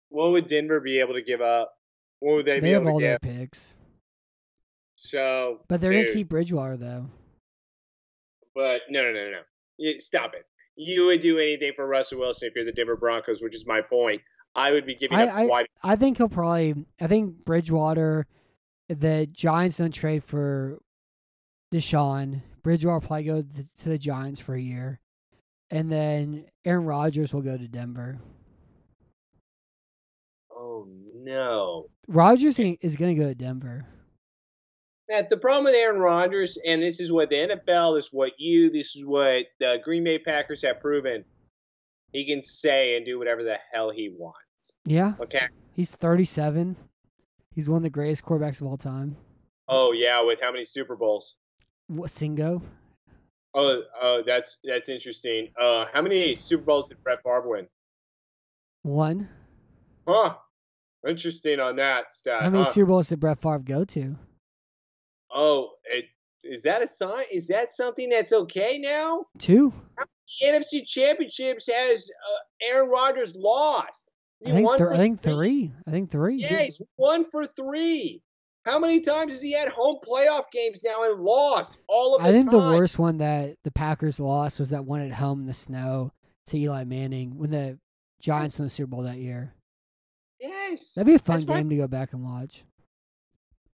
[0.09, 1.73] What would Denver be able to give up?
[2.19, 3.21] What would they, they be have able all to their give?
[3.21, 3.73] picks,
[4.95, 7.09] So, but they're dude, gonna keep Bridgewater though.
[8.53, 9.31] But no, no, no,
[9.79, 9.97] no.
[9.97, 10.45] Stop it.
[10.75, 13.81] You would do anything for Russell Wilson if you're the Denver Broncos, which is my
[13.81, 14.21] point.
[14.55, 15.67] I would be giving I- up I- wide.
[15.83, 16.85] I think he'll probably.
[16.99, 18.25] I think Bridgewater.
[18.89, 20.79] The Giants don't trade for
[21.73, 22.41] Deshaun.
[22.61, 24.99] Bridgewater will probably go th- to the Giants for a year,
[25.69, 28.19] and then Aaron Rodgers will go to Denver.
[30.53, 31.87] Oh no.
[32.07, 33.85] Rodgers is going to go to Denver.
[35.11, 38.31] Matt, the problem with Aaron Rodgers, and this is what the NFL, this is what
[38.39, 41.25] you, this is what the Green Bay Packers have proven.
[42.13, 44.73] He can say and do whatever the hell he wants.
[44.85, 45.47] Yeah, Okay.
[45.75, 46.77] he's 37.
[47.53, 49.17] He's one of the greatest quarterbacks of all time.
[49.67, 51.35] Oh yeah, with how many Super Bowls?
[51.87, 52.61] What Singo?
[53.53, 55.49] Oh, oh, that's that's interesting.
[55.59, 57.67] Uh, how many Super Bowls did Brett Favre win?
[58.83, 59.27] One.
[60.07, 60.35] Huh?
[61.07, 62.43] Interesting on that stat.
[62.43, 62.69] How many huh?
[62.69, 64.15] Super Bowls did Brett Favre go to?
[65.33, 66.05] Oh, it,
[66.43, 67.23] is that a sign?
[67.31, 69.25] Is that something that's okay now?
[69.39, 69.73] Two.
[69.97, 74.11] The NFC Championships has uh, Aaron Rodgers lost.
[74.41, 74.67] Is I think.
[74.67, 75.71] one Th- I think three.
[75.87, 76.37] I think three.
[76.37, 78.21] Yeah, he's one for three.
[78.65, 82.29] How many times has he had home playoff games now and lost all of the
[82.29, 82.59] I think time?
[82.59, 86.11] the worst one that the Packers lost was that one at home in the snow
[86.47, 87.79] to Eli Manning when the
[88.21, 89.53] Giants won the Super Bowl that year.
[90.39, 90.93] Yes.
[90.93, 92.63] That'd be a fun That's game to go back and watch.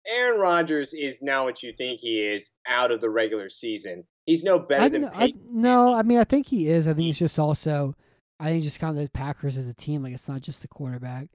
[0.07, 4.05] Aaron Rodgers is not what you think he is out of the regular season.
[4.27, 6.89] He's no better I, than I, no, I mean I think he is.
[6.89, 7.95] I think it's just also,
[8.41, 10.03] I think just kind of the Packers as a team.
[10.03, 11.29] Like it's not just the quarterback.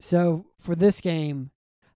[0.00, 1.50] So for this game,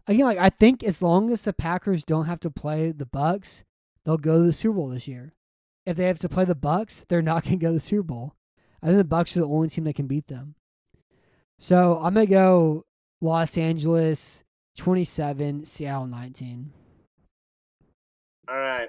[0.07, 3.65] again, like I think as long as the Packers don't have to play the Bucks,
[4.05, 5.35] they'll go to the Super Bowl this year.
[5.85, 8.03] If they have to play the Bucks, they're not going to go to the Super
[8.03, 8.35] Bowl.
[8.83, 10.55] I think the Bucks are the only team that can beat them.
[11.59, 12.85] So I'm gonna go
[13.20, 14.43] Los Angeles
[14.77, 16.70] 27, Seattle 19,
[18.48, 18.89] All right.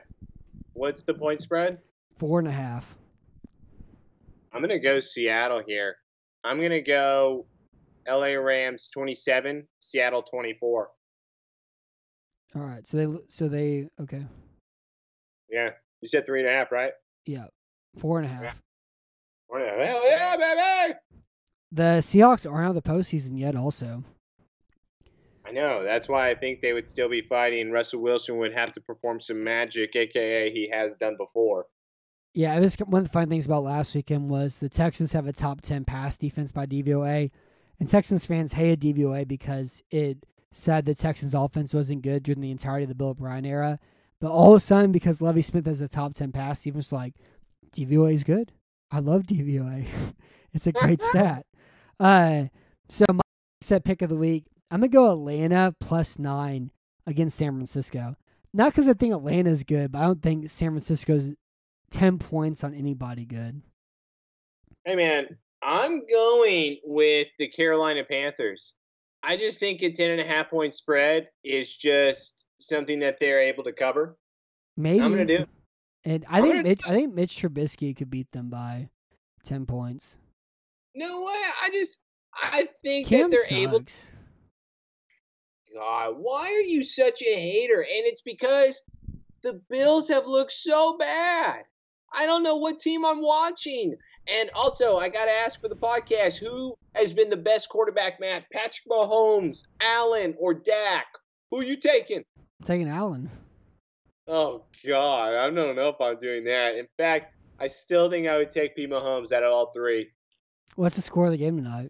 [0.73, 1.79] What's the point spread?
[2.19, 2.95] four and a half.
[4.51, 5.97] I'm going to go Seattle here.
[6.43, 7.45] I'm going to go
[8.07, 10.89] LA Rams 27, Seattle 24.
[12.55, 14.25] All right, so they so they okay.
[15.49, 15.71] Yeah.
[16.01, 16.91] You said three and a half, right?
[17.25, 17.47] Yeah,
[17.97, 18.43] four and a half.
[18.43, 19.85] Yeah.
[19.85, 20.99] Hell yeah, baby!
[21.71, 23.55] The Seahawks aren't out of the postseason yet.
[23.55, 24.03] Also,
[25.47, 25.83] I know.
[25.83, 27.71] That's why I think they would still be fighting.
[27.71, 31.67] Russell Wilson would have to perform some magic, aka he has done before.
[32.33, 35.27] yeah, it was one of the fun things about last weekend was the Texans have
[35.27, 37.31] a top ten pass defense by DVOA,
[37.79, 42.51] and Texans fans hated DVOA because it said the Texans offense wasn't good during the
[42.51, 43.79] entirety of the Bill O'Brien era.
[44.19, 47.13] But all of a sudden, because Lovie Smith has a top ten pass defense, like
[47.75, 48.51] DVOA is good.
[48.91, 49.85] I love DVOA.
[50.53, 51.45] it's a great stat.
[51.99, 52.45] Uh,
[52.89, 53.21] so my
[53.61, 56.71] set pick of the week, I'm gonna go Atlanta plus nine
[57.05, 58.15] against San Francisco.
[58.53, 61.33] Not because I think Atlanta's good, but I don't think San Francisco's
[61.91, 63.61] ten points on anybody good.
[64.85, 68.73] Hey man, I'm going with the Carolina Panthers.
[69.23, 73.41] I just think a ten and a half point spread is just something that they're
[73.41, 74.17] able to cover.
[74.75, 75.45] Maybe I'm gonna do.
[76.03, 78.89] And I I'm think Mitch, do I think Mitch Trubisky could beat them by
[79.43, 80.17] ten points.
[80.93, 81.33] No way.
[81.63, 81.99] I just
[82.33, 83.79] I think Cam that they're able.
[83.79, 84.11] sucks.
[85.77, 87.81] God, why are you such a hater?
[87.81, 88.81] And it's because
[89.43, 91.65] the Bills have looked so bad.
[92.11, 93.95] I don't know what team I'm watching.
[94.27, 98.19] And also, I got to ask for the podcast who has been the best quarterback,
[98.19, 98.45] Matt?
[98.51, 101.05] Patrick Mahomes, Allen, or Dak?
[101.51, 102.23] Who you taking?
[102.37, 103.29] I'm taking Allen.
[104.27, 105.35] Oh, God.
[105.35, 106.75] I don't know if I'm doing that.
[106.75, 108.87] In fact, I still think I would take P.
[108.87, 110.09] Mahomes out of all three.
[110.75, 111.89] What's the score of the game tonight?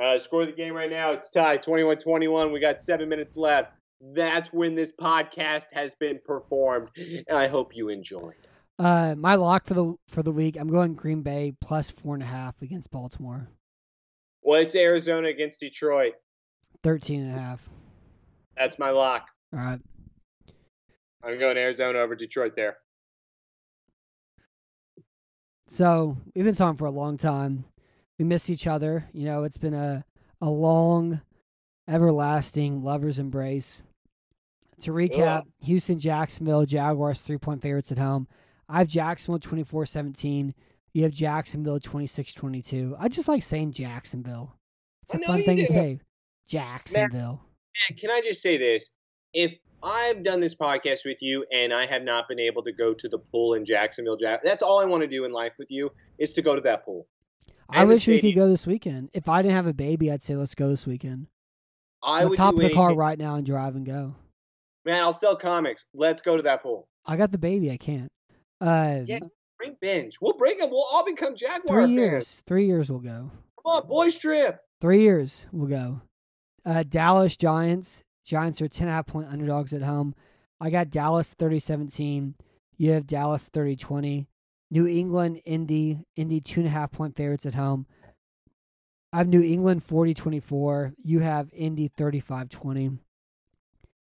[0.00, 1.12] Uh, score of the game right now.
[1.12, 2.52] It's tied 21 21.
[2.52, 3.72] We got seven minutes left.
[4.14, 6.90] That's when this podcast has been performed.
[6.96, 8.34] And I hope you enjoyed.
[8.78, 12.22] Uh, my lock for the for the week, I'm going Green Bay plus four and
[12.22, 13.48] a half against Baltimore.
[14.42, 16.14] Well, it's Arizona against Detroit.
[16.84, 17.68] 13 and a half.
[18.56, 19.28] That's my lock.
[19.52, 19.80] All right.
[21.24, 22.76] I'm going Arizona over Detroit there.
[25.66, 27.64] So we've been talking for a long time.
[28.18, 29.08] We miss each other.
[29.12, 30.04] You know, it's been a
[30.40, 31.20] a long,
[31.88, 33.82] everlasting lovers embrace.
[34.82, 38.28] To recap, Houston, Jacksonville, Jaguars three point favorites at home.
[38.68, 40.54] I have Jacksonville 24 17.
[40.92, 42.96] You have Jacksonville 26 22.
[42.98, 44.56] I just like saying Jacksonville.
[45.02, 46.00] It's a fun thing to say.
[46.46, 47.40] Jacksonville.
[47.88, 48.90] And can I just say this?
[49.32, 52.94] If I've done this podcast with you and I have not been able to go
[52.94, 55.70] to the pool in Jacksonville, Jack, that's all I want to do in life with
[55.70, 57.06] you is to go to that pool.
[57.70, 59.10] I wish we could go this weekend.
[59.12, 61.26] If I didn't have a baby, I'd say let's go this weekend.
[62.02, 62.98] I let's would hop in the car anything.
[62.98, 64.14] right now and drive and go.
[64.84, 65.84] Man, I'll sell comics.
[65.94, 66.88] Let's go to that pool.
[67.04, 67.70] I got the baby.
[67.70, 68.08] I can't.
[68.60, 69.28] Uh, Yes,
[69.58, 70.18] bring binge.
[70.20, 70.70] We'll bring him.
[70.70, 71.92] We'll all become Jaguar three fans.
[71.94, 72.42] years.
[72.46, 73.30] Three years we'll go.
[73.62, 74.58] Come on, boys trip.
[74.80, 76.00] Three years we'll go.
[76.64, 78.02] Uh, Dallas Giants.
[78.24, 80.14] Giants are 10 half point underdogs at home.
[80.60, 82.34] I got Dallas 30 17.
[82.76, 84.28] You have Dallas 30 20.
[84.70, 86.00] New England, Indy.
[86.16, 87.86] Indy, two and a half point favorites at home.
[89.12, 90.94] I have New England 40 24.
[91.02, 92.98] You have Indy 35 20.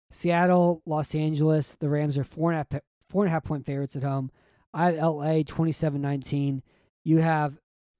[0.10, 1.76] Seattle, Los Angeles.
[1.76, 4.32] The Rams are four and a half, four and a half point favorites at home.
[4.74, 6.64] I have LA 27 19.
[7.04, 7.58] You have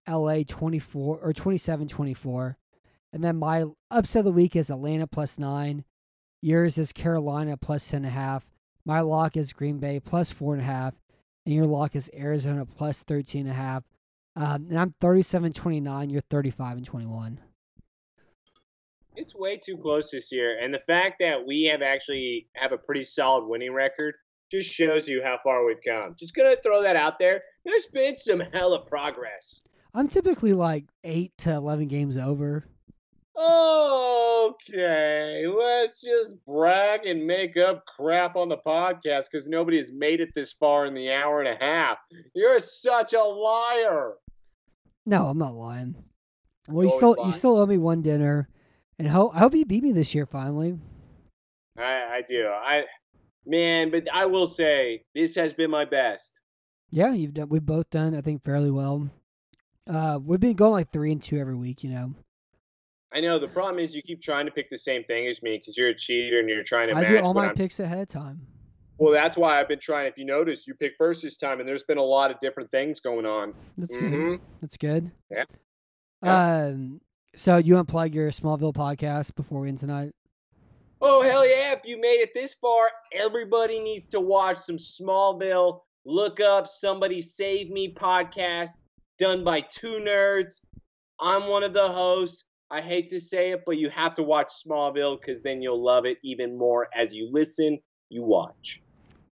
[0.08, 2.58] LA 24 or 27 24.
[3.14, 5.86] And then my upset of the week is Atlanta plus nine.
[6.42, 8.46] Yours is Carolina plus 10 and a half.
[8.86, 10.94] My lock is Green Bay plus four and a half.
[11.48, 13.82] And your lock is Arizona plus 13 and a half.
[14.36, 16.10] Um, and I'm 37 29.
[16.10, 17.40] You're 35 and 21.
[19.16, 22.78] It's way too close this year, and the fact that we have actually have a
[22.78, 24.16] pretty solid winning record
[24.52, 26.16] just shows you how far we've come.
[26.20, 27.42] Just gonna throw that out there.
[27.64, 29.62] There's been some hella progress.
[29.94, 32.66] I'm typically like eight to eleven games over.
[33.40, 40.22] Okay, let's just brag and make up crap on the podcast because nobody has made
[40.22, 42.00] it this far in the hour and a half.
[42.34, 44.14] You're such a liar.
[45.06, 45.96] No, I'm not lying.
[46.68, 48.50] Well, you still you still owe me one dinner,
[48.98, 50.80] and ho- I hope you beat me this year finally.
[51.78, 52.48] I, I do.
[52.48, 52.86] I,
[53.46, 56.42] man, but I will say this has been my best.
[56.90, 57.50] Yeah, you've done.
[57.50, 59.10] We've both done, I think, fairly well.
[59.86, 61.84] Uh, we've been going like three and two every week.
[61.84, 62.16] You know,
[63.18, 65.58] I know the problem is you keep trying to pick the same thing as me
[65.58, 67.98] because you're a cheater and you're trying to I do all my I'm- picks ahead
[67.98, 68.46] of time.
[69.00, 70.06] Well, that's why I've been trying.
[70.08, 72.70] If you notice, you pick first this time, and there's been a lot of different
[72.70, 73.54] things going on.
[73.78, 74.12] That's good.
[74.12, 74.40] Mhm.
[74.62, 75.12] That's good.
[75.32, 75.46] Yeah.
[76.24, 77.02] Um.
[77.36, 80.14] So you unplug your Smallville podcast before we end tonight?
[81.02, 81.74] Oh hell yeah!
[81.74, 85.82] If you made it this far, everybody needs to watch some Smallville.
[86.06, 88.78] Look up Somebody Save Me podcast
[89.20, 90.62] done by two nerds.
[91.20, 92.46] I'm one of the hosts.
[92.70, 96.06] I hate to say it, but you have to watch Smallville because then you'll love
[96.06, 97.80] it even more as you listen,
[98.10, 98.82] you watch.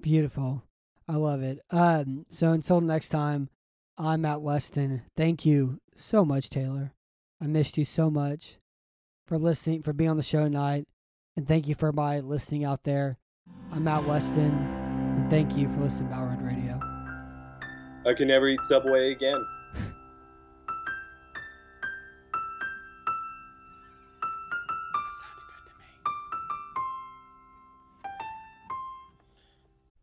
[0.02, 0.64] Beautiful.
[1.08, 1.60] I love it.
[1.70, 2.26] Um.
[2.30, 3.50] So until next time,
[3.98, 5.04] I'm Matt Weston.
[5.16, 6.94] Thank you so much, Taylor.
[7.42, 8.58] I missed you so much
[9.28, 10.88] for listening, for being on the show tonight,
[11.36, 13.18] and thank you for my listening out there.
[13.72, 16.80] I'm Matt Weston, and thank you for listening to Battle Red Radio.
[18.06, 19.44] I can never eat Subway again.